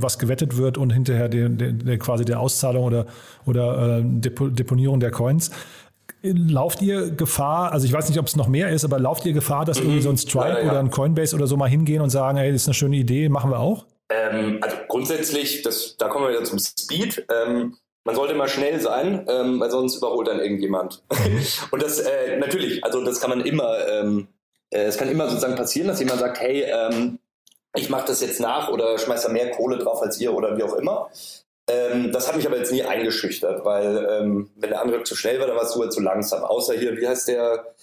was 0.00 0.18
gewettet 0.18 0.56
wird 0.56 0.78
und 0.78 0.90
hinterher 0.90 1.28
der, 1.28 1.50
der, 1.50 1.72
der 1.72 1.98
quasi 1.98 2.24
der 2.24 2.40
Auszahlung 2.40 2.84
oder, 2.84 3.06
oder 3.44 3.98
äh, 3.98 4.02
Deponierung 4.02 5.00
der 5.00 5.10
Coins. 5.10 5.50
Lauft 6.22 6.82
ihr 6.82 7.10
Gefahr, 7.10 7.72
also 7.72 7.86
ich 7.86 7.92
weiß 7.92 8.08
nicht, 8.08 8.18
ob 8.18 8.26
es 8.26 8.36
noch 8.36 8.48
mehr 8.48 8.70
ist, 8.70 8.84
aber 8.84 8.98
lauft 8.98 9.24
ihr 9.24 9.32
Gefahr, 9.32 9.64
dass 9.64 9.78
mhm. 9.78 9.86
irgendwie 9.86 10.02
so 10.02 10.10
ein 10.10 10.18
Stripe 10.18 10.48
ja, 10.48 10.60
ja. 10.60 10.70
oder 10.70 10.80
ein 10.80 10.90
Coinbase 10.90 11.34
oder 11.34 11.46
so 11.46 11.56
mal 11.56 11.68
hingehen 11.68 12.02
und 12.02 12.10
sagen, 12.10 12.36
hey, 12.38 12.52
das 12.52 12.62
ist 12.62 12.68
eine 12.68 12.74
schöne 12.74 12.96
Idee, 12.96 13.28
machen 13.28 13.50
wir 13.50 13.58
auch? 13.58 13.86
Ähm, 14.10 14.58
also 14.60 14.76
grundsätzlich, 14.88 15.62
das, 15.62 15.96
da 15.96 16.08
kommen 16.08 16.26
wir 16.26 16.32
wieder 16.32 16.44
zum 16.44 16.58
Speed. 16.58 17.26
Ähm, 17.30 17.76
man 18.04 18.16
sollte 18.16 18.34
mal 18.34 18.48
schnell 18.48 18.80
sein, 18.80 19.26
ähm, 19.28 19.60
weil 19.60 19.70
sonst 19.70 19.96
überholt 19.96 20.28
dann 20.28 20.40
irgendjemand. 20.40 21.02
Mhm. 21.12 21.42
und 21.70 21.82
das 21.82 22.00
äh, 22.00 22.36
natürlich, 22.38 22.84
also 22.84 23.04
das 23.04 23.20
kann 23.20 23.30
man 23.30 23.40
immer, 23.42 23.88
ähm, 23.88 24.28
äh, 24.70 24.84
es 24.84 24.98
kann 24.98 25.08
immer 25.08 25.28
sozusagen 25.28 25.56
passieren, 25.56 25.88
dass 25.88 26.00
jemand 26.00 26.20
sagt, 26.20 26.40
hey, 26.40 26.62
ähm, 26.62 27.18
ich 27.74 27.88
mache 27.88 28.06
das 28.06 28.20
jetzt 28.20 28.40
nach 28.40 28.68
oder 28.68 28.98
schmeiß 28.98 29.22
da 29.22 29.28
mehr 29.28 29.52
Kohle 29.52 29.78
drauf 29.78 30.02
als 30.02 30.20
ihr 30.20 30.34
oder 30.34 30.56
wie 30.56 30.62
auch 30.64 30.74
immer. 30.74 31.08
Ähm, 31.70 32.10
das 32.12 32.26
hat 32.26 32.36
mich 32.36 32.46
aber 32.46 32.56
jetzt 32.56 32.72
nie 32.72 32.82
eingeschüchtert, 32.82 33.64
weil 33.64 34.06
ähm, 34.10 34.50
wenn 34.56 34.70
der 34.70 34.80
andere 34.80 35.02
zu 35.04 35.14
schnell 35.14 35.38
war, 35.38 35.46
dann 35.46 35.56
warst 35.56 35.76
du 35.76 35.80
halt 35.80 35.92
zu 35.92 36.00
langsam. 36.00 36.42
Außer 36.42 36.74
hier, 36.74 36.96
wie 36.96 37.06
heißt 37.06 37.28
der 37.28 37.74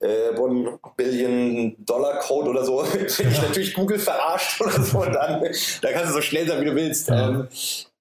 äh, 0.00 0.38
One 0.38 0.78
Billion 0.96 1.74
Dollar 1.78 2.18
Code 2.20 2.50
oder 2.50 2.64
so, 2.64 2.84
wenn 2.92 3.06
ich 3.06 3.42
natürlich 3.42 3.74
Google 3.74 3.98
verarscht 3.98 4.60
oder 4.60 4.82
so, 4.82 4.98
und 4.98 5.12
dann, 5.12 5.42
dann 5.42 5.92
kannst 5.92 6.10
du 6.10 6.14
so 6.14 6.20
schnell 6.20 6.46
sein, 6.46 6.60
wie 6.60 6.66
du 6.66 6.74
willst. 6.74 7.10
Ähm, 7.10 7.48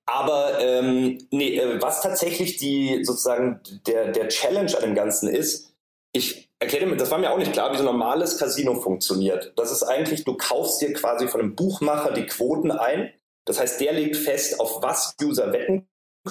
aber 0.06 0.60
ähm, 0.60 1.18
nee, 1.32 1.58
äh, 1.58 1.82
was 1.82 2.02
tatsächlich 2.02 2.58
die 2.58 3.04
sozusagen 3.04 3.62
der, 3.88 4.12
der 4.12 4.28
Challenge 4.28 4.76
an 4.76 4.84
dem 4.84 4.96
Ganzen 4.96 5.30
ist, 5.30 5.74
ich 6.14 6.50
erkläre 6.60 6.86
mir, 6.86 6.98
das 6.98 7.10
war 7.10 7.18
mir 7.18 7.32
auch 7.32 7.38
nicht 7.38 7.54
klar, 7.54 7.72
wie 7.72 7.78
so 7.78 7.84
ein 7.84 7.86
normales 7.86 8.38
Casino 8.38 8.76
funktioniert. 8.76 9.54
Das 9.56 9.72
ist 9.72 9.84
eigentlich, 9.84 10.26
du 10.26 10.36
kaufst 10.36 10.82
dir 10.82 10.94
quasi 10.94 11.28
von 11.28 11.40
einem 11.40 11.56
Buchmacher 11.56 12.12
die 12.12 12.26
Quoten 12.26 12.72
ein 12.72 13.12
das 13.46 13.60
heißt, 13.60 13.82
der 13.82 13.94
legt 13.94 14.16
fest, 14.16 14.60
auf 14.60 14.82
was 14.82 15.16
User 15.22 15.52
wetten 15.52 15.88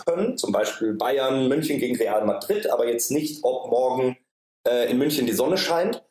können, 0.07 0.39
zum 0.39 0.53
Beispiel 0.53 0.95
Bayern, 0.95 1.49
München 1.49 1.79
gegen 1.79 1.97
Real 1.97 2.25
Madrid, 2.25 2.71
aber 2.71 2.89
jetzt 2.89 3.11
nicht, 3.11 3.43
ob 3.43 3.71
morgen 3.71 4.17
äh, 4.67 4.91
in 4.91 4.99
München 4.99 5.27
die 5.27 5.33
Sonne 5.33 5.59
scheint. 5.59 6.05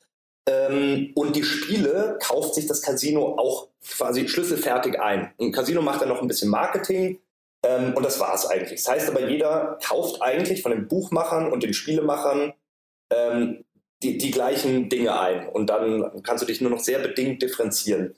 Ähm, 0.47 1.12
und 1.15 1.35
die 1.35 1.43
Spiele 1.43 2.17
kauft 2.21 2.55
sich 2.55 2.65
das 2.65 2.81
Casino 2.81 3.38
auch 3.38 3.69
quasi 3.85 4.27
schlüsselfertig 4.27 4.99
ein. 4.99 5.33
Ein 5.39 5.51
Casino 5.51 5.81
macht 5.81 6.01
dann 6.01 6.09
noch 6.09 6.21
ein 6.21 6.27
bisschen 6.27 6.49
Marketing 6.49 7.19
ähm, 7.65 7.93
und 7.95 8.03
das 8.03 8.19
war 8.19 8.33
es 8.33 8.45
eigentlich. 8.45 8.83
Das 8.83 8.91
heißt 8.91 9.09
aber, 9.09 9.29
jeder 9.29 9.77
kauft 9.83 10.21
eigentlich 10.21 10.62
von 10.62 10.71
den 10.71 10.88
Buchmachern 10.88 11.51
und 11.51 11.63
den 11.63 11.73
Spielemachern 11.73 12.53
ähm, 13.12 13.63
die, 14.01 14.17
die 14.17 14.31
gleichen 14.31 14.89
Dinge 14.89 15.19
ein. 15.19 15.49
Und 15.49 15.69
dann 15.69 16.23
kannst 16.23 16.41
du 16.41 16.47
dich 16.47 16.62
nur 16.62 16.71
noch 16.71 16.79
sehr 16.79 16.99
bedingt 16.99 17.41
differenzieren. 17.41 18.15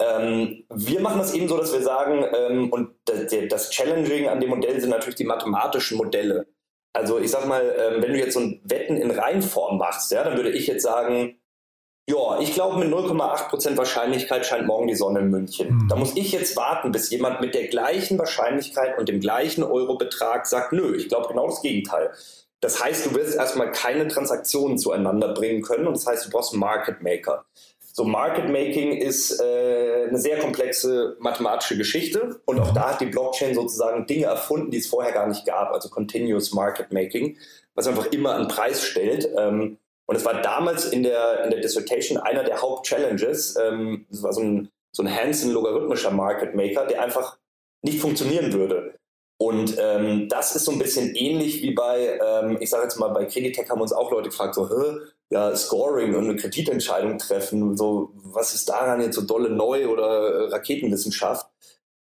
Ähm, 0.00 0.64
wir 0.72 1.00
machen 1.00 1.18
das 1.18 1.34
eben 1.34 1.48
so, 1.48 1.56
dass 1.56 1.72
wir 1.72 1.82
sagen, 1.82 2.24
ähm, 2.34 2.70
und 2.70 2.94
das 3.04 3.70
Challenging 3.70 4.28
an 4.28 4.40
dem 4.40 4.50
Modell 4.50 4.80
sind 4.80 4.90
natürlich 4.90 5.16
die 5.16 5.24
mathematischen 5.24 5.98
Modelle. 5.98 6.46
Also 6.92 7.18
ich 7.18 7.30
sag 7.30 7.46
mal, 7.46 7.62
ähm, 7.78 8.02
wenn 8.02 8.12
du 8.12 8.18
jetzt 8.18 8.34
so 8.34 8.40
ein 8.40 8.60
Wetten 8.64 8.96
in 8.96 9.10
Reihenform 9.10 9.78
machst, 9.78 10.10
ja, 10.12 10.24
dann 10.24 10.36
würde 10.36 10.50
ich 10.50 10.66
jetzt 10.66 10.82
sagen, 10.82 11.38
ja, 12.08 12.40
ich 12.40 12.54
glaube 12.54 12.78
mit 12.78 12.88
0,8% 12.88 13.76
Wahrscheinlichkeit 13.76 14.46
scheint 14.46 14.66
morgen 14.66 14.88
die 14.88 14.94
Sonne 14.94 15.20
in 15.20 15.28
München. 15.28 15.74
Mhm. 15.74 15.88
Da 15.88 15.96
muss 15.96 16.16
ich 16.16 16.32
jetzt 16.32 16.56
warten, 16.56 16.90
bis 16.90 17.10
jemand 17.10 17.42
mit 17.42 17.54
der 17.54 17.68
gleichen 17.68 18.18
Wahrscheinlichkeit 18.18 18.98
und 18.98 19.08
dem 19.08 19.20
gleichen 19.20 19.62
Eurobetrag 19.62 20.46
sagt, 20.46 20.72
nö, 20.72 20.96
ich 20.96 21.08
glaube 21.08 21.28
genau 21.28 21.48
das 21.48 21.60
Gegenteil. 21.60 22.10
Das 22.60 22.82
heißt, 22.82 23.06
du 23.06 23.14
wirst 23.14 23.36
erstmal 23.36 23.70
keine 23.72 24.08
Transaktionen 24.08 24.78
zueinander 24.78 25.34
bringen 25.34 25.62
können 25.62 25.86
und 25.86 25.96
das 25.96 26.06
heißt, 26.06 26.26
du 26.26 26.30
brauchst 26.30 26.52
einen 26.52 26.60
Market 26.60 27.02
Maker. 27.02 27.44
So 27.98 28.04
Market 28.04 28.48
Making 28.48 28.92
ist 28.92 29.40
äh, 29.40 30.06
eine 30.08 30.20
sehr 30.20 30.38
komplexe 30.38 31.16
mathematische 31.18 31.76
Geschichte 31.76 32.40
und 32.44 32.60
auch 32.60 32.72
da 32.72 32.92
hat 32.92 33.00
die 33.00 33.06
Blockchain 33.06 33.56
sozusagen 33.56 34.06
Dinge 34.06 34.26
erfunden, 34.26 34.70
die 34.70 34.78
es 34.78 34.86
vorher 34.86 35.10
gar 35.10 35.26
nicht 35.26 35.44
gab, 35.44 35.72
also 35.72 35.88
Continuous 35.88 36.52
Market 36.52 36.92
Making, 36.92 37.36
was 37.74 37.88
einfach 37.88 38.06
immer 38.12 38.36
einen 38.36 38.46
Preis 38.46 38.84
stellt. 38.84 39.28
Ähm, 39.36 39.78
und 40.06 40.14
es 40.14 40.24
war 40.24 40.40
damals 40.42 40.84
in 40.84 41.02
der, 41.02 41.42
in 41.42 41.50
der 41.50 41.58
Dissertation 41.58 42.18
einer 42.18 42.44
der 42.44 42.62
Hauptchallenges. 42.62 43.56
Ähm, 43.56 44.06
das 44.08 44.22
war 44.22 44.32
so 44.32 44.42
ein, 44.42 44.68
so 44.92 45.02
ein 45.02 45.12
Hansen-logarithmischer 45.12 46.12
Market 46.12 46.54
Maker, 46.54 46.86
der 46.86 47.02
einfach 47.02 47.36
nicht 47.82 47.98
funktionieren 48.00 48.52
würde. 48.52 48.94
Und 49.40 49.76
ähm, 49.76 50.28
das 50.28 50.54
ist 50.54 50.66
so 50.66 50.70
ein 50.70 50.78
bisschen 50.78 51.16
ähnlich 51.16 51.62
wie 51.62 51.72
bei, 51.72 52.16
ähm, 52.24 52.58
ich 52.60 52.70
sage 52.70 52.84
jetzt 52.84 53.00
mal, 53.00 53.08
bei 53.08 53.24
Creditec 53.24 53.68
haben 53.68 53.80
uns 53.80 53.92
auch 53.92 54.12
Leute 54.12 54.28
gefragt, 54.28 54.54
so, 54.54 54.68
ja, 55.30 55.54
Scoring 55.54 56.14
und 56.14 56.24
eine 56.24 56.36
Kreditentscheidung 56.36 57.18
treffen, 57.18 57.76
so, 57.76 58.12
was 58.14 58.54
ist 58.54 58.68
daran 58.68 59.00
jetzt 59.00 59.16
so 59.16 59.22
dolle 59.22 59.50
Neu- 59.50 59.88
oder 59.88 60.46
äh, 60.46 60.48
Raketenwissenschaft? 60.48 61.46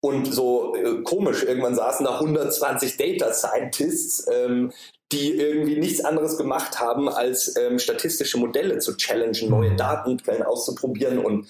Und 0.03 0.33
so 0.33 0.75
äh, 0.75 1.03
komisch, 1.03 1.43
irgendwann 1.43 1.75
saßen 1.75 2.07
da 2.07 2.15
120 2.15 2.97
Data 2.97 3.33
Scientists, 3.35 4.27
ähm, 4.33 4.73
die 5.13 5.33
irgendwie 5.33 5.77
nichts 5.77 6.03
anderes 6.03 6.39
gemacht 6.39 6.81
haben, 6.81 7.09
als 7.09 7.55
ähm, 7.57 7.79
statistische 7.79 8.39
Modelle 8.39 8.79
zu 8.79 8.97
challengen, 8.97 9.51
neue 9.51 9.71
mhm. 9.71 9.77
Datenquellen 9.77 10.43
auszuprobieren. 10.43 11.19
Und 11.19 11.47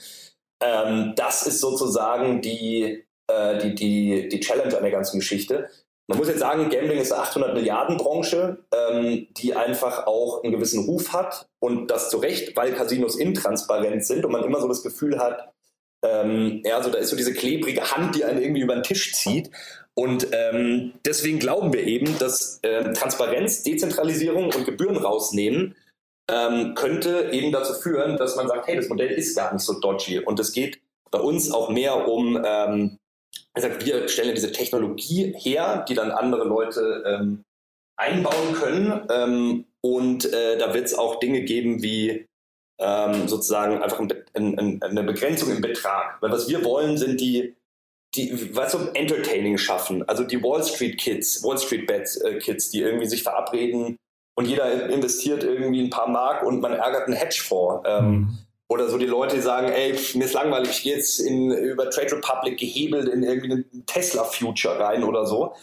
ähm, 0.60 1.12
das 1.14 1.46
ist 1.46 1.60
sozusagen 1.60 2.42
die, 2.42 3.04
äh, 3.28 3.58
die, 3.58 3.74
die, 3.76 4.28
die 4.28 4.40
Challenge 4.40 4.76
an 4.76 4.82
der 4.82 4.92
ganzen 4.92 5.20
Geschichte. 5.20 5.68
Man 6.10 6.18
muss 6.18 6.26
jetzt 6.26 6.40
sagen, 6.40 6.68
Gambling 6.70 6.98
ist 6.98 7.12
eine 7.12 7.22
800 7.22 7.54
Milliarden 7.54 7.96
Branche, 7.96 8.64
ähm, 8.74 9.28
die 9.36 9.54
einfach 9.54 10.08
auch 10.08 10.42
einen 10.42 10.52
gewissen 10.52 10.84
Ruf 10.84 11.12
hat 11.12 11.46
und 11.60 11.88
das 11.88 12.10
zu 12.10 12.16
Recht, 12.18 12.56
weil 12.56 12.72
Casinos 12.72 13.14
intransparent 13.14 14.04
sind 14.04 14.24
und 14.24 14.32
man 14.32 14.42
immer 14.42 14.60
so 14.60 14.66
das 14.66 14.82
Gefühl 14.82 15.20
hat, 15.20 15.52
ähm, 16.04 16.62
ja, 16.64 16.82
so 16.82 16.90
da 16.90 16.98
ist 16.98 17.10
so 17.10 17.16
diese 17.16 17.32
klebrige 17.32 17.92
Hand, 17.92 18.16
die 18.16 18.24
einen 18.24 18.42
irgendwie 18.42 18.62
über 18.62 18.74
den 18.74 18.82
Tisch 18.82 19.14
zieht. 19.14 19.52
Und 19.94 20.26
ähm, 20.32 20.94
deswegen 21.06 21.38
glauben 21.38 21.72
wir 21.72 21.84
eben, 21.84 22.18
dass 22.18 22.58
äh, 22.62 22.92
Transparenz, 22.92 23.62
Dezentralisierung 23.62 24.46
und 24.46 24.66
Gebühren 24.66 24.96
rausnehmen 24.96 25.76
ähm, 26.28 26.74
könnte 26.74 27.30
eben 27.30 27.52
dazu 27.52 27.74
führen, 27.74 28.16
dass 28.16 28.34
man 28.34 28.48
sagt, 28.48 28.66
hey, 28.66 28.74
das 28.74 28.88
Modell 28.88 29.12
ist 29.12 29.36
gar 29.36 29.52
nicht 29.52 29.62
so 29.62 29.78
dodgy. 29.78 30.18
Und 30.18 30.40
es 30.40 30.50
geht 30.50 30.80
bei 31.12 31.20
uns 31.20 31.52
auch 31.52 31.70
mehr 31.70 32.08
um 32.08 32.98
ähm, 33.64 33.72
also 33.72 33.86
wir 33.86 34.08
stellen 34.08 34.34
diese 34.34 34.52
Technologie 34.52 35.34
her, 35.36 35.84
die 35.88 35.94
dann 35.94 36.10
andere 36.10 36.44
Leute 36.44 37.04
ähm, 37.06 37.44
einbauen 37.96 38.54
können. 38.54 39.06
Ähm, 39.10 39.64
und 39.82 40.32
äh, 40.32 40.58
da 40.58 40.74
wird 40.74 40.86
es 40.86 40.94
auch 40.94 41.20
Dinge 41.20 41.42
geben 41.42 41.82
wie 41.82 42.26
ähm, 42.78 43.28
sozusagen 43.28 43.82
einfach 43.82 44.00
ein, 44.00 44.58
ein, 44.58 44.82
eine 44.82 45.02
Begrenzung 45.02 45.50
im 45.50 45.60
Betrag. 45.60 46.20
Weil 46.20 46.30
was 46.30 46.48
wir 46.48 46.64
wollen, 46.64 46.96
sind 46.96 47.20
die, 47.20 47.54
die 48.14 48.54
was 48.54 48.72
so 48.72 48.78
Entertaining 48.94 49.58
schaffen. 49.58 50.06
Also 50.08 50.24
die 50.24 50.42
Wall 50.42 50.64
Street 50.64 50.98
Kids, 50.98 51.42
Wall 51.44 51.58
Street 51.58 51.86
Bets 51.86 52.16
äh, 52.16 52.38
Kids, 52.38 52.70
die 52.70 52.80
irgendwie 52.80 53.06
sich 53.06 53.22
verabreden 53.22 53.96
und 54.36 54.46
jeder 54.46 54.88
investiert 54.88 55.44
irgendwie 55.44 55.82
ein 55.82 55.90
paar 55.90 56.08
Mark 56.08 56.42
und 56.42 56.60
man 56.60 56.72
ärgert 56.72 57.06
einen 57.06 57.16
Hedgefonds. 57.16 57.86
Ähm, 57.86 58.10
mhm 58.10 58.38
oder 58.70 58.88
so 58.88 58.98
die 58.98 59.06
Leute, 59.06 59.34
die 59.34 59.42
sagen, 59.42 59.68
ey, 59.68 59.98
mir 60.14 60.24
ist 60.24 60.32
langweilig, 60.32 60.70
ich 60.70 60.82
gehe 60.84 60.94
jetzt 60.94 61.18
in, 61.18 61.50
über 61.50 61.90
Trade 61.90 62.12
Republic 62.12 62.56
gehebelt 62.56 63.08
in 63.08 63.24
irgendwie 63.24 63.50
einen 63.50 63.84
Tesla-Future 63.86 64.78
rein 64.78 65.02
oder 65.02 65.26
so. 65.26 65.54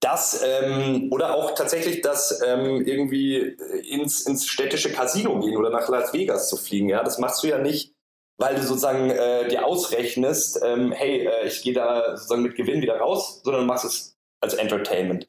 Das, 0.00 0.42
ähm, 0.44 1.12
oder 1.12 1.34
auch 1.34 1.54
tatsächlich 1.54 2.00
das 2.00 2.42
ähm, 2.44 2.84
irgendwie 2.84 3.36
ins, 3.36 4.22
ins 4.26 4.48
städtische 4.48 4.90
Casino 4.90 5.38
gehen 5.38 5.56
oder 5.56 5.70
nach 5.70 5.88
Las 5.88 6.12
Vegas 6.12 6.48
zu 6.48 6.56
fliegen. 6.56 6.88
Ja, 6.88 7.04
das 7.04 7.18
machst 7.18 7.44
du 7.44 7.46
ja 7.46 7.58
nicht, 7.58 7.94
weil 8.36 8.56
du 8.56 8.62
sozusagen 8.62 9.10
äh, 9.10 9.46
dir 9.46 9.64
ausrechnest, 9.64 10.60
ähm, 10.64 10.90
hey, 10.90 11.28
äh, 11.28 11.46
ich 11.46 11.62
gehe 11.62 11.74
da 11.74 12.16
sozusagen 12.16 12.42
mit 12.42 12.56
Gewinn 12.56 12.82
wieder 12.82 12.96
raus, 12.96 13.42
sondern 13.44 13.64
machst 13.64 13.84
es 13.84 14.16
als 14.40 14.54
Entertainment. 14.54 15.28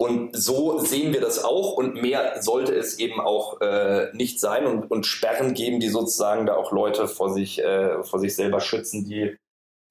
Und 0.00 0.36
so 0.36 0.78
sehen 0.78 1.12
wir 1.12 1.20
das 1.20 1.42
auch 1.42 1.72
und 1.72 2.00
mehr 2.00 2.40
sollte 2.40 2.72
es 2.72 3.00
eben 3.00 3.20
auch 3.20 3.60
äh, 3.60 4.06
nicht 4.12 4.38
sein 4.38 4.66
und, 4.66 4.88
und 4.90 5.06
Sperren 5.06 5.54
geben, 5.54 5.80
die 5.80 5.88
sozusagen 5.88 6.46
da 6.46 6.54
auch 6.54 6.70
Leute 6.70 7.08
vor 7.08 7.30
sich, 7.32 7.58
äh, 7.58 8.04
vor 8.04 8.20
sich 8.20 8.36
selber 8.36 8.60
schützen, 8.60 9.04
die 9.04 9.36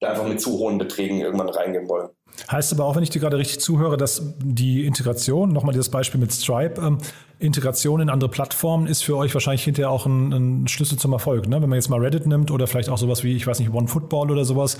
da 0.00 0.10
einfach 0.10 0.26
mit 0.26 0.40
zu 0.40 0.58
hohen 0.58 0.78
Beträgen 0.78 1.20
irgendwann 1.20 1.50
reingehen 1.50 1.88
wollen. 1.88 2.08
Heißt 2.50 2.72
aber 2.72 2.84
auch, 2.84 2.96
wenn 2.96 3.02
ich 3.02 3.10
dir 3.10 3.20
gerade 3.20 3.36
richtig 3.36 3.60
zuhöre, 3.60 3.96
dass 3.96 4.22
die 4.38 4.86
Integration, 4.86 5.52
nochmal 5.52 5.72
dieses 5.72 5.90
Beispiel 5.90 6.20
mit 6.20 6.32
Stripe, 6.32 6.80
ähm, 6.80 6.98
Integration 7.38 8.00
in 8.00 8.08
andere 8.08 8.30
Plattformen 8.30 8.86
ist 8.86 9.02
für 9.02 9.16
euch 9.16 9.34
wahrscheinlich 9.34 9.64
hinterher 9.64 9.90
auch 9.90 10.06
ein, 10.06 10.32
ein 10.32 10.68
Schlüssel 10.68 10.98
zum 10.98 11.12
Erfolg. 11.12 11.48
Ne? 11.48 11.60
Wenn 11.60 11.68
man 11.68 11.76
jetzt 11.76 11.88
mal 11.88 12.00
Reddit 12.00 12.26
nimmt 12.26 12.50
oder 12.50 12.66
vielleicht 12.66 12.88
auch 12.88 12.98
sowas 12.98 13.24
wie, 13.24 13.36
ich 13.36 13.46
weiß 13.46 13.58
nicht, 13.58 13.72
OneFootball 13.72 14.30
oder 14.30 14.44
sowas, 14.44 14.78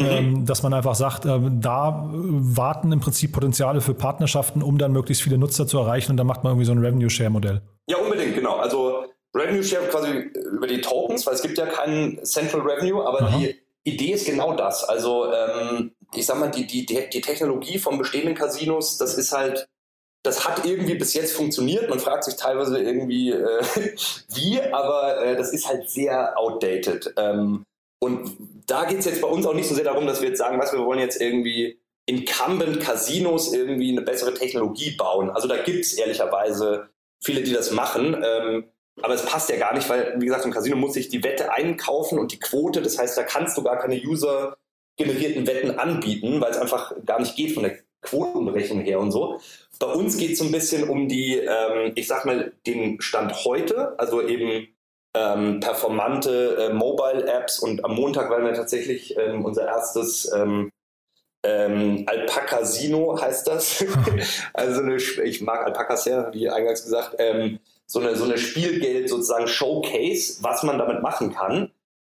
Mhm. 0.00 0.06
Ähm, 0.06 0.46
dass 0.46 0.62
man 0.62 0.72
einfach 0.74 0.94
sagt, 0.94 1.24
äh, 1.24 1.40
da 1.60 2.08
warten 2.12 2.92
im 2.92 3.00
Prinzip 3.00 3.32
Potenziale 3.32 3.80
für 3.80 3.94
Partnerschaften, 3.94 4.62
um 4.62 4.78
dann 4.78 4.92
möglichst 4.92 5.22
viele 5.22 5.38
Nutzer 5.38 5.66
zu 5.66 5.78
erreichen 5.78 6.12
und 6.12 6.16
dann 6.16 6.26
macht 6.26 6.44
man 6.44 6.52
irgendwie 6.52 6.66
so 6.66 6.72
ein 6.72 6.78
Revenue-Share-Modell. 6.78 7.62
Ja, 7.88 7.96
unbedingt, 7.96 8.34
genau. 8.34 8.56
Also 8.56 9.06
Revenue 9.34 9.64
Share 9.64 9.86
quasi 9.88 10.30
über 10.52 10.66
die 10.66 10.80
Tokens, 10.80 11.26
weil 11.26 11.34
es 11.34 11.42
gibt 11.42 11.58
ja 11.58 11.66
keinen 11.66 12.24
Central 12.24 12.62
Revenue, 12.62 13.04
aber 13.04 13.22
Aha. 13.22 13.38
die 13.38 13.56
Idee 13.84 14.12
ist 14.12 14.26
genau 14.26 14.54
das. 14.54 14.84
Also 14.84 15.32
ähm, 15.32 15.92
ich 16.14 16.26
sag 16.26 16.38
mal, 16.38 16.50
die, 16.50 16.66
die, 16.66 16.86
die 16.86 17.20
Technologie 17.20 17.78
von 17.78 17.98
bestehenden 17.98 18.34
Casinos, 18.34 18.98
das 18.98 19.16
ist 19.18 19.32
halt, 19.32 19.68
das 20.22 20.46
hat 20.46 20.64
irgendwie 20.64 20.94
bis 20.94 21.14
jetzt 21.14 21.32
funktioniert. 21.32 21.88
Man 21.88 21.98
fragt 21.98 22.24
sich 22.24 22.36
teilweise 22.36 22.78
irgendwie, 22.78 23.30
äh, 23.30 23.62
wie, 24.34 24.60
aber 24.62 25.22
äh, 25.24 25.36
das 25.36 25.52
ist 25.52 25.68
halt 25.68 25.90
sehr 25.90 26.38
outdated. 26.38 27.12
Ähm, 27.16 27.64
und 28.00 28.36
da 28.68 28.84
geht 28.84 29.00
es 29.00 29.06
jetzt 29.06 29.22
bei 29.22 29.28
uns 29.28 29.46
auch 29.46 29.54
nicht 29.54 29.68
so 29.68 29.74
sehr 29.74 29.84
darum, 29.84 30.06
dass 30.06 30.20
wir 30.20 30.28
jetzt 30.28 30.38
sagen, 30.38 30.60
was 30.60 30.72
wir 30.72 30.84
wollen 30.84 31.00
jetzt 31.00 31.20
irgendwie 31.20 31.80
incumbent 32.06 32.80
Casinos 32.80 33.52
irgendwie 33.52 33.90
eine 33.90 34.02
bessere 34.02 34.34
Technologie 34.34 34.92
bauen. 34.92 35.30
Also 35.30 35.48
da 35.48 35.56
gibt 35.62 35.84
es 35.84 35.94
ehrlicherweise 35.94 36.90
viele, 37.20 37.42
die 37.42 37.52
das 37.52 37.70
machen. 37.70 38.22
Ähm, 38.22 38.64
aber 39.00 39.14
es 39.14 39.24
passt 39.24 39.48
ja 39.48 39.56
gar 39.56 39.74
nicht, 39.74 39.88
weil, 39.88 40.14
wie 40.18 40.26
gesagt, 40.26 40.44
im 40.44 40.52
Casino 40.52 40.76
muss 40.76 40.94
sich 40.94 41.08
die 41.08 41.22
Wette 41.24 41.52
einkaufen 41.52 42.18
und 42.18 42.32
die 42.32 42.38
Quote. 42.38 42.82
Das 42.82 42.98
heißt, 42.98 43.16
da 43.16 43.22
kannst 43.22 43.56
du 43.56 43.62
gar 43.62 43.78
keine 43.78 44.00
user-generierten 44.00 45.46
Wetten 45.46 45.78
anbieten, 45.78 46.40
weil 46.40 46.50
es 46.50 46.58
einfach 46.58 46.92
gar 47.04 47.20
nicht 47.20 47.36
geht 47.36 47.52
von 47.52 47.62
der 47.62 47.78
Quotenberechnung 48.02 48.80
her 48.80 49.00
und 49.00 49.12
so. 49.12 49.40
Bei 49.78 49.92
uns 49.92 50.16
geht 50.16 50.32
es 50.32 50.38
so 50.38 50.44
ein 50.44 50.52
bisschen 50.52 50.88
um 50.88 51.08
die, 51.08 51.36
ähm, 51.36 51.92
ich 51.94 52.06
sag 52.06 52.24
mal, 52.24 52.52
den 52.66 53.00
Stand 53.00 53.44
heute, 53.44 53.98
also 53.98 54.26
eben 54.26 54.68
ähm, 55.14 55.60
performante 55.60 56.56
äh, 56.58 56.72
Mobile-Apps 56.72 57.58
und 57.58 57.84
am 57.84 57.94
Montag 57.94 58.30
werden 58.30 58.44
wir 58.44 58.54
tatsächlich 58.54 59.16
ähm, 59.16 59.44
unser 59.44 59.66
erstes 59.66 60.30
ähm, 60.32 60.70
ähm, 61.44 62.04
Alpacasino 62.06 63.20
heißt 63.20 63.46
das. 63.46 63.84
also 64.52 64.80
eine, 64.80 64.96
ich 64.96 65.40
mag 65.40 65.64
Alpacas 65.64 66.04
sehr, 66.04 66.30
wie 66.32 66.48
eingangs 66.48 66.84
gesagt. 66.84 67.14
Ähm, 67.18 67.60
so 67.86 68.00
eine, 68.00 68.16
so 68.16 68.24
eine 68.24 68.38
Spielgeld 68.38 69.08
sozusagen 69.08 69.48
Showcase, 69.48 70.42
was 70.42 70.62
man 70.62 70.78
damit 70.78 71.02
machen 71.02 71.32
kann. 71.32 71.70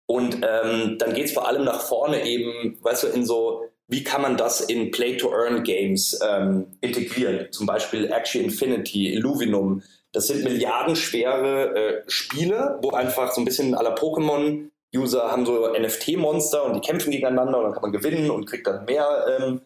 Und 0.06 0.36
ähm, 0.36 0.96
dann 0.98 1.12
geht 1.12 1.26
es 1.26 1.32
vor 1.32 1.46
allem 1.46 1.64
nach 1.64 1.82
vorne 1.82 2.24
eben, 2.24 2.78
weißt 2.80 3.02
du, 3.02 3.06
in 3.08 3.26
so, 3.26 3.64
wie 3.88 4.04
kann 4.04 4.22
man 4.22 4.38
das 4.38 4.62
in 4.62 4.90
Play-to-Earn-Games 4.90 6.20
ähm, 6.26 6.78
integrieren? 6.80 7.48
Zum 7.50 7.66
Beispiel 7.66 8.10
Axie 8.12 8.38
Infinity, 8.38 9.12
Illuvinum. 9.12 9.82
Das 10.12 10.28
sind 10.28 10.44
milliardenschwere 10.44 11.76
äh, 11.76 12.02
Spiele, 12.06 12.78
wo 12.82 12.90
einfach 12.90 13.32
so 13.32 13.40
ein 13.40 13.44
bisschen 13.44 13.74
aller 13.74 13.94
Pokémon 13.94 14.70
User 14.94 15.30
haben 15.30 15.44
so 15.44 15.68
NFT-Monster 15.68 16.64
und 16.64 16.74
die 16.74 16.80
kämpfen 16.80 17.10
gegeneinander 17.10 17.58
und 17.58 17.64
dann 17.64 17.72
kann 17.72 17.82
man 17.82 17.92
gewinnen 17.92 18.30
und 18.30 18.46
kriegt 18.46 18.66
dann 18.66 18.86
mehr 18.86 19.26
ähm, 19.38 19.60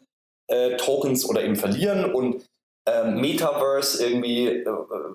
äh, 0.48 0.76
Tokens 0.76 1.28
oder 1.28 1.44
eben 1.44 1.56
verlieren. 1.56 2.12
Und 2.12 2.44
ähm, 2.86 3.20
Metaverse 3.20 4.04
irgendwie, 4.04 4.48
äh, 4.48 4.66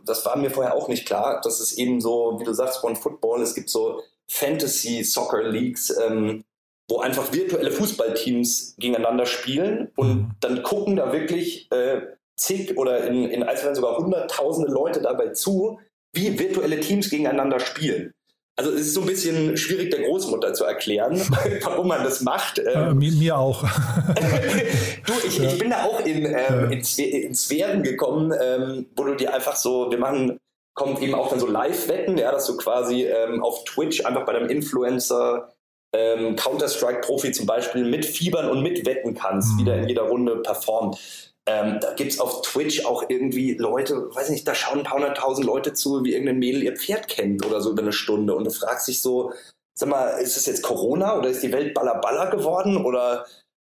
das 0.06 0.26
war 0.26 0.38
mir 0.38 0.50
vorher 0.50 0.74
auch 0.74 0.88
nicht 0.88 1.06
klar, 1.06 1.42
dass 1.42 1.60
es 1.60 1.78
eben 1.78 2.00
so, 2.00 2.38
wie 2.40 2.46
du 2.46 2.54
sagst, 2.54 2.80
von 2.80 2.96
Football, 2.96 3.42
es 3.42 3.54
gibt 3.54 3.70
so 3.70 4.02
Fantasy 4.30 5.04
Soccer 5.04 5.44
Leagues, 5.44 5.96
ähm, 5.98 6.44
wo 6.90 7.00
einfach 7.00 7.34
virtuelle 7.34 7.72
Fußballteams 7.72 8.76
gegeneinander 8.78 9.26
spielen 9.26 9.92
und 9.98 10.36
dann 10.40 10.64
gucken 10.64 10.96
da 10.96 11.12
wirklich 11.12 11.70
äh, 11.72 12.02
zig 12.38 12.78
oder 12.78 13.06
in, 13.06 13.30
in 13.30 13.44
Einzelfällen 13.44 13.76
sogar 13.76 13.98
hunderttausende 13.98 14.72
Leute 14.72 15.02
dabei 15.02 15.30
zu, 15.30 15.80
wie 16.14 16.40
virtuelle 16.40 16.80
Teams 16.80 17.10
gegeneinander 17.10 17.60
spielen. 17.60 18.14
Also 18.60 18.72
es 18.72 18.88
ist 18.88 18.94
so 18.96 19.02
ein 19.02 19.08
bisschen 19.08 19.56
schwierig 19.56 19.92
der 19.92 20.02
Großmutter 20.02 20.52
zu 20.56 20.64
erklären, 20.64 21.22
warum 21.64 21.90
man 21.90 22.04
das 22.04 22.22
macht. 22.22 22.58
Äh, 22.58 22.92
mir, 22.94 23.12
mir, 23.12 23.38
auch. 23.38 23.62
du, 25.06 25.14
ich, 25.28 25.38
ja. 25.38 25.46
ich, 25.46 25.60
bin 25.60 25.70
da 25.70 25.84
auch 25.84 26.00
in, 26.00 26.26
ähm, 26.26 26.72
in, 26.72 26.82
in, 26.82 27.36
Sphären 27.36 27.84
gekommen, 27.84 28.34
ähm, 28.42 28.88
wo 28.96 29.04
du 29.04 29.14
dir 29.14 29.32
einfach 29.32 29.56
so, 29.56 29.92
wir 29.92 30.00
machen, 30.00 30.40
kommt 30.74 31.00
eben 31.04 31.14
auch 31.14 31.30
dann 31.30 31.40
so 31.40 31.46
Live-Wetten, 31.46 32.18
ja, 32.18 32.32
dass 32.32 32.48
du 32.48 32.58
quasi 32.58 33.04
ähm, 33.04 33.44
auf 33.44 33.64
Twitch 33.66 34.04
einfach 34.04 34.26
bei 34.26 34.34
einem 34.34 34.50
Influencer 34.50 35.54
ähm, 35.94 36.36
Counter-Strike-Profi 36.36 37.32
zum 37.34 37.46
Beispiel 37.46 37.86
mitfiebern 37.86 38.50
und 38.50 38.64
mitwetten 38.64 39.14
kannst, 39.14 39.54
mhm. 39.54 39.60
wie 39.60 39.64
der 39.66 39.78
in 39.84 39.90
jeder 39.90 40.04
Runde 40.04 40.38
performt. 40.38 41.27
Ähm, 41.48 41.80
da 41.80 41.94
gibt 41.94 42.12
es 42.12 42.20
auf 42.20 42.42
Twitch 42.42 42.86
auch 42.86 43.06
irgendwie 43.08 43.54
Leute, 43.54 44.14
weiß 44.14 44.30
nicht, 44.30 44.46
da 44.46 44.54
schauen 44.54 44.80
ein 44.80 44.84
paar 44.84 44.98
hunderttausend 44.98 45.48
Leute 45.48 45.74
zu, 45.74 46.04
wie 46.04 46.12
irgendein 46.12 46.40
Mädel 46.40 46.62
ihr 46.62 46.76
Pferd 46.76 47.08
kennt 47.08 47.46
oder 47.46 47.62
so 47.62 47.72
über 47.72 47.82
eine 47.82 47.94
Stunde. 47.94 48.36
Und 48.36 48.44
du 48.44 48.52
fragst 48.52 48.88
dich 48.90 49.02
so, 49.02 49.32
sag 49.74 49.88
mal, 49.88 50.10
ist 50.20 50.36
es 50.36 50.46
jetzt 50.46 50.62
Corona 50.62 51.18
oder 51.18 51.30
ist 51.30 51.44
die 51.44 51.54
Welt 51.54 51.74
baller 51.74 52.02
baller 52.02 52.30
geworden 52.30 52.84
oder 52.84 53.26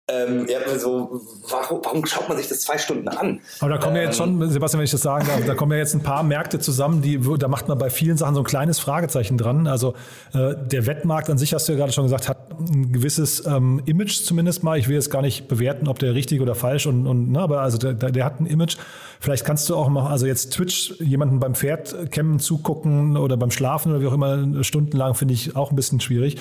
ähm, 0.06 0.46
ja, 0.50 0.58
so, 0.78 1.22
warum, 1.48 1.80
warum, 1.82 2.04
schaut 2.04 2.28
man 2.28 2.36
sich 2.36 2.46
das 2.46 2.60
zwei 2.60 2.76
Stunden 2.76 3.08
an? 3.08 3.40
Aber 3.60 3.70
da 3.70 3.78
kommen 3.78 3.96
ähm, 3.96 4.02
ja 4.02 4.08
jetzt 4.08 4.18
schon, 4.18 4.42
ähm, 4.42 4.50
Sebastian, 4.50 4.80
wenn 4.80 4.84
ich 4.84 4.90
das 4.90 5.00
sagen 5.00 5.26
darf, 5.26 5.46
da 5.46 5.54
kommen 5.54 5.72
ja 5.72 5.78
jetzt 5.78 5.94
ein 5.94 6.02
paar 6.02 6.22
Märkte 6.22 6.58
zusammen, 6.58 7.00
die, 7.00 7.18
da 7.38 7.48
macht 7.48 7.68
man 7.68 7.78
bei 7.78 7.88
vielen 7.88 8.18
Sachen 8.18 8.34
so 8.34 8.42
ein 8.42 8.44
kleines 8.44 8.78
Fragezeichen 8.78 9.38
dran. 9.38 9.66
Also 9.66 9.94
äh, 10.34 10.56
der 10.62 10.86
Wettmarkt 10.86 11.30
an 11.30 11.38
sich, 11.38 11.54
hast 11.54 11.66
du 11.68 11.72
ja 11.72 11.78
gerade 11.78 11.92
schon 11.92 12.04
gesagt, 12.04 12.28
hat 12.28 12.50
ein 12.60 12.92
gewisses 12.92 13.46
ähm, 13.46 13.80
Image 13.86 14.24
zumindest 14.24 14.62
mal. 14.62 14.78
Ich 14.78 14.88
will 14.88 14.94
jetzt 14.94 15.10
gar 15.10 15.22
nicht 15.22 15.48
bewerten, 15.48 15.88
ob 15.88 15.98
der 15.98 16.14
richtig 16.14 16.42
oder 16.42 16.54
falsch 16.54 16.86
und, 16.86 17.06
und 17.06 17.32
ne, 17.32 17.40
aber 17.40 17.62
also 17.62 17.78
der, 17.78 17.94
der 17.94 18.24
hat 18.26 18.40
ein 18.40 18.46
Image. 18.46 18.76
Vielleicht 19.20 19.46
kannst 19.46 19.70
du 19.70 19.76
auch 19.76 19.88
mal, 19.88 20.10
also 20.10 20.26
jetzt 20.26 20.52
Twitch 20.52 21.00
jemanden 21.00 21.40
beim 21.40 21.54
Pferd 21.54 22.12
kämmen 22.12 22.40
zugucken 22.40 23.16
oder 23.16 23.38
beim 23.38 23.50
Schlafen 23.50 23.92
oder 23.92 24.02
wie 24.02 24.06
auch 24.08 24.12
immer 24.12 24.62
stundenlang 24.64 25.14
finde 25.14 25.32
ich 25.32 25.56
auch 25.56 25.70
ein 25.70 25.76
bisschen 25.76 25.98
schwierig. 26.00 26.36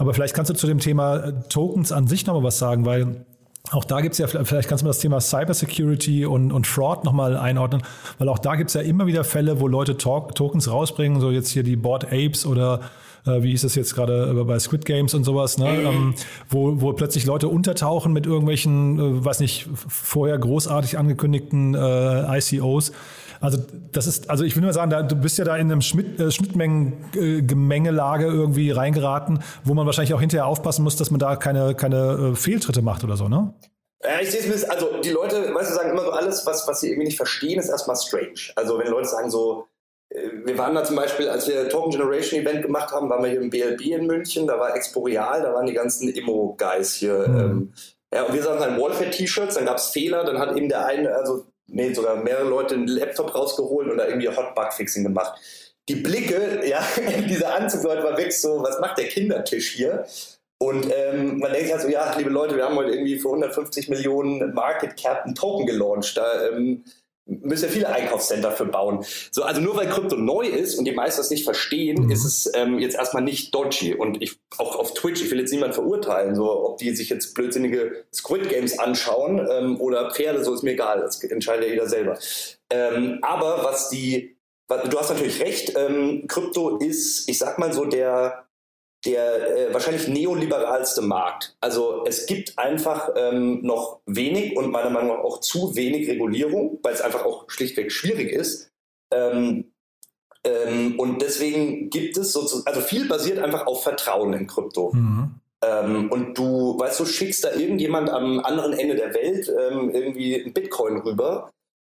Aber 0.00 0.14
vielleicht 0.14 0.34
kannst 0.34 0.50
du 0.50 0.54
zu 0.54 0.66
dem 0.66 0.78
Thema 0.78 1.16
äh, 1.16 1.32
Tokens 1.50 1.92
an 1.92 2.06
sich 2.06 2.26
nochmal 2.26 2.42
was 2.42 2.58
sagen, 2.58 2.86
weil 2.86 3.26
auch 3.70 3.84
da 3.84 4.00
gibt 4.00 4.14
es 4.14 4.18
ja, 4.18 4.26
vielleicht 4.26 4.68
kannst 4.68 4.80
du 4.82 4.86
mir 4.86 4.90
das 4.90 4.98
Thema 4.98 5.20
Cybersecurity 5.20 6.24
und, 6.24 6.50
und 6.50 6.66
Fraud 6.66 7.04
nochmal 7.04 7.36
einordnen, 7.36 7.82
weil 8.18 8.30
auch 8.30 8.38
da 8.38 8.56
gibt 8.56 8.70
es 8.70 8.74
ja 8.74 8.80
immer 8.80 9.06
wieder 9.06 9.22
Fälle, 9.22 9.60
wo 9.60 9.68
Leute 9.68 9.98
Talk, 9.98 10.34
Tokens 10.34 10.70
rausbringen, 10.70 11.20
so 11.20 11.30
jetzt 11.30 11.50
hier 11.50 11.62
die 11.62 11.76
Board 11.76 12.06
Apes 12.06 12.46
oder 12.46 12.80
äh, 13.26 13.42
wie 13.42 13.50
hieß 13.50 13.62
das 13.62 13.74
jetzt 13.74 13.94
gerade 13.94 14.34
äh, 14.40 14.44
bei 14.44 14.58
Squid 14.58 14.86
Games 14.86 15.12
und 15.12 15.24
sowas, 15.24 15.58
ne? 15.58 15.68
Ähm, 15.68 16.14
wo, 16.48 16.80
wo 16.80 16.94
plötzlich 16.94 17.26
Leute 17.26 17.48
untertauchen 17.48 18.14
mit 18.14 18.24
irgendwelchen, 18.24 18.98
äh, 18.98 19.24
weiß 19.24 19.40
nicht, 19.40 19.68
vorher 19.74 20.38
großartig 20.38 20.96
angekündigten 20.96 21.74
äh, 21.74 22.38
ICOs. 22.38 22.92
Also 23.40 23.58
das 23.92 24.06
ist, 24.06 24.28
also 24.28 24.44
ich 24.44 24.54
will 24.54 24.62
nur 24.62 24.72
sagen, 24.72 24.90
da, 24.90 25.02
du 25.02 25.16
bist 25.16 25.38
ja 25.38 25.44
da 25.44 25.56
in 25.56 25.72
einem 25.72 25.80
Schmidt, 25.80 26.20
äh, 26.20 26.30
Schnittmengen-Gemengelage 26.30 28.26
irgendwie 28.26 28.70
reingeraten, 28.70 29.42
wo 29.64 29.74
man 29.74 29.86
wahrscheinlich 29.86 30.12
auch 30.14 30.20
hinterher 30.20 30.46
aufpassen 30.46 30.82
muss, 30.82 30.96
dass 30.96 31.10
man 31.10 31.18
da 31.18 31.36
keine, 31.36 31.74
keine 31.74 32.32
äh, 32.32 32.36
Fehltritte 32.36 32.82
macht 32.82 33.02
oder 33.02 33.16
so, 33.16 33.28
ne? 33.28 33.54
Ja, 34.02 34.20
ich 34.20 34.30
sehe 34.30 34.40
es 34.40 34.64
also 34.64 35.00
die 35.02 35.10
Leute, 35.10 35.54
weißt 35.54 35.70
du, 35.70 35.74
sagen 35.74 35.90
immer 35.90 36.04
so 36.04 36.10
alles, 36.12 36.46
was, 36.46 36.66
was 36.66 36.80
sie 36.80 36.88
irgendwie 36.88 37.06
nicht 37.06 37.18
verstehen, 37.18 37.58
ist 37.58 37.68
erstmal 37.68 37.96
strange. 37.96 38.52
Also 38.56 38.78
wenn 38.78 38.88
Leute 38.88 39.08
sagen 39.08 39.30
so, 39.30 39.66
äh, 40.10 40.28
wir 40.44 40.56
waren 40.58 40.74
da 40.74 40.84
zum 40.84 40.96
Beispiel, 40.96 41.28
als 41.28 41.48
wir 41.48 41.68
Token 41.68 41.90
Generation 41.92 42.40
Event 42.40 42.62
gemacht 42.62 42.92
haben, 42.92 43.08
waren 43.10 43.22
wir 43.22 43.30
hier 43.30 43.40
im 43.40 43.50
BLB 43.50 43.80
in 43.86 44.06
München, 44.06 44.46
da 44.46 44.58
war 44.58 44.74
Exporeal, 44.74 45.42
da 45.42 45.52
waren 45.54 45.66
die 45.66 45.74
ganzen 45.74 46.08
Immo-Guys 46.08 46.94
hier. 46.94 47.28
Mhm. 47.28 47.38
Ähm, 47.38 47.72
ja, 48.12 48.24
und 48.24 48.34
wir 48.34 48.42
saßen 48.42 48.60
halt 48.60 48.72
in 48.74 48.80
Wallfed-T-Shirts, 48.80 49.54
dann 49.54 49.66
gab 49.66 49.76
es 49.76 49.88
Fehler, 49.88 50.24
dann 50.24 50.38
hat 50.38 50.56
eben 50.56 50.68
der 50.68 50.84
eine, 50.86 51.14
also 51.14 51.46
nee, 51.70 51.92
sogar 51.92 52.16
mehrere 52.16 52.48
Leute 52.48 52.74
einen 52.74 52.86
Laptop 52.86 53.34
rausgeholt 53.34 53.88
und 53.88 53.98
da 53.98 54.06
irgendwie 54.06 54.28
Hotbug-Fixing 54.28 55.04
gemacht. 55.04 55.38
Die 55.88 55.96
Blicke, 55.96 56.66
ja, 56.68 56.82
dieser 57.28 57.54
Anzugsleute 57.54 58.02
war 58.02 58.16
weg 58.16 58.32
so, 58.32 58.62
was 58.62 58.80
macht 58.80 58.98
der 58.98 59.08
Kindertisch 59.08 59.70
hier? 59.72 60.06
Und 60.62 60.86
ähm, 60.94 61.38
man 61.38 61.52
denkt 61.52 61.72
halt 61.72 61.80
so, 61.80 61.88
ja, 61.88 62.14
liebe 62.18 62.28
Leute, 62.28 62.54
wir 62.54 62.66
haben 62.66 62.76
heute 62.76 62.90
irgendwie 62.90 63.18
für 63.18 63.28
150 63.28 63.88
Millionen 63.88 64.52
Market 64.52 64.96
Cap 64.96 65.24
einen 65.24 65.34
Token 65.34 65.66
gelauncht. 65.66 66.16
Da 66.18 66.48
ähm, 66.48 66.84
müssen 67.30 67.66
ja 67.66 67.70
viele 67.70 67.88
Einkaufscenter 67.88 68.50
für 68.52 68.66
bauen. 68.66 69.04
So, 69.30 69.42
also 69.42 69.60
nur 69.60 69.76
weil 69.76 69.88
Krypto 69.88 70.16
neu 70.16 70.46
ist 70.46 70.74
und 70.74 70.84
die 70.84 70.92
meisten 70.92 71.20
das 71.20 71.30
nicht 71.30 71.44
verstehen, 71.44 72.04
mhm. 72.04 72.10
ist 72.10 72.24
es 72.24 72.50
ähm, 72.54 72.78
jetzt 72.78 72.96
erstmal 72.96 73.22
nicht 73.22 73.54
dodgy. 73.54 73.94
Und 73.94 74.22
ich 74.22 74.38
auch 74.58 74.76
auf 74.76 74.94
Twitch, 74.94 75.22
ich 75.22 75.30
will 75.30 75.38
jetzt 75.38 75.52
niemanden 75.52 75.74
verurteilen, 75.74 76.34
so 76.34 76.50
ob 76.50 76.78
die 76.78 76.94
sich 76.94 77.08
jetzt 77.08 77.34
blödsinnige 77.34 78.04
Squid 78.12 78.48
Games 78.48 78.78
anschauen 78.78 79.46
ähm, 79.50 79.80
oder 79.80 80.10
Pferde, 80.10 80.44
so 80.44 80.52
ist 80.54 80.62
mir 80.62 80.72
egal. 80.72 81.00
Das 81.00 81.22
entscheidet 81.22 81.66
ja 81.66 81.70
jeder 81.70 81.88
selber. 81.88 82.18
Ähm, 82.70 83.18
aber 83.22 83.64
was 83.64 83.88
die, 83.90 84.36
du 84.68 84.98
hast 84.98 85.10
natürlich 85.10 85.40
recht, 85.40 85.74
ähm, 85.76 86.24
Krypto 86.26 86.78
ist, 86.78 87.28
ich 87.28 87.38
sag 87.38 87.58
mal 87.58 87.72
so, 87.72 87.84
der 87.84 88.49
der 89.04 89.68
äh, 89.68 89.74
wahrscheinlich 89.74 90.08
neoliberalste 90.08 91.02
Markt. 91.02 91.56
Also 91.60 92.04
es 92.06 92.26
gibt 92.26 92.58
einfach 92.58 93.10
ähm, 93.16 93.62
noch 93.62 94.00
wenig 94.06 94.56
und 94.56 94.70
meiner 94.70 94.90
Meinung 94.90 95.16
nach 95.16 95.24
auch 95.24 95.40
zu 95.40 95.74
wenig 95.74 96.08
Regulierung, 96.08 96.78
weil 96.82 96.94
es 96.94 97.00
einfach 97.00 97.24
auch 97.24 97.48
schlichtweg 97.48 97.92
schwierig 97.92 98.30
ist. 98.30 98.70
Ähm, 99.12 99.72
ähm, 100.44 100.98
und 100.98 101.22
deswegen 101.22 101.90
gibt 101.90 102.16
es 102.16 102.32
sozusagen, 102.32 102.66
also 102.66 102.80
viel 102.80 103.06
basiert 103.08 103.38
einfach 103.38 103.66
auf 103.66 103.82
Vertrauen 103.82 104.32
in 104.32 104.46
Krypto. 104.46 104.92
Mhm. 104.92 105.40
Ähm, 105.62 106.10
und 106.10 106.38
du, 106.38 106.78
weißt 106.78 107.00
du, 107.00 107.04
schickst 107.04 107.44
da 107.44 107.52
irgendjemand 107.52 108.08
am 108.10 108.40
anderen 108.40 108.72
Ende 108.72 108.96
der 108.96 109.14
Welt 109.14 109.48
ähm, 109.48 109.90
irgendwie 109.90 110.34
ein 110.36 110.52
Bitcoin 110.52 110.98
rüber 110.98 111.50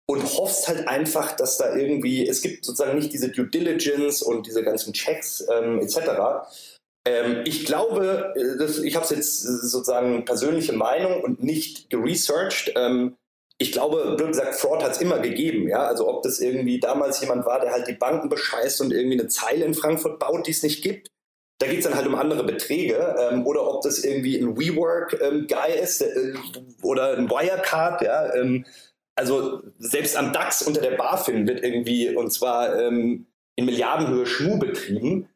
und 0.08 0.24
hoffst 0.24 0.66
halt 0.66 0.88
einfach, 0.88 1.36
dass 1.36 1.58
da 1.58 1.76
irgendwie, 1.76 2.26
es 2.26 2.42
gibt 2.42 2.64
sozusagen 2.64 2.98
nicht 2.98 3.12
diese 3.12 3.30
Due 3.30 3.46
Diligence 3.46 4.22
und 4.22 4.46
diese 4.46 4.64
ganzen 4.64 4.92
Checks 4.92 5.44
ähm, 5.48 5.78
etc. 5.78 5.96
Ähm, 7.04 7.42
ich 7.44 7.66
glaube, 7.66 8.32
äh, 8.36 8.58
das, 8.58 8.78
ich 8.78 8.94
habe 8.94 9.04
es 9.04 9.10
jetzt 9.10 9.44
äh, 9.44 9.66
sozusagen 9.66 10.24
persönliche 10.24 10.72
Meinung 10.72 11.20
und 11.22 11.42
nicht 11.42 11.90
geresearched. 11.90 12.72
Ähm, 12.76 13.16
ich 13.58 13.72
glaube, 13.72 14.14
blöd 14.16 14.28
gesagt, 14.28 14.54
Fraud 14.56 14.82
hat 14.82 14.92
es 14.92 15.00
immer 15.00 15.18
gegeben. 15.18 15.68
Ja? 15.68 15.86
Also 15.86 16.08
ob 16.08 16.22
das 16.22 16.40
irgendwie 16.40 16.80
damals 16.80 17.20
jemand 17.20 17.44
war, 17.46 17.60
der 17.60 17.72
halt 17.72 17.88
die 17.88 17.94
Banken 17.94 18.28
bescheißt 18.28 18.80
und 18.80 18.92
irgendwie 18.92 19.18
eine 19.18 19.28
Zeile 19.28 19.64
in 19.64 19.74
Frankfurt 19.74 20.18
baut, 20.18 20.46
die 20.46 20.52
es 20.52 20.62
nicht 20.62 20.82
gibt. 20.82 21.08
da 21.58 21.68
geht 21.68 21.78
es 21.78 21.84
dann 21.84 21.94
halt 21.94 22.06
um 22.08 22.16
andere 22.16 22.44
Beträge. 22.44 23.16
Ähm, 23.18 23.46
oder 23.46 23.66
ob 23.68 23.82
das 23.82 24.04
irgendwie 24.04 24.38
ein 24.38 24.56
WeWork-Guy 24.58 25.72
ähm, 25.72 25.82
ist 25.82 26.02
äh, 26.02 26.34
oder 26.82 27.16
ein 27.16 27.30
Wirecard, 27.30 28.02
ja. 28.02 28.34
Ähm, 28.34 28.64
also 29.14 29.62
selbst 29.78 30.16
am 30.16 30.32
DAX 30.32 30.62
unter 30.62 30.80
der 30.80 30.96
BaFin 30.96 31.46
wird 31.46 31.62
irgendwie, 31.62 32.14
und 32.14 32.32
zwar 32.32 32.78
ähm, 32.80 33.26
in 33.56 33.66
Milliardenhöhe 33.66 34.26
Schmu 34.26 34.58
betrieben. 34.58 35.28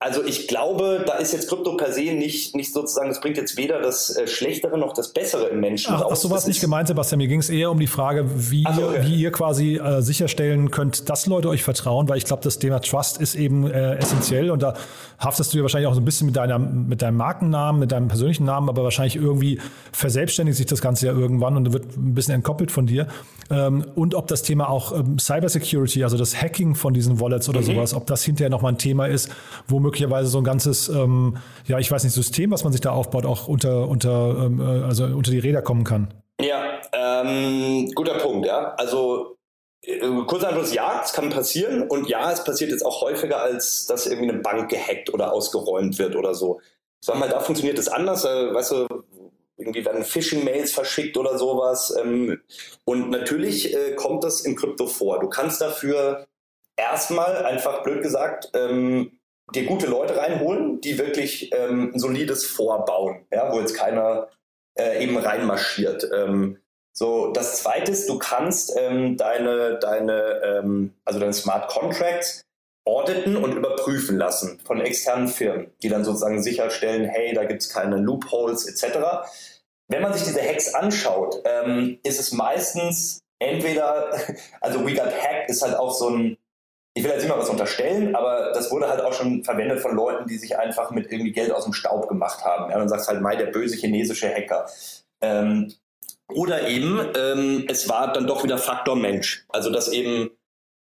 Also 0.00 0.22
ich 0.22 0.48
glaube, 0.48 1.02
da 1.06 1.14
ist 1.14 1.32
jetzt 1.32 1.48
Krypto 1.48 1.76
per 1.76 1.92
se 1.92 2.12
nicht, 2.12 2.54
nicht 2.54 2.74
sozusagen, 2.74 3.10
es 3.10 3.20
bringt 3.20 3.36
jetzt 3.38 3.56
weder 3.56 3.80
das 3.80 4.14
äh, 4.14 4.26
Schlechtere 4.26 4.76
noch 4.76 4.92
das 4.92 5.12
Bessere 5.12 5.46
im 5.46 5.60
Menschen 5.60 5.94
ach, 5.94 6.02
raus. 6.02 6.10
Ach, 6.12 6.16
so 6.16 6.30
war 6.30 6.36
es 6.36 6.46
nicht 6.46 6.60
gemeint, 6.60 6.88
Sebastian. 6.88 7.18
Mir 7.18 7.28
ging 7.28 7.40
es 7.40 7.48
eher 7.48 7.70
um 7.70 7.78
die 7.78 7.86
Frage, 7.86 8.26
wie, 8.50 8.66
so, 8.74 8.88
okay. 8.88 9.02
wie 9.04 9.14
ihr 9.14 9.32
quasi 9.32 9.76
äh, 9.76 10.02
sicherstellen 10.02 10.70
könnt, 10.70 11.08
dass 11.08 11.26
Leute 11.26 11.48
euch 11.48 11.62
vertrauen, 11.62 12.08
weil 12.08 12.18
ich 12.18 12.24
glaube, 12.24 12.42
das 12.42 12.58
Thema 12.58 12.80
Trust 12.80 13.18
ist 13.18 13.34
eben 13.34 13.66
äh, 13.70 13.94
essentiell 13.94 14.50
und 14.50 14.62
da 14.62 14.74
haftest 15.18 15.54
du 15.54 15.58
ja 15.58 15.62
wahrscheinlich 15.62 15.88
auch 15.88 15.94
so 15.94 16.00
ein 16.00 16.04
bisschen 16.04 16.26
mit, 16.26 16.36
deiner, 16.36 16.58
mit 16.58 17.00
deinem 17.00 17.16
Markennamen, 17.16 17.80
mit 17.80 17.92
deinem 17.92 18.08
persönlichen 18.08 18.44
Namen, 18.44 18.68
aber 18.68 18.82
wahrscheinlich 18.82 19.16
irgendwie 19.16 19.60
verselbstständigt 19.92 20.58
sich 20.58 20.66
das 20.66 20.82
Ganze 20.82 21.06
ja 21.06 21.12
irgendwann 21.12 21.56
und 21.56 21.72
wird 21.72 21.96
ein 21.96 22.14
bisschen 22.14 22.34
entkoppelt 22.34 22.70
von 22.70 22.86
dir. 22.86 23.06
Ähm, 23.50 23.84
und 23.94 24.14
ob 24.14 24.26
das 24.26 24.42
Thema 24.42 24.68
auch 24.68 24.98
ähm, 24.98 25.18
Cybersecurity, 25.18 26.02
also 26.02 26.16
das 26.16 26.40
Hacking 26.40 26.74
von 26.74 26.94
diesen 26.94 27.20
Wallets 27.20 27.48
oder 27.48 27.60
mhm. 27.60 27.64
sowas, 27.64 27.94
ob 27.94 28.06
das 28.06 28.24
hinterher 28.24 28.50
nochmal 28.50 28.72
ein 28.72 28.78
Thema 28.78 29.06
ist, 29.06 29.30
wo 29.68 29.80
möglicherweise 29.94 30.28
so 30.28 30.38
ein 30.38 30.44
ganzes, 30.44 30.88
ähm, 30.88 31.36
ja, 31.66 31.78
ich 31.78 31.90
weiß 31.90 32.02
nicht, 32.02 32.12
System, 32.12 32.50
was 32.50 32.64
man 32.64 32.72
sich 32.72 32.80
da 32.80 32.90
aufbaut, 32.90 33.24
auch 33.24 33.46
unter, 33.46 33.88
unter, 33.88 34.44
ähm, 34.44 34.60
äh, 34.60 34.84
also 34.84 35.04
unter 35.04 35.30
die 35.30 35.38
Räder 35.38 35.62
kommen 35.62 35.84
kann. 35.84 36.12
Ja, 36.40 36.80
ähm, 36.92 37.92
guter 37.94 38.18
Punkt, 38.18 38.44
ja. 38.46 38.74
Also 38.74 39.36
äh, 39.82 40.00
kurz 40.26 40.42
Antwort 40.42 40.72
ja, 40.72 41.00
es 41.04 41.12
kann 41.12 41.30
passieren 41.30 41.88
und 41.88 42.08
ja, 42.08 42.32
es 42.32 42.42
passiert 42.42 42.72
jetzt 42.72 42.84
auch 42.84 43.02
häufiger, 43.02 43.40
als 43.40 43.86
dass 43.86 44.06
irgendwie 44.06 44.30
eine 44.30 44.40
Bank 44.40 44.68
gehackt 44.68 45.14
oder 45.14 45.32
ausgeräumt 45.32 45.96
wird 46.00 46.16
oder 46.16 46.34
so. 46.34 46.60
Sag 47.00 47.18
mal, 47.18 47.28
da 47.28 47.38
funktioniert 47.38 47.78
es 47.78 47.86
anders, 47.86 48.24
äh, 48.24 48.52
weißt 48.52 48.72
du, 48.72 48.86
irgendwie 49.56 49.84
werden 49.84 50.02
Phishing-Mails 50.02 50.72
verschickt 50.72 51.16
oder 51.16 51.38
sowas. 51.38 51.94
Ähm, 52.02 52.40
und 52.84 53.10
natürlich 53.10 53.76
kommt 53.94 54.24
das 54.24 54.40
im 54.40 54.56
Krypto 54.56 54.88
vor. 54.88 55.20
Du 55.20 55.28
kannst 55.28 55.60
dafür 55.60 56.26
erstmal 56.76 57.44
einfach 57.44 57.84
blöd 57.84 58.02
gesagt 58.02 58.50
ähm, 58.54 59.12
dir 59.52 59.66
gute 59.66 59.86
Leute 59.86 60.16
reinholen, 60.16 60.80
die 60.80 60.98
wirklich 60.98 61.52
ähm, 61.52 61.92
ein 61.94 61.98
solides 61.98 62.46
vorbauen, 62.46 63.26
ja, 63.32 63.52
wo 63.52 63.60
jetzt 63.60 63.74
keiner 63.74 64.28
äh, 64.78 65.02
eben 65.02 65.16
reinmarschiert. 65.16 66.08
Ähm, 66.14 66.58
so, 66.96 67.32
das 67.32 67.60
zweite 67.60 67.90
ist, 67.90 68.08
du 68.08 68.18
kannst 68.18 68.72
ähm, 68.78 69.16
deine, 69.16 69.78
deine, 69.80 70.40
ähm, 70.44 70.94
also 71.04 71.18
deine 71.18 71.32
Smart 71.32 71.68
Contracts 71.68 72.42
auditen 72.86 73.36
und 73.36 73.52
überprüfen 73.52 74.16
lassen 74.16 74.60
von 74.64 74.80
externen 74.80 75.28
Firmen, 75.28 75.72
die 75.82 75.88
dann 75.88 76.04
sozusagen 76.04 76.42
sicherstellen, 76.42 77.06
hey, 77.06 77.34
da 77.34 77.44
gibt 77.44 77.62
es 77.62 77.70
keine 77.70 77.96
Loopholes 77.96 78.66
etc. 78.66 78.98
Wenn 79.88 80.02
man 80.02 80.12
sich 80.12 80.24
diese 80.24 80.42
Hacks 80.42 80.74
anschaut, 80.74 81.42
ähm, 81.44 81.98
ist 82.04 82.20
es 82.20 82.32
meistens 82.32 83.20
entweder, 83.40 84.12
also 84.60 84.84
We 84.84 84.94
Got 84.94 85.12
Hacked 85.12 85.50
ist 85.50 85.62
halt 85.62 85.76
auch 85.76 85.94
so 85.94 86.10
ein 86.10 86.36
ich 86.96 87.02
will 87.02 87.10
jetzt 87.10 87.28
mal 87.28 87.38
was 87.38 87.50
unterstellen, 87.50 88.14
aber 88.14 88.52
das 88.52 88.70
wurde 88.70 88.88
halt 88.88 89.00
auch 89.00 89.12
schon 89.12 89.42
verwendet 89.42 89.80
von 89.80 89.96
Leuten, 89.96 90.28
die 90.28 90.38
sich 90.38 90.56
einfach 90.56 90.92
mit 90.92 91.10
irgendwie 91.10 91.32
Geld 91.32 91.50
aus 91.50 91.64
dem 91.64 91.72
Staub 91.72 92.08
gemacht 92.08 92.44
haben. 92.44 92.70
Ja, 92.70 92.78
dann 92.78 92.88
sagst 92.88 93.08
halt, 93.08 93.20
Mai, 93.20 93.34
der 93.34 93.46
böse 93.46 93.76
chinesische 93.76 94.32
Hacker. 94.32 94.66
Ähm, 95.20 95.72
oder 96.32 96.68
eben, 96.68 97.00
ähm, 97.16 97.64
es 97.68 97.88
war 97.88 98.12
dann 98.12 98.28
doch 98.28 98.44
wieder 98.44 98.58
Faktor 98.58 98.94
Mensch. 98.94 99.44
Also, 99.48 99.70
dass 99.70 99.88
eben, 99.88 100.30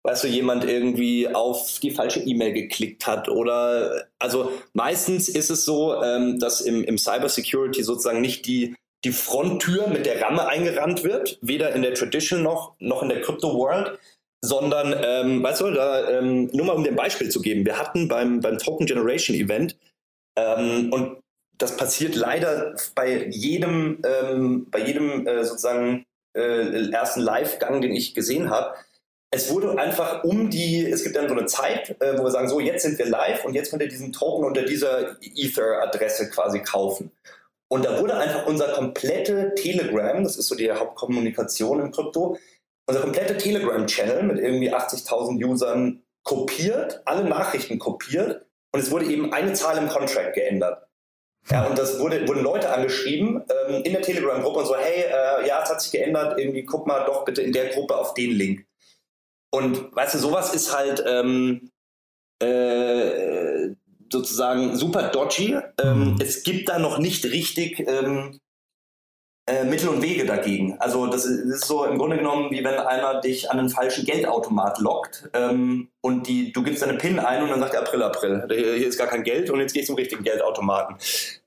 weißt 0.03 0.24
du, 0.26 0.28
jemand 0.28 0.66
irgendwie 0.66 1.34
auf 1.34 1.80
die 1.80 1.91
falsche 1.91 2.20
E-Mail 2.20 2.53
geklickt 2.53 3.07
hat 3.07 3.28
oder, 3.28 4.05
also 4.20 4.51
meistens 4.74 5.30
ist 5.30 5.49
es 5.49 5.66
so, 5.66 6.01
ähm, 6.03 6.38
dass 6.38 6.61
im, 6.61 6.84
im 6.84 6.99
Cybersecurity 6.99 7.82
sozusagen 7.82 8.22
nicht 8.22 8.45
die, 8.45 8.76
die 9.03 9.11
Fronttür 9.11 9.88
mit 9.88 10.05
der 10.05 10.22
Ramme 10.22 10.47
eingerannt 10.47 11.03
wird, 11.03 11.39
weder 11.41 11.74
in 11.74 11.82
der 11.82 11.95
Tradition 11.95 12.43
noch, 12.43 12.76
noch 12.80 13.01
in 13.01 13.09
der 13.09 13.22
Crypto 13.22 13.55
World, 13.57 13.97
sondern, 14.43 14.93
ähm, 15.01 15.41
weißt 15.41 15.61
du, 15.61 15.71
da, 15.71 16.09
ähm, 16.09 16.49
nur 16.51 16.65
mal 16.65 16.73
um 16.73 16.83
ein 16.83 16.95
Beispiel 16.97 17.29
zu 17.29 17.41
geben, 17.41 17.65
wir 17.65 17.79
hatten 17.79 18.09
beim, 18.09 18.41
beim 18.41 18.57
Token 18.57 18.85
Generation 18.85 19.37
Event, 19.37 19.77
ähm, 20.35 20.91
und 20.91 21.17
das 21.57 21.77
passiert 21.77 22.15
leider 22.15 22.75
bei 22.93 23.27
jedem, 23.29 24.01
ähm, 24.05 24.67
bei 24.69 24.79
jedem 24.79 25.25
äh, 25.27 25.45
sozusagen 25.45 26.05
äh, 26.35 26.89
ersten 26.91 27.21
Live-Gang, 27.21 27.81
den 27.81 27.93
ich 27.93 28.13
gesehen 28.15 28.49
habe, 28.49 28.75
es 29.31 29.49
wurde 29.49 29.79
einfach 29.79 30.25
um 30.25 30.49
die, 30.49 30.85
es 30.85 31.03
gibt 31.03 31.15
dann 31.15 31.29
so 31.29 31.35
eine 31.35 31.45
Zeit, 31.45 31.95
äh, 32.01 32.17
wo 32.17 32.23
wir 32.23 32.31
sagen, 32.31 32.49
so 32.49 32.59
jetzt 32.59 32.83
sind 32.83 32.99
wir 32.99 33.05
live 33.05 33.45
und 33.45 33.53
jetzt 33.53 33.69
könnt 33.69 33.81
ihr 33.81 33.87
diesen 33.87 34.11
Token 34.11 34.45
unter 34.45 34.63
dieser 34.63 35.15
Ether-Adresse 35.21 36.29
quasi 36.29 36.59
kaufen. 36.59 37.11
Und 37.69 37.85
da 37.85 37.99
wurde 37.99 38.15
einfach 38.15 38.45
unser 38.45 38.73
komplette 38.73 39.53
Telegram, 39.55 40.21
das 40.23 40.37
ist 40.37 40.47
so 40.47 40.55
die 40.55 40.69
Hauptkommunikation 40.69 41.79
im 41.79 41.91
Krypto, 41.91 42.37
unser 42.88 43.01
komplette 43.01 43.38
Telegram-Channel 43.38 44.23
mit 44.23 44.39
irgendwie 44.39 44.73
80.000 44.73 45.43
Usern 45.43 46.03
kopiert, 46.23 47.01
alle 47.05 47.23
Nachrichten 47.23 47.79
kopiert 47.79 48.45
und 48.71 48.79
es 48.79 48.91
wurde 48.91 49.05
eben 49.05 49.34
eine 49.34 49.53
Zahl 49.53 49.77
im 49.77 49.89
Contract 49.89 50.34
geändert. 50.34 50.88
Ja, 51.49 51.65
und 51.65 51.77
das 51.77 51.99
wurde, 51.99 52.25
wurden 52.27 52.41
Leute 52.41 52.71
angeschrieben 52.73 53.43
ähm, 53.67 53.84
in 53.84 53.91
der 53.91 54.01
Telegram-Gruppe 54.01 54.59
und 54.59 54.65
so, 54.65 54.77
hey, 54.77 55.03
äh, 55.03 55.47
ja, 55.47 55.61
es 55.61 55.69
hat 55.69 55.81
sich 55.81 55.91
geändert, 55.91 56.39
irgendwie 56.39 56.63
guck 56.63 56.88
mal 56.88 57.03
doch 57.05 57.25
bitte 57.25 57.41
in 57.41 57.51
der 57.51 57.67
Gruppe 57.67 57.97
auf 57.97 58.13
den 58.13 58.31
Link. 58.31 58.65
Und 59.51 59.93
weißt 59.93 60.15
du, 60.15 60.19
sowas 60.19 60.53
ist 60.53 60.75
halt 60.75 61.03
ähm, 61.05 61.69
äh, 62.39 63.75
sozusagen 64.09 64.75
super 64.77 65.09
dodgy. 65.09 65.59
Ähm, 65.81 66.13
mhm. 66.13 66.15
Es 66.21 66.43
gibt 66.43 66.69
da 66.69 66.79
noch 66.79 66.97
nicht 66.97 67.25
richtig 67.25 67.79
ähm, 67.88 68.39
äh, 69.45 69.65
Mittel 69.65 69.89
und 69.89 70.01
Wege 70.01 70.25
dagegen. 70.25 70.77
Also 70.79 71.07
das 71.07 71.25
ist, 71.25 71.65
so 71.65 71.83
im 71.83 71.97
Grunde 71.97 72.17
genommen, 72.17 72.49
wie 72.51 72.63
wenn 72.63 72.75
einer 72.75 73.19
dich 73.19 73.51
an 73.51 73.59
einen 73.59 73.69
falschen 73.69 74.05
Geldautomat 74.05 74.79
lockt 74.79 75.29
ähm, 75.33 75.89
und 76.01 76.27
die, 76.27 76.53
du 76.53 76.63
gibst 76.63 76.81
deine 76.81 76.93
PIN 76.93 77.19
ein 77.19 77.43
und 77.43 77.49
dann 77.49 77.59
sagt 77.59 77.73
er 77.73 77.81
April, 77.81 78.03
April, 78.03 78.45
hier 78.49 78.87
ist 78.87 78.97
gar 78.97 79.07
kein 79.07 79.23
Geld 79.23 79.49
und 79.49 79.59
jetzt 79.59 79.73
gehst 79.73 79.89
du 79.89 79.93
zum 79.93 79.97
richtigen 79.97 80.23
Geldautomaten. 80.23 80.95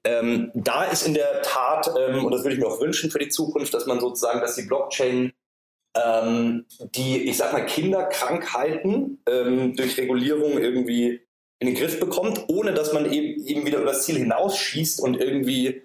Ähm, 0.04 0.50
da 0.54 0.84
ist 0.84 1.06
in 1.06 1.14
der 1.14 1.40
Tat, 1.42 1.90
ähm, 1.98 2.24
und 2.24 2.32
das 2.32 2.42
würde 2.42 2.54
ich 2.54 2.60
mir 2.60 2.66
auch 2.66 2.80
wünschen 2.80 3.10
für 3.10 3.18
die 3.18 3.30
Zukunft, 3.30 3.72
dass 3.72 3.86
man 3.86 3.98
sozusagen, 3.98 4.40
dass 4.40 4.56
die 4.56 4.66
Blockchain 4.66 5.32
ähm, 5.96 6.66
die, 6.94 7.22
ich 7.22 7.38
sag 7.38 7.52
mal, 7.52 7.64
Kinderkrankheiten 7.64 9.22
ähm, 9.26 9.74
durch 9.74 9.96
Regulierung 9.96 10.58
irgendwie 10.58 11.22
in 11.58 11.68
den 11.68 11.74
Griff 11.74 11.98
bekommt, 11.98 12.44
ohne 12.48 12.74
dass 12.74 12.92
man 12.92 13.10
eben, 13.10 13.42
eben 13.46 13.64
wieder 13.64 13.78
über 13.78 13.92
das 13.92 14.04
Ziel 14.04 14.18
hinausschießt 14.18 15.00
und 15.00 15.18
irgendwie 15.18 15.82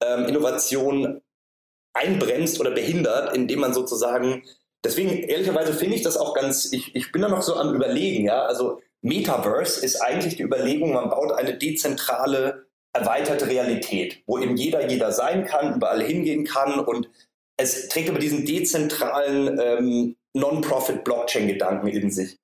ähm, 0.00 0.26
Innovation 0.26 1.20
einbremst 1.98 2.60
oder 2.60 2.70
behindert, 2.70 3.36
indem 3.36 3.60
man 3.60 3.74
sozusagen, 3.74 4.44
deswegen 4.84 5.22
ehrlicherweise 5.24 5.72
finde 5.72 5.96
ich 5.96 6.02
das 6.02 6.16
auch 6.16 6.34
ganz, 6.34 6.72
ich, 6.72 6.94
ich 6.94 7.12
bin 7.12 7.22
da 7.22 7.28
noch 7.28 7.42
so 7.42 7.56
am 7.56 7.74
Überlegen, 7.74 8.26
ja, 8.26 8.42
also 8.44 8.80
Metaverse 9.02 9.84
ist 9.84 10.00
eigentlich 10.00 10.36
die 10.36 10.42
Überlegung, 10.42 10.92
man 10.92 11.10
baut 11.10 11.32
eine 11.32 11.56
dezentrale, 11.56 12.66
erweiterte 12.92 13.46
Realität, 13.46 14.22
wo 14.26 14.38
eben 14.38 14.56
jeder 14.56 14.88
jeder 14.88 15.12
sein 15.12 15.44
kann, 15.44 15.76
überall 15.76 16.02
hingehen 16.02 16.44
kann 16.44 16.80
und 16.80 17.08
es 17.56 17.88
trägt 17.88 18.08
aber 18.08 18.18
diesen 18.18 18.44
dezentralen 18.44 19.58
ähm, 19.60 20.16
Non-Profit-Blockchain-Gedanken 20.34 21.88
in 21.88 22.10
sich. 22.10 22.38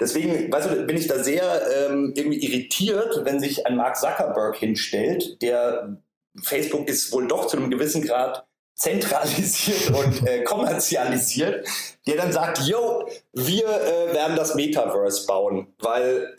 Deswegen 0.00 0.50
weißt 0.50 0.70
du, 0.70 0.86
bin 0.86 0.96
ich 0.96 1.08
da 1.08 1.22
sehr 1.22 1.62
ähm, 1.76 2.12
irgendwie 2.16 2.42
irritiert, 2.42 3.20
wenn 3.24 3.40
sich 3.40 3.66
ein 3.66 3.76
Mark 3.76 3.96
Zuckerberg 3.96 4.56
hinstellt, 4.56 5.42
der 5.42 6.00
Facebook 6.42 6.88
ist 6.88 7.12
wohl 7.12 7.26
doch 7.26 7.46
zu 7.46 7.56
einem 7.56 7.70
gewissen 7.70 8.02
Grad 8.02 8.46
zentralisiert 8.80 9.90
und 9.90 10.26
äh, 10.26 10.42
kommerzialisiert, 10.42 11.68
der 12.06 12.16
dann 12.16 12.32
sagt, 12.32 12.60
yo, 12.60 13.06
wir 13.34 13.66
äh, 13.66 14.14
werden 14.14 14.36
das 14.36 14.54
Metaverse 14.54 15.26
bauen, 15.26 15.66
weil 15.80 16.34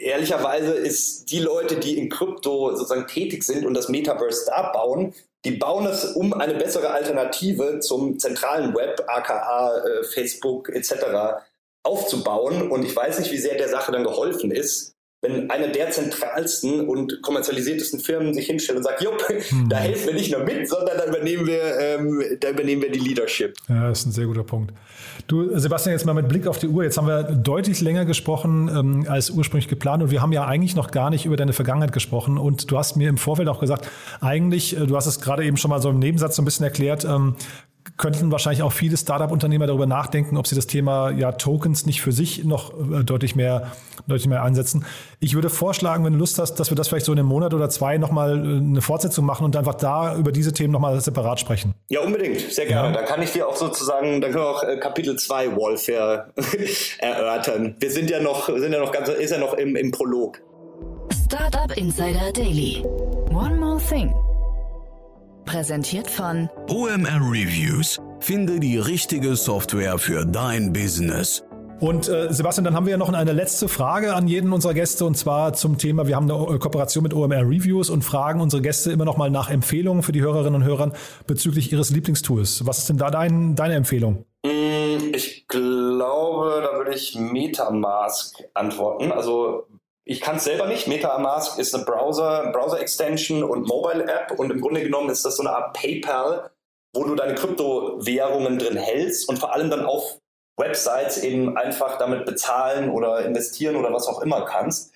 äh, 0.00 0.04
ehrlicherweise 0.06 0.72
ist 0.72 1.30
die 1.30 1.40
Leute, 1.40 1.76
die 1.76 1.98
in 1.98 2.08
Krypto 2.08 2.74
sozusagen 2.74 3.06
tätig 3.06 3.44
sind 3.44 3.66
und 3.66 3.74
das 3.74 3.90
Metaverse 3.90 4.46
da 4.46 4.72
bauen, 4.72 5.12
die 5.44 5.50
bauen 5.50 5.86
es 5.86 6.04
um 6.04 6.32
eine 6.32 6.54
bessere 6.54 6.92
Alternative 6.92 7.80
zum 7.80 8.18
zentralen 8.18 8.74
Web, 8.74 9.04
aka 9.08 9.76
äh, 9.76 10.04
Facebook 10.04 10.70
etc. 10.70 10.94
aufzubauen 11.82 12.70
und 12.70 12.86
ich 12.86 12.96
weiß 12.96 13.18
nicht, 13.18 13.32
wie 13.32 13.38
sehr 13.38 13.56
der 13.56 13.68
Sache 13.68 13.92
dann 13.92 14.04
geholfen 14.04 14.50
ist, 14.50 14.94
wenn 15.22 15.50
eine 15.50 15.70
der 15.70 15.90
zentralsten 15.90 16.88
und 16.88 17.22
kommerzialisiertesten 17.22 18.00
Firmen 18.00 18.34
sich 18.34 18.46
hinstellt 18.46 18.78
und 18.78 18.82
sagt, 18.82 19.02
jupp, 19.02 19.22
hm. 19.28 19.68
da 19.68 19.76
helfen 19.76 20.08
wir 20.08 20.14
nicht 20.14 20.32
nur 20.32 20.42
mit, 20.42 20.68
sondern 20.68 20.98
da 20.98 21.06
übernehmen 21.06 21.46
wir, 21.46 21.78
ähm, 21.78 22.24
da 22.40 22.50
übernehmen 22.50 22.82
wir 22.82 22.90
die 22.90 22.98
Leadership. 22.98 23.56
Ja, 23.68 23.88
das 23.88 24.00
ist 24.00 24.06
ein 24.06 24.12
sehr 24.12 24.26
guter 24.26 24.42
Punkt. 24.42 24.72
Du, 25.28 25.56
Sebastian, 25.56 25.92
jetzt 25.92 26.04
mal 26.04 26.14
mit 26.14 26.28
Blick 26.28 26.48
auf 26.48 26.58
die 26.58 26.66
Uhr. 26.66 26.82
Jetzt 26.82 26.98
haben 26.98 27.06
wir 27.06 27.22
deutlich 27.22 27.80
länger 27.80 28.04
gesprochen 28.04 28.68
ähm, 28.68 29.06
als 29.08 29.30
ursprünglich 29.30 29.68
geplant 29.68 30.02
und 30.02 30.10
wir 30.10 30.20
haben 30.20 30.32
ja 30.32 30.44
eigentlich 30.44 30.74
noch 30.74 30.90
gar 30.90 31.10
nicht 31.10 31.24
über 31.24 31.36
deine 31.36 31.52
Vergangenheit 31.52 31.92
gesprochen. 31.92 32.36
Und 32.36 32.68
du 32.72 32.76
hast 32.76 32.96
mir 32.96 33.08
im 33.08 33.16
Vorfeld 33.16 33.48
auch 33.48 33.60
gesagt, 33.60 33.88
eigentlich, 34.20 34.76
äh, 34.76 34.86
du 34.86 34.96
hast 34.96 35.06
es 35.06 35.20
gerade 35.20 35.44
eben 35.44 35.56
schon 35.56 35.70
mal 35.70 35.80
so 35.80 35.90
im 35.90 36.00
Nebensatz 36.00 36.34
so 36.34 36.42
ein 36.42 36.44
bisschen 36.44 36.64
erklärt, 36.64 37.04
ähm, 37.04 37.36
könnten 37.96 38.32
wahrscheinlich 38.32 38.62
auch 38.62 38.72
viele 38.72 38.96
Startup-Unternehmer 38.96 39.66
darüber 39.66 39.86
nachdenken, 39.86 40.36
ob 40.36 40.46
sie 40.46 40.54
das 40.54 40.66
Thema 40.66 41.10
ja, 41.10 41.32
Tokens 41.32 41.86
nicht 41.86 42.00
für 42.00 42.12
sich 42.12 42.44
noch 42.44 42.72
äh, 42.72 43.04
deutlich 43.04 43.36
mehr, 43.36 43.72
deutlich 44.06 44.26
mehr 44.26 44.42
einsetzen. 44.42 44.84
Ich 45.20 45.34
würde 45.34 45.50
vorschlagen, 45.50 46.04
wenn 46.04 46.14
du 46.14 46.18
Lust 46.18 46.38
hast, 46.38 46.56
dass 46.56 46.70
wir 46.70 46.76
das 46.76 46.88
vielleicht 46.88 47.06
so 47.06 47.12
in 47.12 47.18
einem 47.18 47.28
Monat 47.28 47.54
oder 47.54 47.68
zwei 47.70 47.98
nochmal 47.98 48.38
äh, 48.38 48.56
eine 48.58 48.80
Fortsetzung 48.80 49.24
machen 49.24 49.44
und 49.44 49.56
einfach 49.56 49.74
da 49.74 50.16
über 50.16 50.32
diese 50.32 50.52
Themen 50.52 50.72
nochmal 50.72 51.00
separat 51.00 51.40
sprechen. 51.40 51.74
Ja, 51.90 52.00
unbedingt. 52.00 52.40
Sehr 52.40 52.66
gerne. 52.66 52.88
Ja. 52.88 52.94
Dann 52.94 53.04
kann 53.04 53.22
ich 53.22 53.32
dir 53.32 53.46
auch 53.46 53.56
sozusagen, 53.56 54.20
dann 54.20 54.32
können 54.32 54.44
wir 54.44 54.50
auch 54.50 54.62
äh, 54.62 54.76
Kapitel 54.78 55.16
2 55.16 55.56
Warfare 55.56 56.32
erörtern. 56.98 57.76
Wir 57.78 57.90
sind 57.90 58.10
ja 58.10 58.20
noch, 58.20 58.46
sind 58.46 58.72
ja 58.72 58.80
noch 58.80 58.92
ganz, 58.92 59.08
ist 59.08 59.30
ja 59.30 59.38
noch 59.38 59.54
im, 59.54 59.76
im 59.76 59.90
Prolog. 59.90 60.40
Startup 61.26 61.76
Insider 61.76 62.32
Daily. 62.32 62.82
One 63.30 63.56
more 63.56 63.78
thing. 63.78 64.12
Präsentiert 65.44 66.08
von 66.08 66.48
OMR 66.68 67.20
Reviews. 67.20 68.00
Finde 68.20 68.60
die 68.60 68.78
richtige 68.78 69.36
Software 69.36 69.98
für 69.98 70.24
dein 70.24 70.72
Business. 70.72 71.42
Und 71.80 72.08
äh, 72.08 72.32
Sebastian, 72.32 72.64
dann 72.64 72.76
haben 72.76 72.86
wir 72.86 72.92
ja 72.92 72.96
noch 72.96 73.12
eine 73.12 73.32
letzte 73.32 73.66
Frage 73.66 74.14
an 74.14 74.28
jeden 74.28 74.52
unserer 74.52 74.72
Gäste 74.72 75.04
und 75.04 75.16
zwar 75.16 75.52
zum 75.52 75.78
Thema, 75.78 76.06
wir 76.06 76.14
haben 76.14 76.30
eine 76.30 76.58
Kooperation 76.60 77.02
mit 77.02 77.12
OMR 77.12 77.40
Reviews 77.42 77.90
und 77.90 78.02
fragen 78.02 78.40
unsere 78.40 78.62
Gäste 78.62 78.92
immer 78.92 79.04
noch 79.04 79.16
mal 79.16 79.30
nach 79.30 79.50
Empfehlungen 79.50 80.04
für 80.04 80.12
die 80.12 80.22
Hörerinnen 80.22 80.62
und 80.62 80.64
Hörer 80.64 80.92
bezüglich 81.26 81.72
ihres 81.72 81.90
Lieblingstools. 81.90 82.66
Was 82.66 82.78
ist 82.78 82.88
denn 82.88 82.98
da 82.98 83.10
dein, 83.10 83.56
deine 83.56 83.74
Empfehlung? 83.74 84.24
Mm, 84.44 85.12
ich 85.12 85.48
glaube, 85.48 86.62
da 86.62 86.78
würde 86.78 86.94
ich 86.94 87.16
Metamask 87.16 88.44
antworten. 88.54 89.10
Also 89.10 89.66
ich 90.04 90.20
kann 90.20 90.36
es 90.36 90.44
selber 90.44 90.66
nicht. 90.66 90.88
MetaMask 90.88 91.58
ist 91.58 91.74
eine 91.74 91.84
Browser, 91.84 92.50
Browser-Extension 92.52 93.44
und 93.44 93.68
Mobile-App 93.68 94.38
und 94.38 94.50
im 94.50 94.60
Grunde 94.60 94.82
genommen 94.82 95.10
ist 95.10 95.24
das 95.24 95.36
so 95.36 95.42
eine 95.42 95.54
Art 95.54 95.74
PayPal, 95.74 96.50
wo 96.94 97.04
du 97.04 97.14
deine 97.14 97.34
Kryptowährungen 97.34 98.58
drin 98.58 98.76
hältst 98.76 99.28
und 99.28 99.38
vor 99.38 99.54
allem 99.54 99.70
dann 99.70 99.86
auf 99.86 100.18
Websites 100.58 101.18
eben 101.18 101.56
einfach 101.56 101.98
damit 101.98 102.26
bezahlen 102.26 102.90
oder 102.90 103.24
investieren 103.24 103.76
oder 103.76 103.92
was 103.92 104.06
auch 104.06 104.20
immer 104.20 104.44
kannst. 104.44 104.92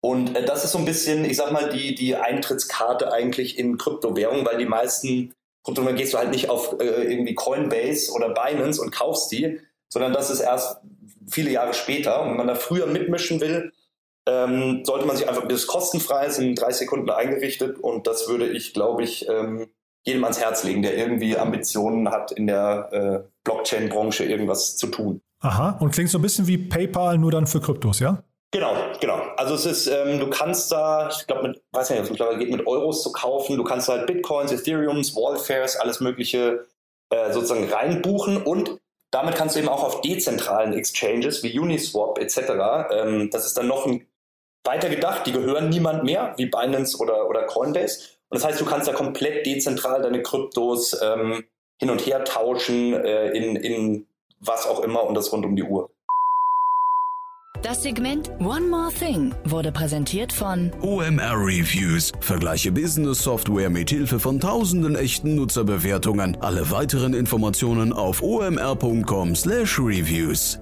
Und 0.00 0.36
äh, 0.36 0.44
das 0.44 0.64
ist 0.64 0.72
so 0.72 0.78
ein 0.78 0.84
bisschen, 0.84 1.24
ich 1.24 1.36
sag 1.36 1.52
mal, 1.52 1.70
die, 1.70 1.94
die 1.94 2.16
Eintrittskarte 2.16 3.12
eigentlich 3.12 3.58
in 3.58 3.78
Kryptowährungen, 3.78 4.44
weil 4.44 4.58
die 4.58 4.66
meisten 4.66 5.34
Kryptowährungen 5.64 5.98
gehst 5.98 6.14
du 6.14 6.18
halt 6.18 6.30
nicht 6.30 6.50
auf 6.50 6.76
äh, 6.80 6.84
irgendwie 6.84 7.34
Coinbase 7.34 8.12
oder 8.12 8.30
Binance 8.30 8.80
und 8.80 8.90
kaufst 8.90 9.30
die, 9.32 9.60
sondern 9.88 10.12
das 10.12 10.30
ist 10.30 10.40
erst 10.40 10.78
viele 11.30 11.50
Jahre 11.50 11.74
später. 11.74 12.22
Und 12.22 12.30
wenn 12.30 12.36
man 12.36 12.48
da 12.48 12.54
früher 12.54 12.86
mitmischen 12.86 13.40
will, 13.40 13.72
ähm, 14.28 14.84
sollte 14.84 15.06
man 15.06 15.16
sich 15.16 15.28
einfach, 15.28 15.48
das 15.48 15.60
ist 15.60 15.66
kostenfrei, 15.66 16.28
sind 16.28 16.60
drei 16.60 16.70
Sekunden 16.70 17.08
eingerichtet 17.08 17.78
und 17.78 18.06
das 18.06 18.28
würde 18.28 18.46
ich, 18.46 18.74
glaube 18.74 19.02
ich, 19.02 19.26
ähm, 19.28 19.68
jedem 20.04 20.22
ans 20.24 20.40
Herz 20.40 20.64
legen, 20.64 20.82
der 20.82 20.96
irgendwie 20.96 21.36
Ambitionen 21.36 22.10
hat, 22.10 22.32
in 22.32 22.46
der 22.46 22.88
äh, 22.92 23.28
Blockchain-Branche 23.44 24.24
irgendwas 24.24 24.76
zu 24.76 24.88
tun. 24.88 25.22
Aha, 25.40 25.78
und 25.80 25.92
klingt 25.92 26.10
so 26.10 26.18
ein 26.18 26.22
bisschen 26.22 26.46
wie 26.46 26.58
PayPal, 26.58 27.16
nur 27.16 27.30
dann 27.30 27.46
für 27.46 27.60
Kryptos, 27.60 28.00
ja? 28.00 28.22
Genau, 28.50 28.72
genau. 29.00 29.20
Also 29.36 29.54
es 29.54 29.66
ist, 29.66 29.86
ähm, 29.86 30.18
du 30.18 30.28
kannst 30.28 30.72
da, 30.72 31.08
ich 31.10 31.26
glaube, 31.26 31.48
mit, 31.48 31.62
weiß 31.72 31.90
nicht, 31.90 32.10
mittlerweile 32.10 32.38
geht 32.38 32.50
mit 32.50 32.66
Euros 32.66 33.02
zu 33.02 33.12
kaufen. 33.12 33.56
Du 33.56 33.64
kannst 33.64 33.88
halt 33.88 34.06
Bitcoins, 34.06 34.52
Ethereums, 34.52 35.14
Wallfares, 35.14 35.76
alles 35.76 36.00
Mögliche 36.00 36.66
äh, 37.10 37.32
sozusagen 37.32 37.70
reinbuchen 37.70 38.42
und 38.42 38.78
damit 39.10 39.36
kannst 39.36 39.56
du 39.56 39.60
eben 39.60 39.68
auch 39.68 39.84
auf 39.84 40.00
dezentralen 40.00 40.72
Exchanges 40.72 41.42
wie 41.42 41.58
Uniswap 41.58 42.18
etc. 42.18 42.90
Ähm, 42.90 43.30
das 43.30 43.46
ist 43.46 43.56
dann 43.56 43.68
noch 43.68 43.86
ein 43.86 44.06
weiter 44.68 44.88
gedacht, 44.88 45.26
die 45.26 45.32
gehören 45.32 45.70
niemand 45.70 46.04
mehr, 46.04 46.34
wie 46.36 46.46
Binance 46.46 46.96
oder, 46.98 47.28
oder 47.28 47.42
Coinbase. 47.44 48.00
Und 48.28 48.38
das 48.38 48.44
heißt, 48.44 48.60
du 48.60 48.66
kannst 48.66 48.86
da 48.86 48.92
komplett 48.92 49.44
dezentral 49.46 50.02
deine 50.02 50.22
Kryptos 50.22 50.96
ähm, 51.02 51.44
hin 51.78 51.90
und 51.90 52.06
her 52.06 52.22
tauschen 52.24 52.92
äh, 52.92 53.30
in, 53.30 53.56
in 53.56 54.06
was 54.40 54.66
auch 54.66 54.80
immer 54.80 55.04
und 55.04 55.14
das 55.14 55.32
rund 55.32 55.46
um 55.46 55.56
die 55.56 55.62
Uhr. 55.62 55.88
Das 57.62 57.82
Segment 57.82 58.30
One 58.38 58.68
More 58.68 58.92
Thing 58.92 59.34
wurde 59.44 59.72
präsentiert 59.72 60.32
von 60.32 60.70
OMR 60.80 61.34
Reviews. 61.34 62.12
Vergleiche 62.20 62.70
Business 62.70 63.24
Software 63.24 63.68
mit 63.68 63.90
Hilfe 63.90 64.20
von 64.20 64.38
tausenden 64.38 64.94
echten 64.94 65.34
Nutzerbewertungen. 65.34 66.36
Alle 66.40 66.70
weiteren 66.70 67.14
Informationen 67.14 67.92
auf 67.92 68.22
omr.com/reviews. 68.22 70.60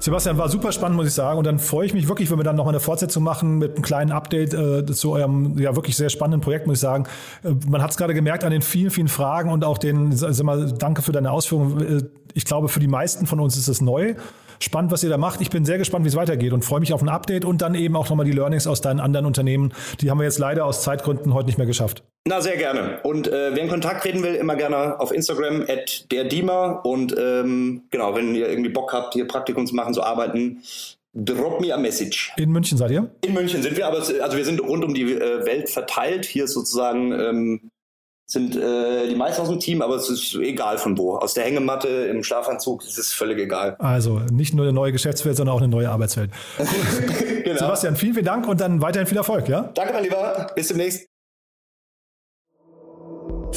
Sebastian, 0.00 0.38
war 0.38 0.48
super 0.48 0.70
spannend, 0.70 0.96
muss 0.96 1.08
ich 1.08 1.14
sagen. 1.14 1.38
Und 1.38 1.46
dann 1.46 1.58
freue 1.58 1.86
ich 1.86 1.92
mich 1.92 2.06
wirklich, 2.06 2.30
wenn 2.30 2.38
wir 2.38 2.44
dann 2.44 2.54
nochmal 2.54 2.72
eine 2.72 2.80
Fortsetzung 2.80 3.24
machen 3.24 3.58
mit 3.58 3.74
einem 3.74 3.82
kleinen 3.82 4.12
Update 4.12 4.54
äh, 4.54 4.86
zu 4.86 5.12
eurem 5.12 5.58
ja 5.58 5.74
wirklich 5.74 5.96
sehr 5.96 6.08
spannenden 6.08 6.40
Projekt, 6.40 6.66
muss 6.66 6.76
ich 6.76 6.82
sagen. 6.82 7.04
Äh, 7.42 7.54
man 7.68 7.82
hat 7.82 7.90
es 7.90 7.96
gerade 7.96 8.14
gemerkt 8.14 8.44
an 8.44 8.52
den 8.52 8.62
vielen, 8.62 8.90
vielen 8.90 9.08
Fragen 9.08 9.50
und 9.50 9.64
auch 9.64 9.78
den, 9.78 10.12
sag 10.12 10.40
mal, 10.44 10.72
danke 10.72 11.02
für 11.02 11.12
deine 11.12 11.32
Ausführungen. 11.32 11.98
Äh, 11.98 12.02
ich 12.34 12.44
glaube, 12.44 12.68
für 12.68 12.80
die 12.80 12.86
meisten 12.86 13.26
von 13.26 13.40
uns 13.40 13.56
ist 13.56 13.66
es 13.66 13.80
neu. 13.80 14.14
Spannend, 14.60 14.90
was 14.90 15.02
ihr 15.02 15.10
da 15.10 15.18
macht. 15.18 15.40
Ich 15.40 15.50
bin 15.50 15.64
sehr 15.64 15.78
gespannt, 15.78 16.04
wie 16.04 16.08
es 16.08 16.16
weitergeht 16.16 16.52
und 16.52 16.64
freue 16.64 16.80
mich 16.80 16.92
auf 16.92 17.02
ein 17.02 17.08
Update 17.08 17.44
und 17.44 17.62
dann 17.62 17.74
eben 17.74 17.96
auch 17.96 18.08
nochmal 18.08 18.26
die 18.26 18.32
Learnings 18.32 18.66
aus 18.66 18.80
deinen 18.80 19.00
anderen 19.00 19.26
Unternehmen. 19.26 19.72
Die 20.00 20.10
haben 20.10 20.18
wir 20.18 20.24
jetzt 20.24 20.38
leider 20.38 20.64
aus 20.64 20.82
Zeitgründen 20.82 21.34
heute 21.34 21.46
nicht 21.46 21.58
mehr 21.58 21.66
geschafft. 21.66 22.02
Na, 22.26 22.40
sehr 22.40 22.56
gerne. 22.56 23.00
Und 23.04 23.28
äh, 23.28 23.54
wer 23.54 23.62
in 23.62 23.68
Kontakt 23.68 24.02
treten 24.02 24.22
will, 24.22 24.34
immer 24.34 24.56
gerne 24.56 25.00
auf 25.00 25.12
Instagram 25.12 25.62
at 25.68 26.10
der. 26.12 26.28
Und 26.84 27.14
ähm, 27.18 27.82
genau, 27.90 28.14
wenn 28.14 28.34
ihr 28.34 28.48
irgendwie 28.48 28.70
Bock 28.70 28.92
habt, 28.92 29.14
hier 29.14 29.26
Praktikum 29.26 29.66
zu 29.66 29.74
machen, 29.74 29.94
zu 29.94 30.02
arbeiten, 30.02 30.62
drop 31.14 31.60
me 31.60 31.72
a 31.72 31.78
message. 31.78 32.32
In 32.36 32.50
München 32.50 32.76
seid 32.76 32.90
ihr? 32.90 33.10
In 33.24 33.34
München 33.34 33.62
sind 33.62 33.76
wir, 33.76 33.86
aber 33.86 33.98
also 33.98 34.36
wir 34.36 34.44
sind 34.44 34.60
rund 34.60 34.84
um 34.84 34.94
die 34.94 35.12
äh, 35.12 35.46
Welt 35.46 35.70
verteilt. 35.70 36.26
Hier 36.26 36.44
ist 36.44 36.52
sozusagen 36.52 37.12
ähm, 37.12 37.70
sind 38.30 38.56
äh, 38.56 39.08
die 39.08 39.14
meisten 39.14 39.40
aus 39.40 39.48
dem 39.48 39.58
Team, 39.58 39.80
aber 39.80 39.96
es 39.96 40.10
ist 40.10 40.34
egal 40.34 40.76
von 40.76 40.98
wo. 40.98 41.16
Aus 41.16 41.32
der 41.32 41.44
Hängematte, 41.44 41.88
im 41.88 42.22
Schlafanzug, 42.22 42.82
es 42.84 42.98
ist 42.98 43.14
völlig 43.14 43.38
egal. 43.38 43.74
Also 43.78 44.20
nicht 44.30 44.52
nur 44.52 44.66
eine 44.66 44.74
neue 44.74 44.92
Geschäftswelt, 44.92 45.36
sondern 45.36 45.56
auch 45.56 45.60
eine 45.60 45.68
neue 45.68 45.88
Arbeitswelt. 45.88 46.30
genau. 47.44 47.58
Sebastian, 47.58 47.96
vielen, 47.96 48.12
vielen 48.12 48.26
Dank 48.26 48.46
und 48.46 48.60
dann 48.60 48.82
weiterhin 48.82 49.06
viel 49.06 49.16
Erfolg, 49.16 49.48
ja? 49.48 49.70
Danke, 49.74 49.94
mein 49.94 50.04
Lieber. 50.04 50.46
Bis 50.54 50.68
demnächst. 50.68 51.08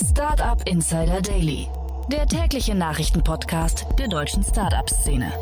Startup 0.09 0.57
Insider 0.65 1.21
Daily, 1.21 1.67
der 2.09 2.25
tägliche 2.25 2.73
Nachrichtenpodcast 2.73 3.85
der 3.99 4.07
deutschen 4.07 4.41
Startup-Szene. 4.41 5.33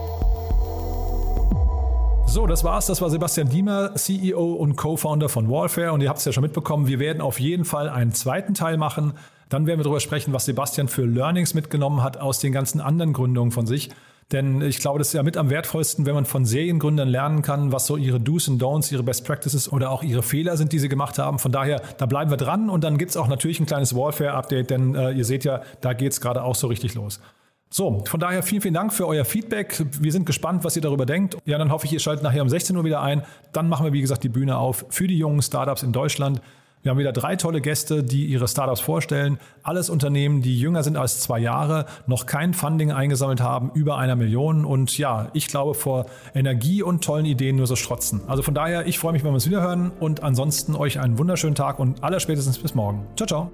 So, 2.31 2.45
das 2.45 2.63
war's. 2.63 2.85
Das 2.85 3.01
war 3.01 3.09
Sebastian 3.09 3.49
Diemer, 3.49 3.95
CEO 3.95 4.53
und 4.53 4.75
Co-Founder 4.75 5.29
von 5.29 5.49
Warfare. 5.49 5.93
Und 5.93 6.01
ihr 6.01 6.09
habt 6.09 6.19
es 6.19 6.25
ja 6.25 6.31
schon 6.31 6.43
mitbekommen, 6.43 6.85
wir 6.85 6.99
werden 6.99 7.21
auf 7.21 7.39
jeden 7.39 7.65
Fall 7.65 7.89
einen 7.89 8.11
zweiten 8.11 8.53
Teil 8.53 8.77
machen. 8.77 9.13
Dann 9.49 9.65
werden 9.65 9.79
wir 9.79 9.83
darüber 9.83 9.99
sprechen, 9.99 10.31
was 10.31 10.45
Sebastian 10.45 10.89
für 10.89 11.05
Learnings 11.05 11.55
mitgenommen 11.55 12.03
hat 12.03 12.17
aus 12.17 12.37
den 12.37 12.53
ganzen 12.53 12.81
anderen 12.81 13.13
Gründungen 13.13 13.51
von 13.51 13.65
sich. 13.65 13.89
Denn 14.31 14.61
ich 14.61 14.77
glaube, 14.77 14.99
das 14.99 15.07
ist 15.07 15.15
ja 15.15 15.23
mit 15.23 15.37
am 15.37 15.49
wertvollsten, 15.49 16.05
wenn 16.05 16.13
man 16.13 16.25
von 16.25 16.45
Seriengründern 16.45 17.09
lernen 17.09 17.41
kann, 17.41 17.71
was 17.71 17.87
so 17.87 17.97
ihre 17.97 18.19
Do's 18.19 18.47
und 18.47 18.61
Don'ts, 18.61 18.91
ihre 18.91 19.01
Best 19.01 19.25
Practices 19.25 19.73
oder 19.73 19.89
auch 19.89 20.03
ihre 20.03 20.21
Fehler 20.21 20.55
sind, 20.55 20.71
die 20.71 20.77
sie 20.77 20.87
gemacht 20.87 21.17
haben. 21.17 21.39
Von 21.39 21.51
daher, 21.51 21.81
da 21.97 22.05
bleiben 22.05 22.29
wir 22.29 22.37
dran 22.37 22.69
und 22.69 22.83
dann 22.83 22.99
gibt's 22.99 23.17
auch 23.17 23.27
natürlich 23.27 23.59
ein 23.59 23.65
kleines 23.65 23.95
Warfare-Update, 23.95 24.69
denn 24.69 24.93
äh, 24.93 25.13
ihr 25.13 25.25
seht 25.25 25.45
ja, 25.45 25.63
da 25.81 25.93
geht's 25.93 26.21
gerade 26.21 26.43
auch 26.43 26.53
so 26.53 26.67
richtig 26.67 26.93
los. 26.93 27.19
So, 27.71 28.03
von 28.05 28.19
daher 28.19 28.41
vielen, 28.41 28.61
vielen 28.61 28.73
Dank 28.73 28.91
für 28.91 29.07
euer 29.07 29.25
Feedback. 29.25 29.85
Wir 29.99 30.11
sind 30.11 30.25
gespannt, 30.25 30.63
was 30.63 30.75
ihr 30.75 30.81
darüber 30.81 31.05
denkt. 31.05 31.37
Ja, 31.45 31.57
dann 31.59 31.71
hoffe 31.71 31.85
ich, 31.85 31.93
ihr 31.93 31.99
schaltet 31.99 32.23
nachher 32.23 32.41
um 32.41 32.49
16 32.49 32.75
Uhr 32.75 32.83
wieder 32.83 33.01
ein. 33.01 33.23
Dann 33.53 33.69
machen 33.69 33.85
wir, 33.85 33.93
wie 33.93 34.01
gesagt, 34.01 34.23
die 34.23 34.29
Bühne 34.29 34.57
auf 34.57 34.85
für 34.89 35.07
die 35.07 35.17
jungen 35.17 35.41
Startups 35.41 35.83
in 35.83 35.91
Deutschland. 35.91 36.41
Wir 36.81 36.91
haben 36.91 36.97
wieder 36.97 37.11
drei 37.11 37.35
tolle 37.35 37.59
Gäste, 37.59 38.03
die 38.03 38.25
ihre 38.25 38.47
Startups 38.47 38.79
vorstellen. 38.79 39.37
Alles 39.63 39.89
Unternehmen, 39.89 40.41
die 40.41 40.57
jünger 40.57 40.81
sind 40.81 40.95
als 40.95 41.19
zwei 41.19 41.37
Jahre, 41.37 41.85
noch 42.07 42.25
kein 42.25 42.53
Funding 42.53 42.91
eingesammelt 42.91 43.41
haben, 43.41 43.69
über 43.73 43.97
einer 43.97 44.15
Million. 44.15 44.63
Und 44.63 44.97
ja, 44.97 45.29
ich 45.33 45.47
glaube, 45.47 45.73
vor 45.73 46.05
Energie 46.33 46.81
und 46.81 47.03
tollen 47.03 47.25
Ideen 47.25 47.57
nur 47.57 47.67
so 47.67 47.75
strotzen. 47.75 48.21
Also 48.27 48.43
von 48.43 48.55
daher, 48.55 48.87
ich 48.87 48.97
freue 48.97 49.11
mich, 49.11 49.23
wenn 49.23 49.31
wir 49.31 49.35
uns 49.35 49.47
wiederhören. 49.47 49.91
Und 49.99 50.23
ansonsten 50.23 50.75
euch 50.75 50.99
einen 50.99 51.19
wunderschönen 51.19 51.55
Tag 51.55 51.79
und 51.79 52.01
allerspätestens 52.01 52.57
bis 52.57 52.73
morgen. 52.73 53.05
Ciao, 53.15 53.27
ciao. 53.27 53.51